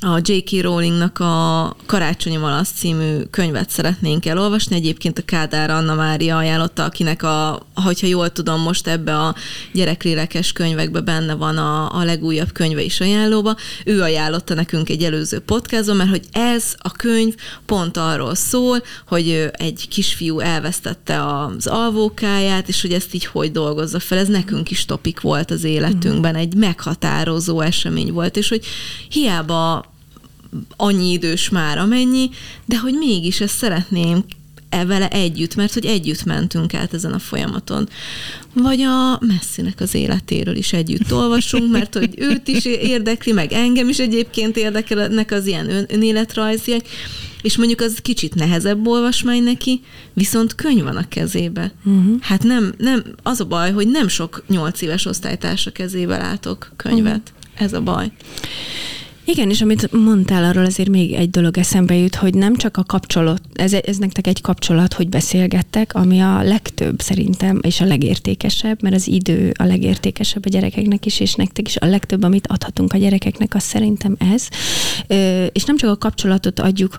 a 0.00 0.20
J.K. 0.22 0.62
Rowlingnak 0.62 1.18
a 1.18 1.76
Karácsonyi 1.86 2.36
Malasz 2.36 2.72
című 2.72 3.20
könyvet 3.30 3.70
szeretnénk 3.70 4.26
elolvasni. 4.26 4.76
Egyébként 4.76 5.18
a 5.18 5.24
Kádár 5.24 5.70
Anna 5.70 5.94
Mária 5.94 6.36
ajánlotta, 6.36 6.84
akinek 6.84 7.22
a, 7.22 7.66
hogyha 7.74 8.06
jól 8.06 8.32
tudom, 8.32 8.60
most 8.60 8.86
ebbe 8.86 9.18
a 9.18 9.34
gyereklélekes 9.72 10.52
könyvekbe 10.52 11.00
benne 11.00 11.34
van 11.34 11.56
a, 11.56 11.98
a 11.98 12.04
legújabb 12.04 12.52
könyve 12.52 12.82
is 12.82 13.00
ajánlóba. 13.00 13.56
Ő 13.84 14.02
ajánlotta 14.02 14.54
nekünk 14.54 14.88
egy 14.88 15.02
előző 15.02 15.38
podcastban, 15.38 15.96
mert 15.96 16.10
hogy 16.10 16.24
ez 16.32 16.74
a 16.78 16.90
könyv 16.90 17.34
pont 17.66 17.96
arról 17.96 18.34
szól, 18.34 18.82
hogy 19.06 19.50
egy 19.52 19.88
kisfiú 19.88 20.38
elvesztette 20.38 21.26
az 21.26 21.66
alvókáját, 21.66 22.68
és 22.68 22.80
hogy 22.80 22.92
ezt 22.92 23.14
így 23.14 23.24
hogy 23.24 23.52
dolgozza 23.52 24.00
fel. 24.00 24.18
Ez 24.18 24.28
nekünk 24.28 24.70
is 24.70 24.84
topik 24.84 25.20
volt 25.20 25.50
az 25.50 25.64
életünkben, 25.64 26.34
egy 26.34 26.54
meghatározó 26.54 27.60
esemény 27.60 28.12
volt, 28.12 28.36
és 28.36 28.48
hogy 28.48 28.64
hiába 29.08 29.94
annyi 30.76 31.12
idős 31.12 31.48
már 31.48 31.78
amennyi, 31.78 32.30
de 32.64 32.78
hogy 32.78 32.94
mégis 32.94 33.40
ezt 33.40 33.56
szeretném 33.56 34.24
e 34.68 34.84
vele 34.84 35.08
együtt, 35.08 35.54
mert 35.54 35.72
hogy 35.72 35.84
együtt 35.84 36.24
mentünk 36.24 36.74
át 36.74 36.94
ezen 36.94 37.12
a 37.12 37.18
folyamaton. 37.18 37.88
Vagy 38.52 38.80
a 38.80 39.18
messzinek 39.20 39.80
az 39.80 39.94
életéről 39.94 40.56
is 40.56 40.72
együtt 40.72 41.12
olvasunk, 41.12 41.72
mert 41.72 41.94
hogy 41.94 42.14
őt 42.16 42.48
is 42.48 42.64
érdekli, 42.64 43.32
meg 43.32 43.52
engem 43.52 43.88
is 43.88 43.98
egyébként 43.98 44.56
érdekelnek 44.56 45.30
az 45.30 45.46
ilyen 45.46 45.70
ön, 45.70 45.84
önéletrajziak, 45.88 46.84
és 47.42 47.56
mondjuk 47.56 47.80
az 47.80 47.98
kicsit 48.02 48.34
nehezebb 48.34 48.86
olvasmány 48.86 49.42
neki, 49.42 49.80
viszont 50.12 50.54
könyv 50.54 50.82
van 50.82 50.96
a 50.96 51.08
kezébe. 51.08 51.72
Uh-huh. 51.84 52.20
Hát 52.20 52.42
nem, 52.42 52.74
nem, 52.78 53.04
az 53.22 53.40
a 53.40 53.44
baj, 53.44 53.72
hogy 53.72 53.88
nem 53.88 54.08
sok 54.08 54.44
nyolc 54.48 54.80
éves 54.82 55.06
osztálytársa 55.06 55.70
kezébe 55.70 56.16
látok 56.16 56.72
könyvet. 56.76 57.32
Uh-huh. 57.34 57.64
Ez 57.64 57.72
a 57.72 57.80
baj. 57.80 58.10
Igen, 59.28 59.50
és 59.50 59.62
amit 59.62 59.92
mondtál, 59.92 60.44
arról 60.44 60.64
azért 60.64 60.88
még 60.88 61.12
egy 61.12 61.30
dolog 61.30 61.58
eszembe 61.58 61.94
jut, 61.94 62.14
hogy 62.14 62.34
nem 62.34 62.56
csak 62.56 62.76
a 62.76 62.84
kapcsolat, 62.84 63.40
ez, 63.54 63.72
ez 63.72 63.96
nektek 63.96 64.26
egy 64.26 64.40
kapcsolat, 64.40 64.92
hogy 64.92 65.08
beszélgettek, 65.08 65.94
ami 65.94 66.20
a 66.20 66.42
legtöbb 66.42 67.00
szerintem, 67.00 67.58
és 67.62 67.80
a 67.80 67.84
legértékesebb, 67.84 68.82
mert 68.82 68.94
az 68.94 69.08
idő 69.08 69.52
a 69.58 69.64
legértékesebb 69.64 70.46
a 70.46 70.48
gyerekeknek 70.48 71.06
is, 71.06 71.20
és 71.20 71.34
nektek 71.34 71.68
is 71.68 71.76
a 71.76 71.86
legtöbb, 71.86 72.22
amit 72.22 72.46
adhatunk 72.46 72.92
a 72.92 72.96
gyerekeknek, 72.96 73.54
az 73.54 73.62
szerintem 73.62 74.16
ez. 74.32 74.48
És 75.52 75.64
nem 75.64 75.76
csak 75.76 75.90
a 75.90 75.96
kapcsolatot 75.96 76.60
adjuk, 76.60 76.98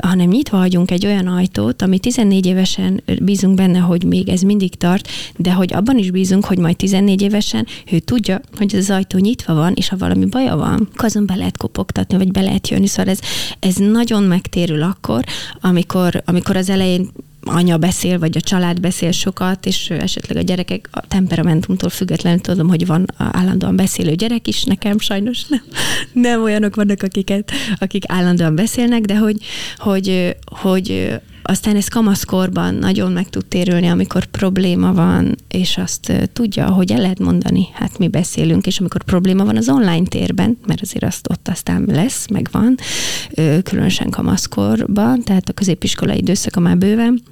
hanem 0.00 0.28
nyitva 0.28 0.56
hagyunk 0.56 0.90
egy 0.90 1.06
olyan 1.06 1.26
ajtót, 1.26 1.82
ami 1.82 1.98
14 1.98 2.46
évesen 2.46 3.02
bízunk 3.22 3.54
benne, 3.54 3.78
hogy 3.78 4.04
még 4.04 4.28
ez 4.28 4.40
mindig 4.40 4.74
tart, 4.74 5.08
de 5.36 5.52
hogy 5.52 5.74
abban 5.74 5.98
is 5.98 6.10
bízunk, 6.10 6.44
hogy 6.44 6.58
majd 6.58 6.76
14 6.76 7.22
évesen 7.22 7.66
ő 7.92 7.98
tudja, 7.98 8.40
hogy 8.56 8.76
az 8.76 8.90
ajtó 8.90 9.18
nyitva 9.18 9.54
van, 9.54 9.72
és 9.76 9.88
ha 9.88 9.96
valami 9.96 10.24
baja 10.24 10.56
van, 10.56 10.88
azon 10.96 11.26
be 11.26 11.34
lehet 11.34 11.53
kopogtatni, 11.56 12.16
vagy 12.16 12.30
be 12.30 12.40
lehet 12.40 12.68
jönni. 12.68 12.86
Szóval 12.86 13.12
ez, 13.12 13.18
ez 13.58 13.74
nagyon 13.76 14.22
megtérül 14.22 14.82
akkor, 14.82 15.24
amikor, 15.60 16.22
amikor 16.24 16.56
az 16.56 16.68
elején 16.70 17.10
anya 17.44 17.76
beszél, 17.76 18.18
vagy 18.18 18.36
a 18.36 18.40
család 18.40 18.80
beszél 18.80 19.10
sokat, 19.10 19.66
és 19.66 19.90
esetleg 19.90 20.36
a 20.36 20.40
gyerekek 20.40 20.88
a 20.92 21.00
temperamentumtól 21.08 21.90
függetlenül 21.90 22.40
tudom, 22.40 22.68
hogy 22.68 22.86
van 22.86 23.06
állandóan 23.16 23.76
beszélő 23.76 24.14
gyerek 24.14 24.48
is, 24.48 24.64
nekem 24.64 24.98
sajnos 24.98 25.44
nem, 25.44 25.62
nem 26.12 26.42
olyanok 26.42 26.74
vannak, 26.74 27.02
akiket, 27.02 27.50
akik 27.78 28.04
állandóan 28.06 28.54
beszélnek, 28.54 29.00
de 29.00 29.16
hogy, 29.16 29.36
hogy, 29.76 30.36
hogy 30.46 31.20
aztán 31.46 31.76
ez 31.76 31.88
kamaszkorban 31.88 32.74
nagyon 32.74 33.12
meg 33.12 33.28
tud 33.28 33.46
térülni, 33.46 33.86
amikor 33.86 34.24
probléma 34.24 34.92
van, 34.92 35.36
és 35.48 35.78
azt 35.78 36.28
tudja, 36.32 36.66
hogy 36.66 36.92
el 36.92 37.00
lehet 37.00 37.18
mondani, 37.18 37.68
hát 37.72 37.98
mi 37.98 38.08
beszélünk, 38.08 38.66
és 38.66 38.80
amikor 38.80 39.02
probléma 39.02 39.44
van 39.44 39.56
az 39.56 39.68
online 39.68 40.06
térben, 40.06 40.58
mert 40.66 40.80
azért 40.80 41.04
azt 41.04 41.30
ott 41.30 41.48
aztán 41.48 41.84
lesz, 41.86 42.28
meg 42.28 42.48
van, 42.52 42.76
különösen 43.62 44.10
kamaszkorban, 44.10 45.22
tehát 45.22 45.48
a 45.48 45.52
középiskolai 45.52 46.18
időszaka 46.18 46.60
már 46.60 46.78
bőven, 46.78 47.22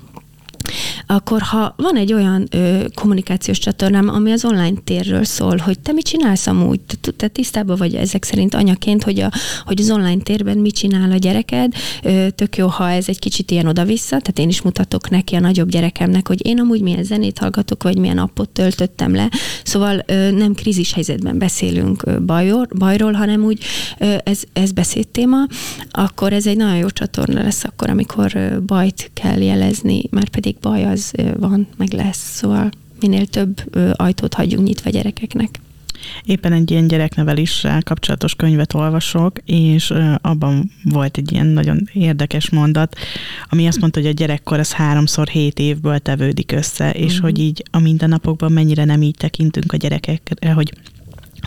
akkor 1.06 1.40
ha 1.40 1.74
van 1.76 1.96
egy 1.96 2.12
olyan 2.12 2.46
ö, 2.50 2.84
kommunikációs 2.94 3.58
csatornám, 3.58 4.08
ami 4.08 4.32
az 4.32 4.44
online 4.44 4.76
térről 4.84 5.24
szól, 5.24 5.56
hogy 5.56 5.78
te 5.78 5.92
mit 5.92 6.04
csinálsz 6.04 6.46
amúgy, 6.46 6.80
te, 7.00 7.10
te 7.10 7.28
tisztában 7.28 7.76
vagy 7.76 7.94
ezek 7.94 8.24
szerint 8.24 8.54
anyaként, 8.54 9.02
hogy, 9.02 9.20
a, 9.20 9.30
hogy 9.64 9.80
az 9.80 9.90
online 9.90 10.22
térben 10.22 10.58
mit 10.58 10.74
csinál 10.74 11.10
a 11.10 11.16
gyereked, 11.16 11.72
ö, 12.02 12.26
tök 12.34 12.56
jó, 12.56 12.66
ha 12.66 12.90
ez 12.90 13.08
egy 13.08 13.18
kicsit 13.18 13.50
ilyen 13.50 13.66
oda-vissza, 13.66 14.08
tehát 14.08 14.38
én 14.38 14.48
is 14.48 14.62
mutatok 14.62 15.10
neki 15.10 15.34
a 15.34 15.40
nagyobb 15.40 15.68
gyerekemnek, 15.68 16.28
hogy 16.28 16.46
én 16.46 16.60
amúgy 16.60 16.80
milyen 16.80 17.04
zenét 17.04 17.38
hallgatok, 17.38 17.82
vagy 17.82 17.98
milyen 17.98 18.18
appot 18.18 18.48
töltöttem 18.48 19.14
le, 19.14 19.28
szóval 19.64 20.02
ö, 20.06 20.30
nem 20.30 20.54
krízis 20.54 20.92
helyzetben 20.92 21.38
beszélünk 21.38 22.22
bajor, 22.22 22.68
bajról, 22.78 23.12
hanem 23.12 23.44
úgy 23.44 23.64
ö, 23.98 24.14
ez, 24.24 24.42
ez 24.52 24.72
beszédtéma, 24.72 25.46
akkor 25.90 26.32
ez 26.32 26.46
egy 26.46 26.56
nagyon 26.56 26.76
jó 26.76 26.90
csatorna 26.90 27.42
lesz 27.42 27.64
akkor, 27.64 27.90
amikor 27.90 28.30
ö, 28.34 28.60
bajt 28.60 29.10
kell 29.14 29.40
jelezni, 29.40 30.02
már 30.10 30.28
pedig 30.28 30.51
baj 30.60 30.84
az 30.84 31.12
van, 31.36 31.66
meg 31.76 31.92
lesz, 31.92 32.36
szóval 32.36 32.70
minél 33.00 33.26
több 33.26 33.76
ajtót 33.92 34.34
hagyjunk 34.34 34.66
nyitva 34.66 34.90
gyerekeknek. 34.90 35.60
Éppen 36.24 36.52
egy 36.52 36.70
ilyen 36.70 36.86
gyerekneveléssel 36.86 37.82
kapcsolatos 37.82 38.34
könyvet 38.34 38.74
olvasok, 38.74 39.38
és 39.44 39.92
abban 40.20 40.70
volt 40.84 41.16
egy 41.16 41.32
ilyen 41.32 41.46
nagyon 41.46 41.88
érdekes 41.92 42.50
mondat, 42.50 42.96
ami 43.48 43.66
azt 43.66 43.80
mondta, 43.80 44.00
hogy 44.00 44.08
a 44.08 44.12
gyerekkor 44.12 44.58
az 44.58 44.72
háromszor 44.72 45.28
hét 45.28 45.58
évből 45.58 45.98
tevődik 45.98 46.52
össze, 46.52 46.90
és 46.90 47.04
uh-huh. 47.04 47.20
hogy 47.20 47.38
így 47.38 47.62
a 47.70 47.78
mindennapokban 47.78 48.52
mennyire 48.52 48.84
nem 48.84 49.02
így 49.02 49.16
tekintünk 49.16 49.72
a 49.72 49.76
gyerekekre, 49.76 50.52
hogy 50.52 50.72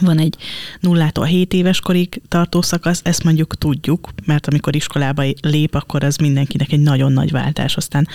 van 0.02 0.20
egy 0.20 0.36
nullától 0.80 1.26
7 1.26 1.54
éves 1.54 1.80
korig 1.80 2.22
tartó 2.28 2.62
szakasz, 2.62 3.02
ezt 3.04 3.24
mondjuk 3.24 3.56
tudjuk, 3.58 4.10
mert 4.26 4.48
amikor 4.48 4.76
iskolába 4.76 5.24
lép, 5.42 5.76
akkor 5.76 6.04
az 6.04 6.16
mindenkinek 6.16 6.72
egy 6.72 6.80
nagyon 6.80 7.12
nagy 7.12 7.32
váltás. 7.32 7.76
Aztán 7.76 8.08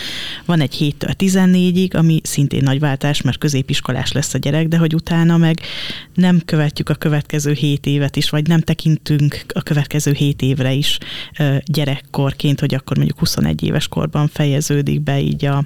van 0.44 0.60
egy 0.60 0.94
7-től 0.98 1.14
14-ig, 1.18 1.94
ami 1.94 2.20
szintén 2.22 2.62
nagy 2.62 2.80
váltás, 2.80 3.22
mert 3.22 3.38
középiskolás 3.38 4.12
lesz 4.12 4.34
a 4.34 4.38
gyerek, 4.38 4.68
de 4.68 4.76
hogy 4.76 4.94
utána 4.94 5.36
meg 5.36 5.60
nem 6.14 6.40
követjük 6.44 6.88
a 6.88 6.94
következő 6.94 7.52
7 7.52 7.86
évet 7.86 8.16
is, 8.16 8.30
vagy 8.30 8.46
nem 8.46 8.60
tekintünk 8.60 9.44
a 9.54 9.62
következő 9.62 10.12
7 10.12 10.42
évre 10.42 10.72
is 10.72 10.98
gyerekkorként, 11.64 12.60
hogy 12.60 12.74
akkor 12.74 12.96
mondjuk 12.96 13.18
21 13.18 13.62
éves 13.62 13.88
korban 13.88 14.28
fejeződik 14.28 15.00
be 15.00 15.20
így 15.20 15.44
a 15.44 15.64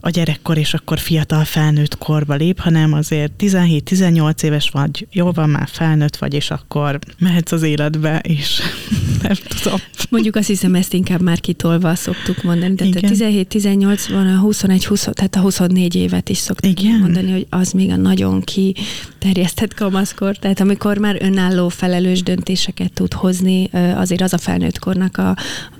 a 0.00 0.10
gyerekkor, 0.10 0.58
és 0.58 0.74
akkor 0.74 0.98
fiatal 0.98 1.44
felnőtt 1.44 1.98
korba 1.98 2.34
lép, 2.34 2.58
hanem 2.60 2.92
azért 2.92 3.32
17-18 3.38 4.42
éves 4.42 4.70
vagy, 4.70 5.06
jól 5.12 5.32
van, 5.32 5.50
már 5.50 5.68
felnőtt 5.72 6.16
vagy, 6.16 6.34
és 6.34 6.50
akkor 6.50 6.98
mehetsz 7.18 7.52
az 7.52 7.62
életbe, 7.62 8.18
és 8.18 8.60
nem 9.22 9.34
tudom. 9.62 9.78
Mondjuk 10.10 10.36
azt 10.36 10.46
hiszem, 10.46 10.74
ezt 10.74 10.92
inkább 10.92 11.20
már 11.20 11.40
kitolva 11.40 11.94
szoktuk 11.94 12.42
mondani, 12.42 12.74
de 12.74 12.86
17-18 12.92 14.00
van 14.10 14.26
a 14.26 14.42
21-20, 14.46 15.12
tehát 15.12 15.36
a 15.36 15.40
24 15.40 15.94
évet 15.94 16.28
is 16.28 16.38
szoktuk 16.38 16.80
Igen. 16.80 16.98
mondani, 16.98 17.30
hogy 17.30 17.46
az 17.50 17.72
még 17.72 17.90
a 17.90 17.96
nagyon 17.96 18.40
kiterjesztett 18.40 19.74
kamaszkor, 19.74 20.36
tehát 20.36 20.60
amikor 20.60 20.98
már 20.98 21.16
önálló 21.20 21.68
felelős 21.68 22.22
döntéseket 22.22 22.92
tud 22.92 23.12
hozni, 23.12 23.70
azért 23.94 24.20
az 24.20 24.32
a 24.32 24.38
felnőtt 24.38 24.78
kornak 24.78 25.16
a, 25.16 25.36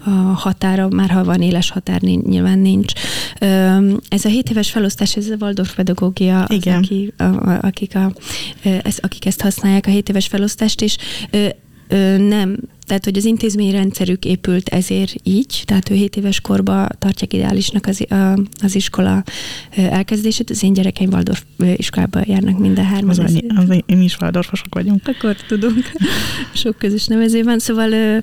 a 0.08 0.32
határa, 0.32 0.88
már 0.88 1.10
ha 1.10 1.24
van 1.24 1.42
éles 1.42 1.70
határ, 1.70 2.00
nyilván 2.00 2.58
nincs 2.58 2.92
ez 4.08 4.24
a 4.24 4.28
7 4.28 4.50
éves 4.50 4.70
felosztás, 4.70 5.16
ez 5.16 5.30
a 5.30 5.36
Waldorf 5.40 5.74
pedagógia, 5.74 6.42
az, 6.42 6.54
Igen. 6.54 6.78
Aki, 6.78 7.12
a, 7.16 7.22
a, 7.22 7.58
akik, 7.62 7.96
a, 7.96 8.12
ez, 8.82 8.98
akik 9.00 9.26
ezt 9.26 9.40
használják, 9.40 9.86
a 9.86 9.90
7 9.90 10.08
éves 10.08 10.26
felosztást, 10.26 10.82
és 10.82 10.96
nem 12.18 12.58
tehát, 12.88 13.04
hogy 13.04 13.16
az 13.16 13.24
intézményrendszerük 13.24 14.24
épült 14.24 14.68
ezért 14.68 15.14
így, 15.22 15.62
tehát 15.64 15.90
ő 15.90 15.94
7 15.94 16.16
éves 16.16 16.40
korba 16.40 16.86
tartják 16.98 17.32
ideálisnak 17.32 17.86
az, 17.86 18.06
az 18.62 18.74
iskola 18.74 19.22
elkezdését. 19.76 20.50
Az 20.50 20.62
én 20.62 20.72
gyerekeim 20.72 21.10
Waldorf 21.12 21.42
iskolába 21.76 22.20
járnak 22.24 22.58
minden 22.58 22.84
hárman. 22.84 23.10
Az, 23.10 23.18
annyi, 23.18 23.40
az 23.56 23.82
mi 23.86 24.04
is 24.04 24.16
Waldorfosok 24.20 24.74
vagyunk. 24.74 25.00
Akkor 25.04 25.36
tudunk. 25.48 25.92
Sok 26.54 26.78
közös 26.78 27.06
nevezőben. 27.06 27.58
Szóval, 27.58 28.20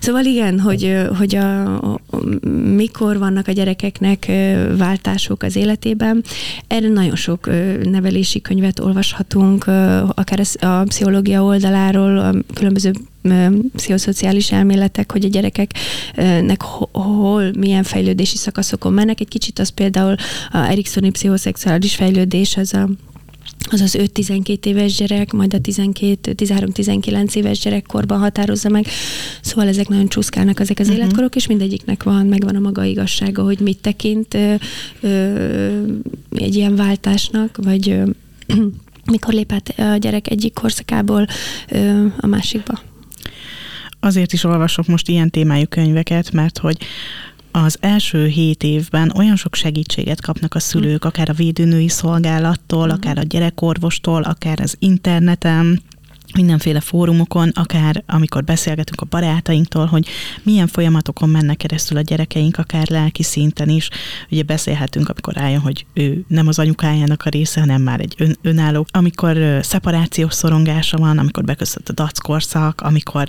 szóval 0.00 0.24
igen, 0.24 0.60
hogy, 0.60 0.96
hogy 1.18 1.34
a, 1.36 1.76
a, 1.92 2.00
mikor 2.74 3.18
vannak 3.18 3.48
a 3.48 3.52
gyerekeknek 3.52 4.30
váltások 4.76 5.42
az 5.42 5.56
életében. 5.56 6.24
Erre 6.66 6.88
nagyon 6.88 7.16
sok 7.16 7.50
nevelési 7.82 8.40
könyvet 8.40 8.80
olvashatunk, 8.80 9.66
akár 10.14 10.40
a 10.60 10.82
pszichológia 10.82 11.42
oldaláról, 11.42 12.18
a 12.18 12.34
különböző 12.54 12.92
pszichoszociális 13.76 14.52
elméletek, 14.52 15.12
hogy 15.12 15.24
a 15.24 15.28
gyerekeknek 15.28 16.62
hol, 16.92 17.50
milyen 17.58 17.82
fejlődési 17.82 18.36
szakaszokon 18.36 18.92
mennek. 18.92 19.20
Egy 19.20 19.28
kicsit 19.28 19.58
az 19.58 19.68
például 19.68 20.14
a 20.50 20.56
Eriksoni 20.56 21.10
pszichoszexuális 21.10 21.94
fejlődés, 21.94 22.56
az 22.56 22.74
a 22.74 22.88
az 23.70 23.80
az 23.80 23.96
5-12 23.98 24.64
éves 24.64 24.94
gyerek, 24.94 25.32
majd 25.32 25.54
a 25.54 25.58
13-19 25.58 27.34
éves 27.34 27.58
gyerekkorban 27.58 28.18
határozza 28.18 28.68
meg. 28.68 28.86
Szóval 29.40 29.68
ezek 29.68 29.88
nagyon 29.88 30.08
csúszkálnak 30.08 30.60
ezek 30.60 30.78
az 30.78 30.88
uh-huh. 30.88 31.02
életkorok, 31.02 31.36
és 31.36 31.46
mindegyiknek 31.46 32.02
van, 32.02 32.26
megvan 32.26 32.56
a 32.56 32.60
maga 32.60 32.84
igazsága, 32.84 33.42
hogy 33.42 33.58
mit 33.60 33.78
tekint 33.78 34.34
ö, 34.34 34.54
ö, 35.00 35.82
egy 36.30 36.54
ilyen 36.54 36.76
váltásnak, 36.76 37.58
vagy 37.62 37.90
ö, 37.90 38.10
mikor 39.12 39.34
lép 39.34 39.52
át 39.52 39.74
a 39.78 39.96
gyerek 39.96 40.30
egyik 40.30 40.52
korszakából 40.52 41.26
ö, 41.68 42.06
a 42.20 42.26
másikba 42.26 42.80
azért 44.04 44.32
is 44.32 44.44
olvasok 44.44 44.86
most 44.86 45.08
ilyen 45.08 45.30
témájú 45.30 45.66
könyveket, 45.68 46.32
mert 46.32 46.58
hogy 46.58 46.76
az 47.50 47.76
első 47.80 48.26
hét 48.26 48.62
évben 48.62 49.12
olyan 49.16 49.36
sok 49.36 49.54
segítséget 49.54 50.20
kapnak 50.20 50.54
a 50.54 50.60
szülők, 50.60 51.04
akár 51.04 51.30
a 51.30 51.32
védőnői 51.32 51.88
szolgálattól, 51.88 52.86
mhm. 52.86 52.94
akár 52.94 53.18
a 53.18 53.22
gyerekorvostól, 53.22 54.22
akár 54.22 54.60
az 54.60 54.76
interneten, 54.78 55.82
mindenféle 56.34 56.80
fórumokon, 56.80 57.48
akár 57.48 58.02
amikor 58.06 58.44
beszélgetünk 58.44 59.00
a 59.00 59.06
barátainktól, 59.10 59.86
hogy 59.86 60.08
milyen 60.42 60.66
folyamatokon 60.66 61.28
mennek 61.28 61.56
keresztül 61.56 61.96
a 61.96 62.00
gyerekeink, 62.00 62.58
akár 62.58 62.88
lelki 62.88 63.22
szinten 63.22 63.68
is. 63.68 63.88
Ugye 64.30 64.42
beszélhetünk, 64.42 65.08
amikor 65.08 65.34
rájön, 65.34 65.60
hogy 65.60 65.86
ő 65.94 66.24
nem 66.28 66.46
az 66.46 66.58
anyukájának 66.58 67.22
a 67.24 67.30
része, 67.30 67.60
hanem 67.60 67.82
már 67.82 68.00
egy 68.00 68.14
ön, 68.18 68.36
önálló. 68.42 68.86
Amikor 68.90 69.58
szeparációs 69.62 70.34
szorongása 70.34 70.96
van, 70.96 71.18
amikor 71.18 71.44
beköszönt 71.44 71.88
a 71.88 71.92
dackorszak, 71.92 72.80
amikor 72.80 73.28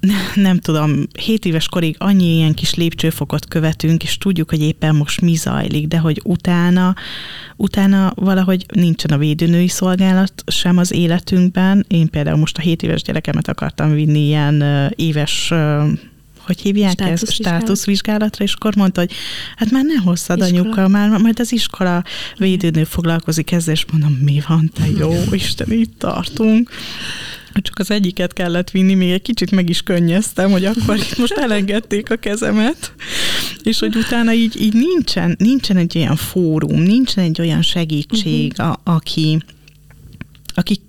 nem 0.34 0.58
tudom, 0.58 1.06
7 1.18 1.44
éves 1.44 1.68
korig 1.68 1.96
annyi 1.98 2.34
ilyen 2.34 2.54
kis 2.54 2.74
lépcsőfokot 2.74 3.46
követünk, 3.48 4.02
és 4.02 4.18
tudjuk, 4.18 4.50
hogy 4.50 4.60
éppen 4.60 4.94
most 4.94 5.20
mi 5.20 5.34
zajlik, 5.34 5.86
de 5.86 5.98
hogy 5.98 6.20
utána, 6.24 6.94
utána 7.56 8.12
valahogy 8.14 8.66
nincsen 8.74 9.10
a 9.10 9.18
védőnői 9.18 9.68
szolgálat 9.68 10.32
sem 10.46 10.78
az 10.78 10.92
életünkben. 10.92 11.84
Én 11.88 12.10
például 12.10 12.38
most 12.38 12.58
a 12.58 12.60
7 12.60 12.82
éves 12.82 13.02
gyerekemet 13.02 13.48
akartam 13.48 13.92
vinni 13.92 14.26
ilyen 14.26 14.64
éves 14.96 15.52
hogy 16.46 16.60
hívják 16.60 17.00
ezt? 17.00 17.32
Státuszvizsgálatra, 17.32 18.44
és 18.44 18.52
akkor 18.52 18.76
mondta, 18.76 19.00
hogy 19.00 19.12
hát 19.56 19.70
már 19.70 19.84
ne 19.84 20.02
hozzad 20.02 20.38
iskola. 20.38 20.60
anyuka, 20.60 20.88
már 20.88 21.20
majd 21.20 21.40
az 21.40 21.52
iskola 21.52 22.04
védőnő 22.36 22.84
foglalkozik 22.84 23.52
ezzel, 23.52 23.74
és 23.74 23.84
mondom, 23.90 24.12
mi 24.12 24.42
van, 24.48 24.70
te 24.74 24.86
jó 24.98 25.12
Isten, 25.30 25.72
itt 25.72 25.98
tartunk. 25.98 26.70
Csak 27.62 27.78
az 27.78 27.90
egyiket 27.90 28.32
kellett 28.32 28.70
vinni, 28.70 28.94
még 28.94 29.10
egy 29.10 29.22
kicsit 29.22 29.50
meg 29.50 29.68
is 29.68 29.82
könnyeztem, 29.82 30.50
hogy 30.50 30.64
akkor 30.64 30.96
itt 30.96 31.18
most 31.18 31.32
elengedték 31.32 32.10
a 32.10 32.16
kezemet, 32.16 32.92
és 33.62 33.78
hogy 33.78 33.96
utána 33.96 34.32
így, 34.32 34.60
így 34.60 34.72
nincsen, 34.72 35.36
nincsen 35.38 35.76
egy 35.76 35.98
olyan 35.98 36.16
fórum, 36.16 36.80
nincsen 36.80 37.24
egy 37.24 37.40
olyan 37.40 37.62
segítség, 37.62 38.52
uh-huh. 38.52 38.66
a, 38.66 38.80
aki, 38.84 39.38
aki 40.54 40.80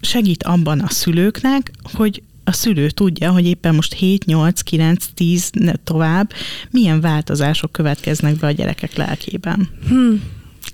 segít 0.00 0.42
abban 0.42 0.80
a 0.80 0.88
szülőknek, 0.88 1.70
hogy 1.92 2.22
a 2.44 2.52
szülő 2.52 2.90
tudja, 2.90 3.30
hogy 3.30 3.46
éppen 3.46 3.74
most 3.74 3.94
7, 3.94 4.24
8, 4.24 4.60
9, 4.60 5.06
10 5.14 5.50
tovább 5.84 6.32
milyen 6.70 7.00
változások 7.00 7.72
következnek 7.72 8.36
be 8.36 8.46
a 8.46 8.50
gyerekek 8.50 8.96
lelkében. 8.96 9.68
Hmm. 9.88 10.22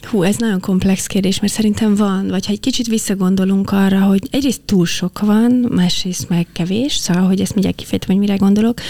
Hú, 0.03 0.23
ez 0.23 0.37
nagyon 0.37 0.61
komplex 0.61 1.07
kérdés, 1.07 1.41
mert 1.41 1.53
szerintem 1.53 1.95
van, 1.95 2.29
vagy 2.29 2.47
ha 2.47 2.53
egy 2.53 2.61
kicsit 2.61 2.87
visszagondolunk 2.87 3.71
arra, 3.71 4.01
hogy 4.01 4.29
egyrészt 4.31 4.61
túl 4.65 4.87
sok 4.87 5.19
van, 5.21 5.51
másrészt 5.71 6.29
meg 6.29 6.47
kevés, 6.53 6.95
szóval, 6.95 7.23
hogy 7.23 7.41
ezt 7.41 7.53
mindjárt 7.53 7.77
kifejtem, 7.77 8.09
hogy 8.09 8.19
mire 8.19 8.37
gondolok. 8.37 8.81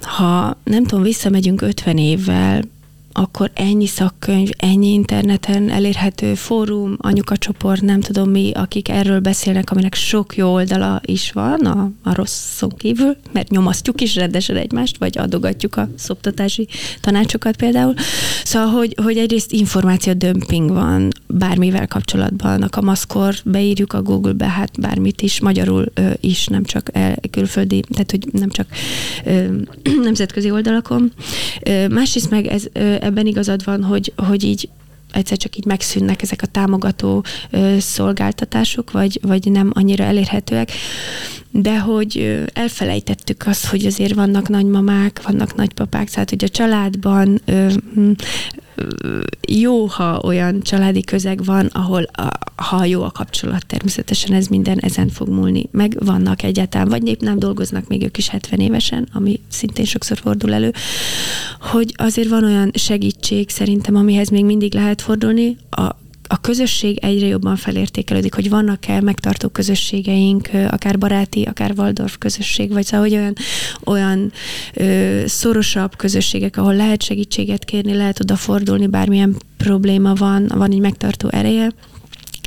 Ha 0.00 0.60
nem 0.64 0.84
tudom, 0.84 1.04
visszamegyünk 1.04 1.62
50 1.62 1.98
évvel, 1.98 2.62
akkor 3.16 3.50
ennyi 3.54 3.86
szakkönyv, 3.86 4.50
ennyi 4.56 4.92
interneten 4.92 5.70
elérhető 5.70 6.34
fórum, 6.34 6.96
anyukacsoport, 6.98 7.82
nem 7.82 8.00
tudom 8.00 8.30
mi, 8.30 8.50
akik 8.54 8.88
erről 8.88 9.20
beszélnek, 9.20 9.70
aminek 9.70 9.94
sok 9.94 10.36
jó 10.36 10.52
oldala 10.52 11.00
is 11.04 11.32
van 11.32 11.60
a, 11.60 11.90
a 12.02 12.14
rosszon 12.14 12.72
kívül, 12.76 13.16
mert 13.32 13.50
nyomasztjuk 13.50 14.00
is 14.00 14.14
rendesen 14.14 14.56
egymást, 14.56 14.96
vagy 14.98 15.18
adogatjuk 15.18 15.76
a 15.76 15.88
szoptatási 15.96 16.68
tanácsokat 17.00 17.56
például. 17.56 17.94
Szóval, 18.44 18.68
hogy, 18.68 18.94
hogy 19.02 19.16
egyrészt 19.16 19.52
információ 19.52 20.12
dömping 20.12 20.70
van 20.70 21.08
bármivel 21.26 21.86
kapcsolatban, 21.86 22.62
a 22.62 22.68
kamaszkor 22.68 23.34
beírjuk 23.44 23.92
a 23.92 24.02
Google-be, 24.02 24.48
hát 24.48 24.80
bármit 24.80 25.22
is, 25.22 25.40
magyarul 25.40 25.86
ö, 25.94 26.10
is, 26.20 26.46
nem 26.46 26.64
csak 26.64 26.88
e, 26.92 27.16
külföldi, 27.30 27.84
tehát 27.90 28.10
hogy 28.10 28.28
nem 28.32 28.48
csak 28.48 28.66
ö, 29.24 29.44
nemzetközi 30.02 30.50
oldalakon. 30.50 31.12
Ö, 31.62 31.88
másrészt 31.88 32.30
meg 32.30 32.46
ez 32.46 32.64
ö, 32.72 32.96
ebben 33.04 33.26
igazad 33.26 33.64
van, 33.64 33.82
hogy, 33.82 34.12
hogy 34.16 34.44
így 34.44 34.68
egyszer 35.12 35.36
csak 35.36 35.56
így 35.56 35.64
megszűnnek 35.64 36.22
ezek 36.22 36.42
a 36.42 36.46
támogató 36.46 37.24
ö, 37.50 37.76
szolgáltatások, 37.78 38.90
vagy, 38.90 39.18
vagy 39.22 39.50
nem 39.50 39.70
annyira 39.74 40.04
elérhetőek, 40.04 40.72
de 41.50 41.78
hogy 41.78 42.42
elfelejtettük 42.52 43.46
azt, 43.46 43.66
hogy 43.66 43.86
azért 43.86 44.14
vannak 44.14 44.48
nagymamák, 44.48 45.22
vannak 45.22 45.54
nagypapák, 45.54 46.10
tehát 46.10 46.30
hogy 46.30 46.44
a 46.44 46.48
családban 46.48 47.40
ö, 47.44 47.70
hm, 47.94 48.10
jó, 49.48 49.84
ha 49.86 50.20
olyan 50.22 50.60
családi 50.62 51.00
közeg 51.00 51.44
van, 51.44 51.66
ahol 51.66 52.02
a, 52.02 52.28
ha 52.56 52.84
jó 52.84 53.02
a 53.02 53.10
kapcsolat, 53.10 53.66
természetesen 53.66 54.32
ez 54.36 54.46
minden 54.46 54.78
ezen 54.78 55.08
fog 55.08 55.28
múlni. 55.28 55.68
Meg 55.70 55.96
vannak 56.04 56.42
egyáltalán, 56.42 56.88
vagy 56.88 57.06
épp 57.06 57.20
nem 57.20 57.38
dolgoznak 57.38 57.88
még 57.88 58.02
ők 58.02 58.18
is 58.18 58.28
70 58.28 58.60
évesen, 58.60 59.08
ami 59.12 59.40
szintén 59.48 59.84
sokszor 59.84 60.18
fordul 60.18 60.52
elő, 60.52 60.72
hogy 61.60 61.94
azért 61.96 62.28
van 62.28 62.44
olyan 62.44 62.70
segítség 62.74 63.50
szerintem, 63.50 63.96
amihez 63.96 64.28
még 64.28 64.44
mindig 64.44 64.74
lehet 64.74 65.02
fordulni, 65.02 65.56
a 65.70 66.02
a 66.28 66.40
közösség 66.40 66.98
egyre 66.98 67.26
jobban 67.26 67.56
felértékelődik, 67.56 68.34
hogy 68.34 68.48
vannak-e 68.48 69.00
megtartó 69.00 69.48
közösségeink, 69.48 70.48
akár 70.70 70.98
baráti, 70.98 71.42
akár 71.42 71.72
Waldorf 71.76 72.18
közösség, 72.18 72.72
vagy 72.72 72.84
szóval, 72.84 73.08
hogy 73.08 73.16
olyan, 73.16 73.34
olyan 73.84 74.32
ö, 74.74 75.22
szorosabb 75.26 75.96
közösségek, 75.96 76.56
ahol 76.56 76.74
lehet 76.74 77.02
segítséget 77.02 77.64
kérni, 77.64 77.94
lehet 77.94 78.20
oda 78.20 78.36
fordulni, 78.36 78.86
bármilyen 78.86 79.36
probléma 79.56 80.14
van, 80.14 80.50
van 80.54 80.72
egy 80.72 80.80
megtartó 80.80 81.28
ereje. 81.28 81.72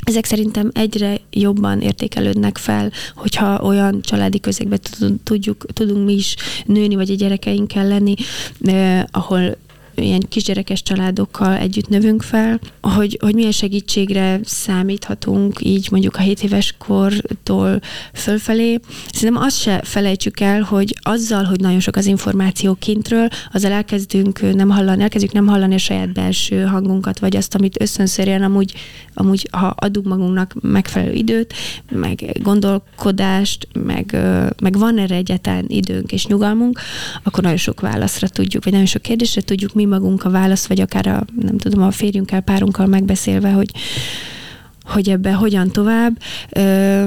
Ezek 0.04 0.24
szerintem 0.24 0.70
egyre 0.74 1.20
jobban 1.30 1.80
értékelődnek 1.80 2.58
fel, 2.58 2.92
hogyha 3.14 3.60
olyan 3.62 4.00
családi 4.02 4.40
közegbe 4.40 4.78
tudjuk, 5.22 5.66
tudunk 5.72 6.04
mi 6.04 6.12
is 6.12 6.36
nőni, 6.66 6.94
vagy 6.94 7.10
a 7.10 7.14
gyerekeinkkel 7.14 7.88
lenni, 7.88 8.14
eh, 8.60 9.04
ahol 9.10 9.56
ilyen 10.02 10.24
kisgyerekes 10.28 10.82
családokkal 10.82 11.56
együtt 11.56 11.88
növünk 11.88 12.22
fel, 12.22 12.60
hogy, 12.80 13.18
hogy 13.20 13.34
milyen 13.34 13.52
segítségre 13.52 14.40
számíthatunk 14.44 15.64
így 15.64 15.88
mondjuk 15.90 16.16
a 16.16 16.20
7 16.20 16.42
éves 16.42 16.74
kortól 16.78 17.80
fölfelé. 18.12 18.80
Szerintem 19.12 19.42
azt 19.42 19.60
se 19.60 19.80
felejtsük 19.84 20.40
el, 20.40 20.60
hogy 20.60 20.94
azzal, 21.02 21.44
hogy 21.44 21.60
nagyon 21.60 21.80
sok 21.80 21.96
az 21.96 22.06
információ 22.06 22.74
kintről, 22.74 23.28
azzal 23.52 23.72
elkezdünk 23.72 24.54
nem 24.54 24.68
hallani, 24.68 25.02
elkezdjük 25.02 25.32
nem 25.32 25.46
hallani 25.46 25.74
a 25.74 25.78
saját 25.78 26.12
belső 26.12 26.62
hangunkat, 26.62 27.18
vagy 27.18 27.36
azt, 27.36 27.54
amit 27.54 27.80
összönszerűen 27.80 28.42
amúgy, 28.42 28.74
amúgy 29.14 29.48
ha 29.50 29.66
adunk 29.66 30.06
magunknak 30.06 30.54
megfelelő 30.60 31.12
időt, 31.12 31.54
meg 31.90 32.38
gondolkodást, 32.42 33.68
meg, 33.72 34.16
meg 34.62 34.78
van 34.78 34.98
erre 34.98 35.14
egyáltalán 35.14 35.64
időnk 35.68 36.12
és 36.12 36.26
nyugalmunk, 36.26 36.80
akkor 37.22 37.42
nagyon 37.42 37.58
sok 37.58 37.80
válaszra 37.80 38.28
tudjuk, 38.28 38.64
vagy 38.64 38.72
nagyon 38.72 38.88
sok 38.88 39.02
kérdésre 39.02 39.40
tudjuk 39.40 39.74
mi 39.74 39.84
magunk 39.88 40.24
a 40.24 40.30
válasz, 40.30 40.66
vagy 40.66 40.80
akár 40.80 41.06
a, 41.06 41.24
nem 41.40 41.58
tudom, 41.58 41.82
a 41.82 41.90
férjünkkel, 41.90 42.40
párunkkal 42.40 42.86
megbeszélve, 42.86 43.50
hogy, 43.50 43.70
hogy 44.82 45.08
ebbe 45.08 45.32
hogyan 45.32 45.70
tovább. 45.70 46.18
Ö, 46.50 47.04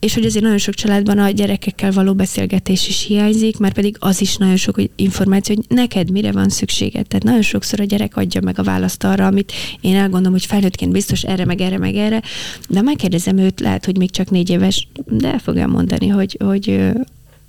és 0.00 0.14
hogy 0.14 0.24
azért 0.24 0.42
nagyon 0.42 0.58
sok 0.58 0.74
családban 0.74 1.18
a 1.18 1.30
gyerekekkel 1.30 1.92
való 1.92 2.14
beszélgetés 2.14 2.88
is 2.88 3.04
hiányzik, 3.04 3.58
mert 3.58 3.74
pedig 3.74 3.96
az 3.98 4.20
is 4.20 4.36
nagyon 4.36 4.56
sok 4.56 4.80
információ, 4.96 5.54
hogy 5.54 5.76
neked 5.76 6.10
mire 6.10 6.32
van 6.32 6.48
szükséged. 6.48 7.06
Tehát 7.06 7.24
nagyon 7.24 7.42
sokszor 7.42 7.80
a 7.80 7.84
gyerek 7.84 8.16
adja 8.16 8.40
meg 8.40 8.58
a 8.58 8.62
választ 8.62 9.04
arra, 9.04 9.26
amit 9.26 9.52
én 9.80 9.94
elgondolom, 9.94 10.32
hogy 10.32 10.46
felnőttként 10.46 10.92
biztos 10.92 11.22
erre, 11.22 11.44
meg 11.44 11.60
erre, 11.60 11.78
meg 11.78 11.94
erre, 11.94 12.22
de 12.68 12.82
megkérdezem 12.82 13.38
őt, 13.38 13.60
lehet, 13.60 13.84
hogy 13.84 13.96
még 13.96 14.10
csak 14.10 14.30
négy 14.30 14.50
éves, 14.50 14.88
de 15.06 15.32
el 15.32 15.38
fogja 15.38 15.66
mondani, 15.66 16.08
hogy, 16.08 16.36
hogy 16.44 16.92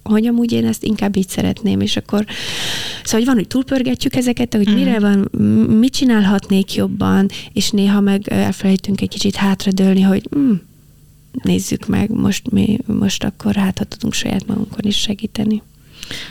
hogy 0.09 0.25
amúgy 0.25 0.51
én 0.51 0.65
ezt 0.65 0.83
inkább 0.83 1.15
így 1.15 1.27
szeretném, 1.27 1.81
és 1.81 1.97
akkor 1.97 2.25
szóval, 3.03 3.19
hogy 3.19 3.25
van, 3.25 3.35
hogy 3.35 3.47
túlpörgetjük 3.47 4.15
ezeket, 4.15 4.53
hogy 4.53 4.73
mire 4.73 4.99
mhm. 4.99 5.01
van, 5.01 5.41
mit 5.77 5.93
csinálhatnék 5.93 6.73
jobban, 6.73 7.29
és 7.53 7.69
néha 7.69 7.99
meg 7.99 8.27
elfelejtünk 8.27 9.01
egy 9.01 9.09
kicsit 9.09 9.35
hátradőlni, 9.35 10.01
hogy 10.01 10.29
mm, 10.37 10.53
nézzük 11.31 11.87
meg, 11.87 12.09
most 12.11 12.51
mi, 12.51 12.77
most 12.85 13.23
akkor 13.23 13.55
hát, 13.55 13.77
ha 13.77 13.83
tudunk 13.83 14.13
saját 14.13 14.47
magunkon 14.47 14.83
is 14.83 14.97
segíteni. 14.97 15.61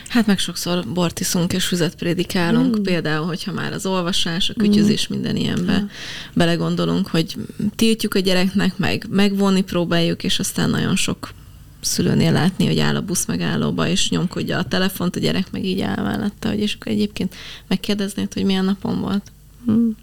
Hát 0.08 0.26
meg 0.26 0.38
sokszor 0.38 0.84
bort 0.94 1.20
iszunk 1.20 1.52
és 1.52 1.64
füzet 1.64 1.94
prédikálunk, 1.94 2.78
mm. 2.78 2.82
például, 2.82 3.26
hogyha 3.26 3.52
már 3.52 3.72
az 3.72 3.86
olvasás, 3.86 4.50
a 4.50 4.54
kütyüzés, 4.56 5.08
mm. 5.08 5.14
minden 5.14 5.36
ilyenbe 5.36 5.72
ja. 5.72 5.86
belegondolunk, 6.32 7.06
hogy 7.06 7.36
tiltjuk 7.76 8.14
a 8.14 8.18
gyereknek, 8.18 8.76
meg 8.76 9.06
megvonni 9.10 9.62
próbáljuk, 9.62 10.24
és 10.24 10.38
aztán 10.38 10.70
nagyon 10.70 10.96
sok 10.96 11.32
szülőnél 11.80 12.32
látni, 12.32 12.66
hogy 12.66 12.78
áll 12.78 12.96
a 12.96 13.02
busz 13.02 13.26
megállóba, 13.26 13.88
és 13.88 14.10
nyomkodja 14.10 14.58
a 14.58 14.64
telefont, 14.64 15.16
a 15.16 15.20
gyerek 15.20 15.50
meg 15.50 15.64
így 15.64 15.80
áll 15.80 16.02
mellette, 16.02 16.48
hogy 16.48 16.60
és 16.60 16.74
akkor 16.74 16.92
egyébként 16.92 17.34
megkérdeznéd, 17.68 18.32
hogy 18.32 18.44
milyen 18.44 18.64
napom 18.64 19.00
volt. 19.00 19.32
Hmm. 19.64 19.96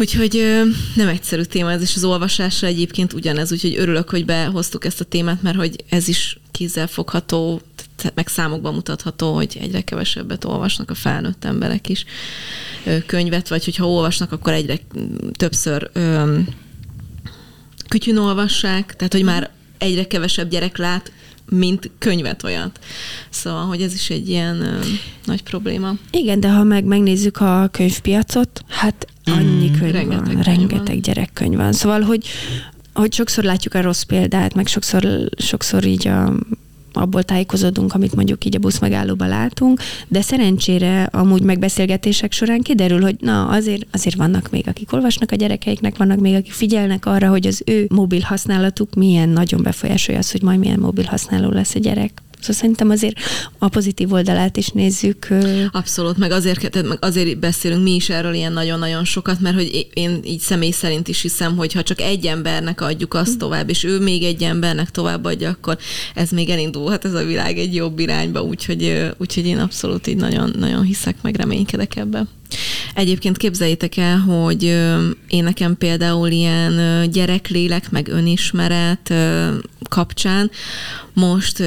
Úgyhogy 0.00 0.62
nem 0.94 1.08
egyszerű 1.08 1.42
téma 1.42 1.70
ez, 1.70 1.82
és 1.82 1.96
az 1.96 2.04
olvasásra 2.04 2.66
egyébként 2.66 3.12
ugyanez, 3.12 3.52
úgyhogy 3.52 3.76
örülök, 3.76 4.10
hogy 4.10 4.24
behoztuk 4.24 4.84
ezt 4.84 5.00
a 5.00 5.04
témát, 5.04 5.42
mert 5.42 5.56
hogy 5.56 5.84
ez 5.88 6.08
is 6.08 6.40
kézzel 6.50 6.86
fogható, 6.86 7.60
meg 8.14 8.28
számokban 8.28 8.74
mutatható, 8.74 9.34
hogy 9.34 9.56
egyre 9.60 9.80
kevesebbet 9.80 10.44
olvasnak 10.44 10.90
a 10.90 10.94
felnőtt 10.94 11.44
emberek 11.44 11.88
is 11.88 12.04
könyvet, 13.06 13.48
vagy 13.48 13.64
hogyha 13.64 13.88
olvasnak, 13.88 14.32
akkor 14.32 14.52
egyre 14.52 14.78
többször 15.32 15.90
kütyűn 17.88 18.16
olvassák, 18.16 18.96
tehát 18.96 19.12
hogy 19.12 19.22
már 19.22 19.50
egyre 19.78 20.06
kevesebb 20.06 20.50
gyerek 20.50 20.76
lát, 20.76 21.12
mint 21.50 21.90
könyvet 21.98 22.42
olyat. 22.42 22.78
Szóval, 23.30 23.64
hogy 23.64 23.82
ez 23.82 23.94
is 23.94 24.10
egy 24.10 24.28
ilyen 24.28 24.60
ö, 24.60 24.78
nagy 25.24 25.42
probléma. 25.42 25.94
Igen, 26.10 26.40
de 26.40 26.50
ha 26.50 26.62
meg 26.62 26.84
megnézzük 26.84 27.40
a 27.40 27.68
könyvpiacot, 27.72 28.64
hát 28.68 29.06
annyi 29.24 29.68
mm, 29.68 29.78
könyv 29.78 29.92
rengeteg 29.92 30.24
van, 30.24 30.24
könyv 30.24 30.44
rengeteg 30.44 30.86
van. 30.86 31.00
gyerekkönyv 31.00 31.56
van. 31.56 31.72
Szóval, 31.72 32.00
hogy 32.00 32.26
hogy 32.92 33.12
sokszor 33.12 33.44
látjuk 33.44 33.74
a 33.74 33.80
rossz 33.80 34.02
példát, 34.02 34.54
meg 34.54 34.66
sokszor, 34.66 35.28
sokszor 35.36 35.84
így 35.84 36.08
a 36.08 36.32
abból 36.92 37.22
tájékozódunk, 37.22 37.94
amit 37.94 38.14
mondjuk 38.14 38.44
így 38.44 38.56
a 38.56 38.58
busz 38.58 38.78
megállóban 38.78 39.28
látunk, 39.28 39.80
de 40.08 40.20
szerencsére 40.20 41.02
amúgy 41.02 41.42
megbeszélgetések 41.42 42.32
során 42.32 42.60
kiderül, 42.60 43.00
hogy 43.00 43.16
na 43.20 43.48
azért, 43.48 43.86
azért 43.92 44.16
vannak 44.16 44.50
még, 44.50 44.68
akik 44.68 44.92
olvasnak 44.92 45.32
a 45.32 45.36
gyerekeiknek, 45.36 45.96
vannak 45.96 46.20
még, 46.20 46.34
akik 46.34 46.52
figyelnek 46.52 47.06
arra, 47.06 47.28
hogy 47.28 47.46
az 47.46 47.62
ő 47.66 47.86
mobil 47.94 48.20
használatuk 48.20 48.94
milyen 48.94 49.28
nagyon 49.28 49.62
befolyásolja 49.62 50.20
az, 50.20 50.30
hogy 50.30 50.42
majd 50.42 50.58
milyen 50.58 50.78
mobil 50.78 51.04
használó 51.04 51.50
lesz 51.50 51.74
a 51.74 51.78
gyerek. 51.78 52.22
Szóval 52.40 52.56
szerintem 52.56 52.90
azért 52.90 53.18
a 53.58 53.68
pozitív 53.68 54.12
oldalát 54.12 54.56
is 54.56 54.68
nézzük. 54.68 55.26
Abszolút, 55.70 56.16
meg 56.16 56.30
azért, 56.30 56.82
meg 56.88 56.98
azért 57.00 57.38
beszélünk 57.38 57.82
mi 57.82 57.94
is 57.94 58.08
erről 58.08 58.34
ilyen 58.34 58.52
nagyon-nagyon 58.52 59.04
sokat, 59.04 59.40
mert 59.40 59.54
hogy 59.54 59.88
én 59.94 60.20
így 60.24 60.40
személy 60.40 60.70
szerint 60.70 61.08
is 61.08 61.20
hiszem, 61.20 61.56
hogy 61.56 61.72
ha 61.72 61.82
csak 61.82 62.00
egy 62.00 62.26
embernek 62.26 62.80
adjuk 62.80 63.14
azt 63.14 63.32
hm. 63.32 63.38
tovább, 63.38 63.68
és 63.68 63.84
ő 63.84 63.98
még 63.98 64.22
egy 64.22 64.42
embernek 64.42 64.90
továbbadja, 64.90 65.48
akkor 65.48 65.78
ez 66.14 66.30
még 66.30 66.48
elindulhat 66.48 67.04
ez 67.04 67.14
a 67.14 67.24
világ 67.24 67.58
egy 67.58 67.74
jobb 67.74 67.98
irányba, 67.98 68.42
úgyhogy, 68.42 69.10
úgyhogy 69.16 69.46
én 69.46 69.58
abszolút 69.58 70.06
így 70.06 70.16
nagyon, 70.16 70.54
nagyon 70.58 70.82
hiszek, 70.82 71.16
meg 71.22 71.36
reménykedek 71.36 71.96
ebbe. 71.96 72.26
Egyébként 72.94 73.36
képzeljétek 73.36 73.96
el, 73.96 74.18
hogy 74.18 74.62
én 75.28 75.44
nekem 75.44 75.76
például 75.76 76.28
ilyen 76.28 77.10
gyereklélek, 77.10 77.90
meg 77.90 78.08
önismeret 78.08 79.14
kapcsán 79.88 80.50
most 81.12 81.60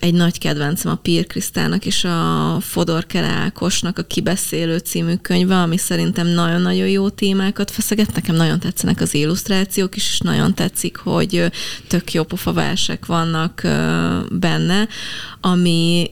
egy 0.00 0.14
nagy 0.14 0.38
kedvencem 0.38 0.92
a 0.92 0.94
Pír 0.94 1.26
Krisztának 1.26 1.84
és 1.86 2.04
a 2.04 2.56
Fodor 2.60 3.06
Ákosnak 3.14 3.98
a 3.98 4.02
Kibeszélő 4.02 4.78
című 4.78 5.14
könyve, 5.14 5.56
ami 5.56 5.76
szerintem 5.76 6.26
nagyon-nagyon 6.26 6.88
jó 6.88 7.08
témákat 7.08 7.70
feszeget. 7.70 8.14
Nekem 8.14 8.34
nagyon 8.34 8.58
tetszenek 8.58 9.00
az 9.00 9.14
illusztrációk 9.14 9.96
is, 9.96 10.08
és 10.10 10.18
nagyon 10.18 10.54
tetszik, 10.54 10.96
hogy 10.96 11.50
tök 11.86 12.12
jó 12.12 12.22
pofa 12.22 12.52
versek 12.52 13.06
vannak 13.06 13.60
benne, 14.30 14.88
ami 15.40 16.10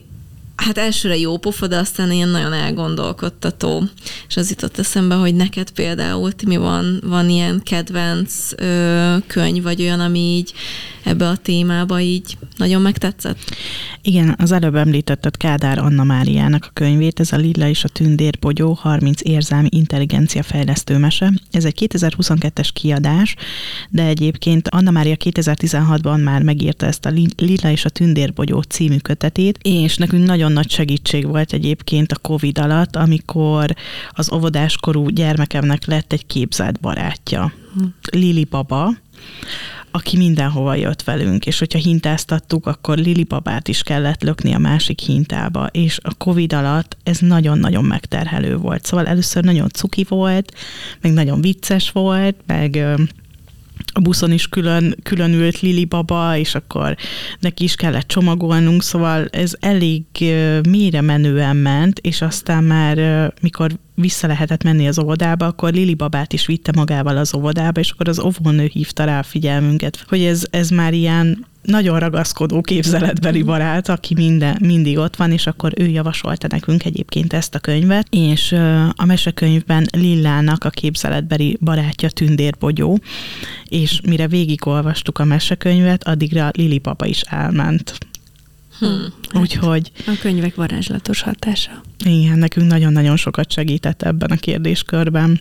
hát 0.57 0.77
elsőre 0.77 1.17
jó 1.17 1.37
pofa, 1.37 1.67
de 1.67 1.77
aztán 1.77 2.11
ilyen 2.11 2.29
nagyon 2.29 2.53
elgondolkodtató. 2.53 3.83
És 4.27 4.37
az 4.37 4.49
jutott 4.49 4.77
eszembe, 4.77 5.15
hogy 5.15 5.35
neked 5.35 5.71
például, 5.71 6.31
Timi, 6.31 6.57
van, 6.57 7.01
van 7.05 7.29
ilyen 7.29 7.61
kedvenc 7.63 8.33
ö, 8.55 9.15
könyv, 9.27 9.63
vagy 9.63 9.81
olyan, 9.81 9.99
ami 9.99 10.19
így 10.19 10.53
ebbe 11.07 11.27
a 11.27 11.35
témába 11.35 11.99
így 11.99 12.37
nagyon 12.57 12.81
megtetszett? 12.81 13.37
Igen, 14.01 14.35
az 14.37 14.51
előbb 14.51 14.75
említetted 14.75 15.37
Kádár 15.37 15.77
Anna 15.77 16.03
Máriának 16.03 16.65
a 16.65 16.73
könyvét, 16.73 17.19
ez 17.19 17.31
a 17.31 17.37
Lilla 17.37 17.67
és 17.67 17.83
a 17.83 17.87
Tündér 17.87 18.37
Bogyó 18.39 18.73
30 18.73 19.21
érzelmi 19.23 19.67
intelligencia 19.71 20.43
fejlesztő 20.43 20.97
mese. 20.97 21.33
Ez 21.51 21.65
egy 21.65 21.87
2022-es 21.93 22.69
kiadás, 22.73 23.35
de 23.89 24.03
egyébként 24.03 24.67
Anna 24.67 24.91
Mária 24.91 25.15
2016-ban 25.23 26.23
már 26.23 26.41
megírta 26.41 26.85
ezt 26.85 27.05
a 27.05 27.13
Lilla 27.37 27.71
és 27.71 27.85
a 27.85 27.89
Tündér 27.89 28.33
Bogyó 28.33 28.61
című 28.61 28.97
kötetét, 28.97 29.59
és 29.61 29.97
nekünk 29.97 30.25
nagyon 30.25 30.51
nagy 30.51 30.71
segítség 30.71 31.27
volt 31.27 31.53
egyébként 31.53 32.11
a 32.11 32.17
Covid 32.17 32.57
alatt, 32.57 32.95
amikor 32.95 33.75
az 34.11 34.31
óvodáskorú 34.31 35.09
gyermekemnek 35.09 35.85
lett 35.85 36.13
egy 36.13 36.25
képzelt 36.25 36.79
barátja. 36.79 37.53
Lili 38.11 38.43
Baba, 38.43 38.93
aki 39.97 40.17
mindenhova 40.17 40.75
jött 40.75 41.03
velünk, 41.03 41.45
és 41.45 41.59
hogyha 41.59 41.79
hintáztattuk, 41.79 42.65
akkor 42.65 42.97
Lili 42.97 43.23
babát 43.23 43.67
is 43.67 43.83
kellett 43.83 44.23
lökni 44.23 44.53
a 44.53 44.57
másik 44.57 44.99
hintába, 44.99 45.67
és 45.71 45.99
a 46.03 46.13
Covid 46.13 46.53
alatt 46.53 46.97
ez 47.03 47.19
nagyon-nagyon 47.19 47.85
megterhelő 47.85 48.57
volt. 48.57 48.85
Szóval 48.85 49.07
először 49.07 49.43
nagyon 49.43 49.69
cuki 49.69 50.05
volt, 50.09 50.53
meg 51.01 51.13
nagyon 51.13 51.41
vicces 51.41 51.91
volt, 51.91 52.35
meg 52.45 52.83
a 53.93 53.99
buszon 53.99 54.31
is 54.31 54.47
külön, 54.47 54.95
külön 55.03 55.33
ült 55.33 55.59
Lili 55.59 55.85
baba, 55.85 56.37
és 56.37 56.55
akkor 56.55 56.95
neki 57.39 57.63
is 57.63 57.75
kellett 57.75 58.07
csomagolnunk, 58.07 58.83
szóval 58.83 59.27
ez 59.31 59.53
elég 59.59 60.03
mélyre 60.69 61.01
menően 61.01 61.55
ment, 61.55 61.99
és 61.99 62.21
aztán 62.21 62.63
már 62.63 62.97
mikor 63.41 63.71
vissza 63.95 64.27
lehetett 64.27 64.63
menni 64.63 64.87
az 64.87 64.99
óvodába, 64.99 65.45
akkor 65.45 65.73
Lili 65.73 65.93
babát 65.93 66.33
is 66.33 66.45
vitte 66.45 66.71
magával 66.75 67.17
az 67.17 67.35
óvodába, 67.35 67.79
és 67.79 67.91
akkor 67.91 68.07
az 68.07 68.19
óvónő 68.19 68.69
hívta 68.73 69.03
rá 69.03 69.19
a 69.19 69.23
figyelmünket, 69.23 70.05
hogy 70.07 70.23
ez, 70.23 70.43
ez 70.49 70.69
már 70.69 70.93
ilyen 70.93 71.45
nagyon 71.67 71.99
ragaszkodó 71.99 72.61
képzeletbeli 72.61 73.43
barát, 73.43 73.89
aki 73.89 74.13
minden, 74.13 74.57
mindig 74.61 74.97
ott 74.97 75.15
van, 75.15 75.31
és 75.31 75.47
akkor 75.47 75.71
ő 75.75 75.87
javasolta 75.87 76.47
nekünk 76.47 76.85
egyébként 76.85 77.33
ezt 77.33 77.55
a 77.55 77.59
könyvet, 77.59 78.07
és 78.09 78.51
a 78.95 79.05
mesekönyvben 79.05 79.87
Lillának 79.91 80.63
a 80.63 80.69
képzeletbeli 80.69 81.57
barátja 81.61 82.09
Tündérbogyó, 82.09 82.99
és 83.65 84.01
mire 84.01 84.27
végigolvastuk 84.27 85.19
a 85.19 85.23
mesekönyvet, 85.23 86.03
addigra 86.03 86.49
Lili 86.53 86.77
papa 86.77 87.05
is 87.05 87.21
elment. 87.21 87.97
Hmm, 88.79 89.13
Úgyhogy... 89.33 89.91
A 90.05 90.11
könyvek 90.21 90.55
varázslatos 90.55 91.21
hatása. 91.21 91.81
Igen, 92.05 92.37
nekünk 92.37 92.67
nagyon-nagyon 92.67 93.17
sokat 93.17 93.51
segített 93.51 94.01
ebben 94.01 94.29
a 94.29 94.35
kérdéskörben. 94.35 95.39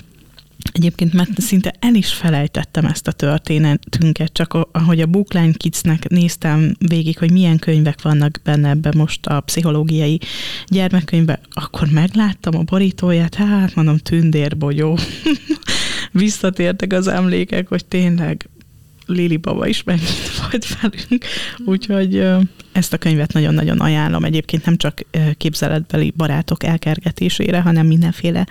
Egyébként 0.77 1.12
mert 1.12 1.41
szinte 1.41 1.74
el 1.79 1.95
is 1.95 2.12
felejtettem 2.12 2.85
ezt 2.85 3.09
a 3.09 3.12
történetünket, 3.12 4.33
csak 4.33 4.68
ahogy 4.72 5.01
a 5.01 5.07
Bookline 5.07 5.53
Kidsnek 5.53 6.09
néztem 6.09 6.74
végig, 6.79 7.18
hogy 7.18 7.31
milyen 7.31 7.59
könyvek 7.59 8.03
vannak 8.03 8.41
benne 8.45 8.68
ebbe 8.68 8.93
most 8.97 9.27
a 9.27 9.41
pszichológiai 9.41 10.20
gyermekkönyvbe, 10.66 11.41
akkor 11.51 11.89
megláttam 11.91 12.57
a 12.57 12.62
borítóját, 12.62 13.35
hát 13.35 13.74
mondom, 13.74 13.99
tündérbogyó. 13.99 14.99
Visszatértek 16.12 16.93
az 16.93 17.07
emlékek, 17.07 17.68
hogy 17.68 17.85
tényleg 17.85 18.49
Lili 19.07 19.37
Baba 19.37 19.67
is 19.67 19.83
mennyit 19.83 20.37
volt 20.41 20.67
velünk, 20.81 21.25
úgyhogy 21.65 22.25
ezt 22.73 22.93
a 22.93 22.99
könyvet 22.99 23.33
nagyon-nagyon 23.33 23.81
ajánlom. 23.81 24.25
Egyébként 24.25 24.65
nem 24.65 24.77
csak 24.77 25.01
képzeletbeli 25.37 26.13
barátok 26.17 26.65
elkergetésére, 26.65 27.61
hanem 27.61 27.87
mindenféle 27.87 28.47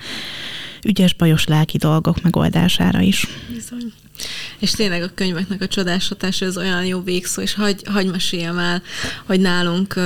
ügyes, 0.85 1.13
bajos 1.13 1.45
lelki 1.45 1.77
dolgok 1.77 2.21
megoldására 2.21 3.01
is. 3.01 3.27
Bizony. 3.53 3.93
És 4.59 4.71
tényleg 4.71 5.03
a 5.03 5.11
könyveknek 5.15 5.61
a 5.61 5.67
csodás 5.67 6.07
hatása 6.07 6.45
az 6.45 6.57
olyan 6.57 6.85
jó 6.85 7.01
végszó, 7.01 7.41
és 7.41 7.53
hagy, 7.53 7.81
hagy 7.85 8.11
meséljem 8.11 8.57
el, 8.57 8.81
hogy 9.25 9.39
nálunk 9.39 9.99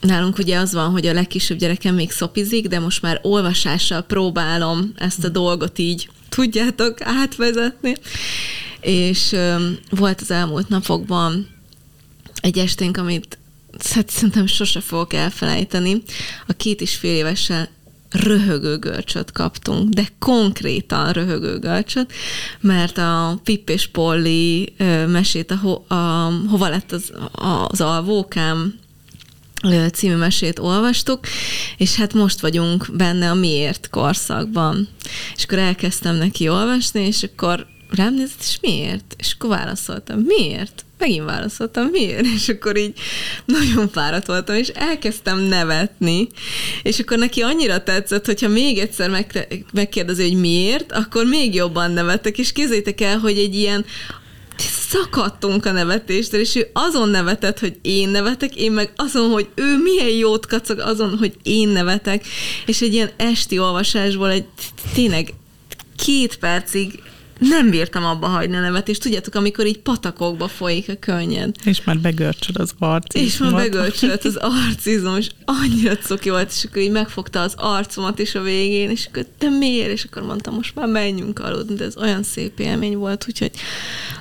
Nálunk 0.00 0.38
ugye 0.38 0.58
az 0.58 0.72
van, 0.72 0.90
hogy 0.90 1.06
a 1.06 1.12
legkisebb 1.12 1.58
gyerekem 1.58 1.94
még 1.94 2.10
szopizik, 2.10 2.66
de 2.66 2.78
most 2.78 3.02
már 3.02 3.18
olvasással 3.22 4.02
próbálom 4.02 4.92
ezt 4.96 5.24
a 5.24 5.28
dolgot 5.28 5.78
így, 5.78 6.08
tudjátok, 6.28 7.00
átvezetni. 7.00 7.94
És 8.84 9.36
volt 9.90 10.20
az 10.20 10.30
elmúlt 10.30 10.68
napokban 10.68 11.48
egy 12.40 12.58
esténk, 12.58 12.96
amit 12.96 13.38
hát 13.94 14.10
szerintem 14.10 14.46
sose 14.46 14.80
fogok 14.80 15.12
elfelejteni. 15.12 16.02
A 16.46 16.52
két 16.52 16.80
és 16.80 16.96
fél 16.96 17.14
évesen 17.14 17.68
röhögő 18.10 18.78
görcsöt 18.78 19.32
kaptunk, 19.32 19.88
de 19.88 20.08
konkrétan 20.18 21.12
röhögő 21.12 21.58
görcsöt, 21.58 22.12
mert 22.60 22.98
a 22.98 23.40
Pipp 23.44 23.68
és 23.68 23.86
Polly 23.86 24.72
mesét, 25.06 25.50
a, 25.50 25.56
ho, 25.56 25.94
a 25.94 26.32
Hova 26.48 26.68
lett 26.68 26.92
az, 26.92 27.12
az 27.68 27.80
alvókám 27.80 28.74
című 29.92 30.14
mesét 30.14 30.58
olvastuk, 30.58 31.20
és 31.76 31.94
hát 31.94 32.14
most 32.14 32.40
vagyunk 32.40 32.88
benne 32.92 33.30
a 33.30 33.34
miért 33.34 33.90
korszakban. 33.90 34.88
És 35.36 35.44
akkor 35.44 35.58
elkezdtem 35.58 36.16
neki 36.16 36.48
olvasni, 36.48 37.06
és 37.06 37.22
akkor 37.22 37.66
rám 37.94 38.14
nézett, 38.14 38.40
és 38.40 38.58
miért? 38.60 39.14
És 39.18 39.34
akkor 39.34 39.50
válaszoltam, 39.50 40.20
miért? 40.20 40.84
Megint 40.98 41.24
válaszoltam, 41.24 41.86
miért? 41.86 42.26
És 42.34 42.48
akkor 42.48 42.76
így 42.76 42.92
nagyon 43.44 43.88
fáradt 43.88 44.26
voltam, 44.26 44.56
és 44.56 44.68
elkezdtem 44.68 45.38
nevetni, 45.38 46.28
és 46.82 46.98
akkor 46.98 47.18
neki 47.18 47.42
annyira 47.42 47.82
tetszett, 47.82 48.26
hogyha 48.26 48.48
még 48.48 48.78
egyszer 48.78 49.26
megkérdezi, 49.72 50.22
hogy 50.22 50.40
miért, 50.40 50.92
akkor 50.92 51.26
még 51.26 51.54
jobban 51.54 51.90
nevettek, 51.90 52.38
és 52.38 52.52
képzeljétek 52.52 53.00
el, 53.00 53.18
hogy 53.18 53.38
egy 53.38 53.54
ilyen 53.54 53.84
szakadtunk 54.88 55.66
a 55.66 55.72
nevetéstől, 55.72 56.40
és 56.40 56.54
ő 56.54 56.70
azon 56.72 57.08
nevetett, 57.08 57.58
hogy 57.58 57.78
én 57.82 58.08
nevetek, 58.08 58.56
én 58.56 58.72
meg 58.72 58.92
azon, 58.96 59.30
hogy 59.30 59.48
ő 59.54 59.78
milyen 59.82 60.08
jót 60.08 60.46
kacag 60.46 60.78
azon, 60.78 61.16
hogy 61.18 61.34
én 61.42 61.68
nevetek, 61.68 62.26
és 62.66 62.80
egy 62.80 62.92
ilyen 62.92 63.10
esti 63.16 63.58
olvasásból 63.58 64.30
egy 64.30 64.46
tényleg 64.94 65.34
két 65.96 66.36
percig 66.36 67.02
nem 67.38 67.70
bírtam 67.70 68.04
abba 68.04 68.26
hagyni 68.26 68.56
a 68.56 68.60
nevetést. 68.60 69.02
Tudjátok, 69.02 69.34
amikor 69.34 69.66
így 69.66 69.78
patakokba 69.78 70.48
folyik 70.48 70.88
a 70.88 70.94
könnyed. 70.94 71.56
És 71.64 71.84
már 71.84 71.98
begörcsöd 71.98 72.56
az 72.56 72.74
arcizmot. 72.78 73.26
És 73.26 73.38
már 73.38 73.52
begörcsölt 73.70 74.24
az 74.24 74.36
arcizom, 74.36 75.16
és 75.16 75.30
annyira 75.44 75.96
cuki 75.96 76.30
volt, 76.30 76.50
és 76.50 76.64
akkor 76.64 76.82
így 76.82 76.90
megfogta 76.90 77.40
az 77.40 77.54
arcomat 77.56 78.18
is 78.18 78.34
a 78.34 78.42
végén, 78.42 78.90
és 78.90 79.06
akkor 79.06 79.26
te 79.38 79.48
miért? 79.48 79.90
És 79.90 80.04
akkor 80.04 80.22
mondtam, 80.22 80.54
most 80.54 80.74
már 80.74 80.86
menjünk 80.86 81.38
aludni, 81.38 81.74
de 81.74 81.84
ez 81.84 81.96
olyan 81.96 82.22
szép 82.22 82.58
élmény 82.58 82.96
volt, 82.96 83.24
úgyhogy 83.28 83.50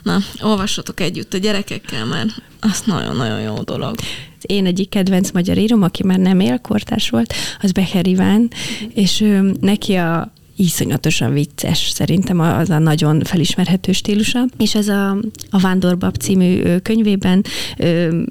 na, 0.03 0.17
olvassatok 0.41 0.99
együtt 0.99 1.33
a 1.33 1.37
gyerekekkel, 1.37 2.05
mert 2.05 2.41
az 2.59 2.81
nagyon-nagyon 2.85 3.41
jó 3.41 3.55
dolog. 3.55 3.95
Én 4.41 4.65
egyik 4.65 4.89
kedvenc 4.89 5.31
magyar 5.31 5.57
írom, 5.57 5.81
aki 5.81 6.03
már 6.03 6.19
nem 6.19 6.39
él, 6.39 6.59
kortárs 6.59 7.09
volt, 7.09 7.33
az 7.61 7.71
Becher 7.71 8.07
Iván, 8.07 8.51
és 8.93 9.21
ő, 9.21 9.55
neki 9.61 9.95
a 9.95 10.32
iszonyatosan 10.55 11.33
vicces, 11.33 11.89
szerintem 11.93 12.39
az 12.39 12.69
a 12.69 12.79
nagyon 12.79 13.23
felismerhető 13.23 13.91
stílusa. 13.91 14.45
És 14.57 14.75
ez 14.75 14.87
a, 14.87 15.17
a 15.49 15.59
Vándorbab 15.59 16.17
című 16.17 16.77
könyvében 16.77 17.43
ö, 17.77 18.21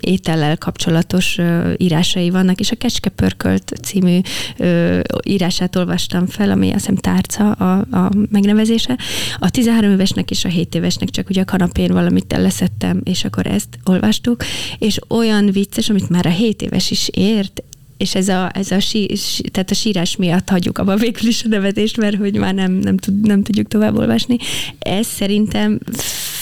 étellel 0.00 0.56
kapcsolatos 0.56 1.38
ö, 1.38 1.72
írásai 1.76 2.30
vannak, 2.30 2.60
és 2.60 2.70
a 2.70 2.76
Kecskepörkölt 2.76 3.72
című 3.82 4.18
ö, 4.56 5.00
írását 5.26 5.76
olvastam 5.76 6.26
fel, 6.26 6.50
ami 6.50 6.66
azt 6.66 6.78
hiszem 6.78 6.96
tárca 6.96 7.52
a, 7.52 7.86
a 7.90 8.10
megnevezése. 8.30 8.98
A 9.38 9.50
13 9.50 9.90
évesnek 9.90 10.30
és 10.30 10.44
a 10.44 10.48
7 10.48 10.74
évesnek 10.74 11.10
csak 11.10 11.28
ugye 11.28 11.40
a 11.40 11.44
kanapén 11.44 11.92
valamit 11.92 12.36
leszettem, 12.36 13.00
és 13.04 13.24
akkor 13.24 13.46
ezt 13.46 13.78
olvastuk, 13.84 14.44
és 14.78 14.98
olyan 15.08 15.50
vicces, 15.50 15.90
amit 15.90 16.08
már 16.08 16.26
a 16.26 16.30
7 16.30 16.62
éves 16.62 16.90
is 16.90 17.08
ért, 17.12 17.62
és 17.96 18.14
ez 18.14 18.28
a, 18.28 18.50
ez 18.54 18.70
a, 18.70 18.80
sí, 18.80 19.10
tehát 19.52 19.70
a 19.70 19.74
sírás 19.74 20.16
miatt 20.16 20.48
hagyjuk 20.48 20.78
abba 20.78 20.96
végül 20.96 21.28
is 21.28 21.44
a 21.44 21.48
nevetést, 21.48 21.96
mert 21.96 22.16
hogy 22.16 22.36
már 22.36 22.54
nem, 22.54 22.72
nem, 22.72 22.96
tud, 22.96 23.20
nem 23.20 23.42
tudjuk 23.42 23.68
tovább 23.68 23.96
olvasni. 23.98 24.36
Ez 24.78 25.06
szerintem 25.06 25.78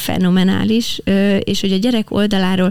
fenomenális, 0.02 1.00
és 1.40 1.60
hogy 1.60 1.72
a 1.72 1.76
gyerek 1.76 2.10
oldaláról 2.10 2.70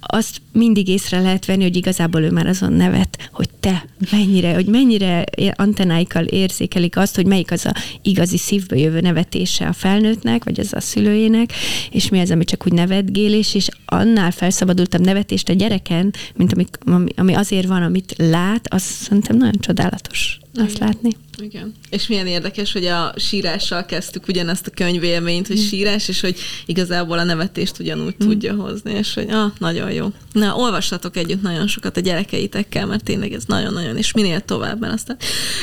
azt 0.00 0.40
mindig 0.52 0.88
észre 0.88 1.20
lehet 1.20 1.44
venni, 1.44 1.62
hogy 1.62 1.76
igazából 1.76 2.22
ő 2.22 2.30
már 2.30 2.46
azon 2.46 2.72
nevet, 2.72 3.30
hogy 3.32 3.48
te 3.60 3.84
mennyire, 4.10 4.54
hogy 4.54 4.66
mennyire 4.66 5.24
antenáikkal 5.54 6.24
érzékelik 6.24 6.96
azt, 6.96 7.14
hogy 7.14 7.26
melyik 7.26 7.50
az 7.50 7.66
a 7.66 7.74
igazi 8.02 8.38
szívből 8.38 8.78
jövő 8.78 9.00
nevetése 9.00 9.66
a 9.66 9.72
felnőttnek, 9.72 10.44
vagy 10.44 10.60
az 10.60 10.72
a 10.72 10.80
szülőjének, 10.80 11.52
és 11.90 12.08
mi 12.08 12.20
az, 12.20 12.30
ami 12.30 12.44
csak 12.44 12.66
úgy 12.66 12.72
nevetgélés, 12.72 13.54
és 13.54 13.68
annál 13.84 14.30
felszabadultabb 14.30 15.04
nevetést 15.04 15.48
a 15.48 15.52
gyereken, 15.52 16.14
mint 16.34 16.52
ami, 16.84 17.06
ami 17.16 17.34
azért 17.34 17.66
van, 17.66 17.82
amit 17.82 18.14
lát, 18.18 18.66
az 18.68 18.82
szerintem 18.82 19.36
nagyon 19.36 19.60
csodálatos 19.60 20.38
azt 20.54 20.78
látni. 20.78 21.10
Igen. 21.38 21.74
És 21.90 22.06
milyen 22.06 22.26
érdekes, 22.26 22.72
hogy 22.72 22.86
a 22.86 23.14
sírással 23.16 23.84
kezdtük 23.84 24.28
ugyanezt 24.28 24.66
a 24.66 24.70
könyvélményt, 24.70 25.46
hogy 25.46 25.58
mm. 25.58 25.62
sírás, 25.62 26.08
és 26.08 26.20
hogy 26.20 26.36
igazából 26.66 27.18
a 27.18 27.24
nevetést 27.24 27.78
ugyanúgy 27.78 28.14
mm. 28.24 28.28
tudja 28.28 28.54
hozni, 28.54 28.92
és 28.92 29.14
hogy 29.14 29.30
ah, 29.30 29.52
nagyon 29.58 29.92
jó. 29.92 30.12
Na, 30.32 30.56
olvassatok 30.56 31.16
együtt 31.16 31.42
nagyon 31.42 31.66
sokat 31.66 31.96
a 31.96 32.00
gyerekeitekkel, 32.00 32.86
mert 32.86 33.04
tényleg 33.04 33.32
ez 33.32 33.44
nagyon-nagyon, 33.46 33.96
és 33.96 34.12
minél 34.12 34.40
tovább, 34.40 34.80
mert 34.80 34.92
aztán 34.92 35.16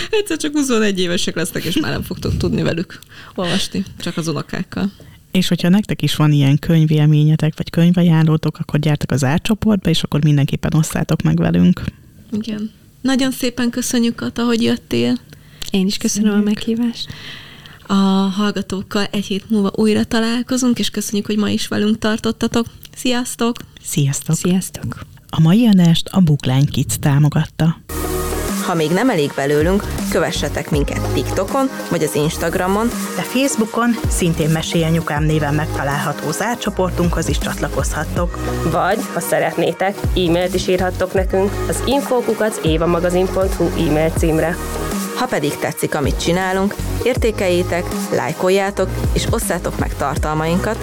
egyszer 0.09 0.37
csak 0.37 0.51
21 0.51 0.99
évesek 0.99 1.35
lesznek, 1.35 1.63
és 1.63 1.79
már 1.79 1.91
nem 1.91 2.03
fogtok 2.03 2.37
tudni 2.37 2.61
velük 2.61 2.99
olvasni, 3.35 3.83
csak 3.99 4.17
az 4.17 4.27
unokákkal. 4.27 4.91
És 5.31 5.47
hogyha 5.47 5.69
nektek 5.69 6.01
is 6.01 6.15
van 6.15 6.31
ilyen 6.31 6.59
könyvélményetek, 6.59 7.53
vagy 7.57 7.69
könyvajánlótok, 7.69 8.57
akkor 8.57 8.79
gyertek 8.79 9.11
az 9.11 9.23
átcsoportba, 9.23 9.89
és 9.89 10.03
akkor 10.03 10.23
mindenképpen 10.23 10.73
osszátok 10.73 11.21
meg 11.21 11.37
velünk. 11.37 11.81
Igen. 12.31 12.71
Nagyon 13.01 13.31
szépen 13.31 13.69
köszönjük, 13.69 14.15
Kata, 14.15 14.43
hogy 14.43 14.63
jöttél. 14.63 15.17
Én 15.71 15.85
is 15.85 15.97
köszönöm 15.97 16.29
köszönjük. 16.29 16.47
a 16.47 16.51
meghívást. 16.53 17.07
A 17.87 17.93
hallgatókkal 18.35 19.05
egy 19.11 19.25
hét 19.25 19.49
múlva 19.49 19.71
újra 19.75 20.03
találkozunk, 20.03 20.79
és 20.79 20.89
köszönjük, 20.89 21.25
hogy 21.25 21.37
ma 21.37 21.49
is 21.49 21.67
velünk 21.67 21.97
tartottatok. 21.97 22.65
Sziasztok! 22.95 23.55
Sziasztok! 23.81 24.35
Sziasztok! 24.35 24.99
A 25.29 25.39
mai 25.39 25.67
adást 25.67 26.07
a 26.07 26.19
Bookline 26.19 26.65
Kids 26.65 26.95
támogatta. 26.99 27.81
Ha 28.71 28.77
még 28.77 28.91
nem 28.91 29.09
elég 29.09 29.31
belőlünk, 29.35 29.83
kövessetek 30.11 30.69
minket 30.69 31.13
TikTokon 31.13 31.69
vagy 31.89 32.03
az 32.03 32.15
Instagramon, 32.15 32.87
de 33.15 33.21
Facebookon 33.21 33.89
szintén 34.09 34.49
Mesélyanyukám 34.49 35.23
néven 35.23 35.53
megtalálható 35.53 36.31
zárcsoportunkhoz 36.31 37.27
is 37.27 37.37
csatlakozhattok. 37.37 38.37
Vagy, 38.71 38.99
ha 39.13 39.19
szeretnétek, 39.19 39.95
e-mailt 40.15 40.53
is 40.53 40.67
írhattok 40.67 41.13
nekünk 41.13 41.51
az 41.67 41.83
infókukat 41.85 42.59
évamagazin.hu 42.63 43.65
e-mail 43.87 44.09
címre. 44.17 44.55
Ha 45.15 45.25
pedig 45.25 45.57
tetszik, 45.57 45.95
amit 45.95 46.21
csinálunk, 46.21 46.75
értékeljétek, 47.03 47.83
lájkoljátok 48.11 48.89
és 49.13 49.25
osszátok 49.29 49.79
meg 49.79 49.95
tartalmainkat, 49.95 50.77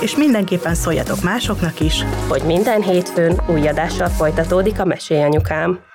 és 0.00 0.16
mindenképpen 0.16 0.74
szóljatok 0.74 1.22
másoknak 1.22 1.80
is, 1.80 2.04
hogy 2.28 2.42
minden 2.42 2.82
hétfőn 2.82 3.40
új 3.46 3.68
adással 3.68 4.08
folytatódik 4.08 4.80
a 4.80 4.84
Mesélyanyukám. 4.84 5.94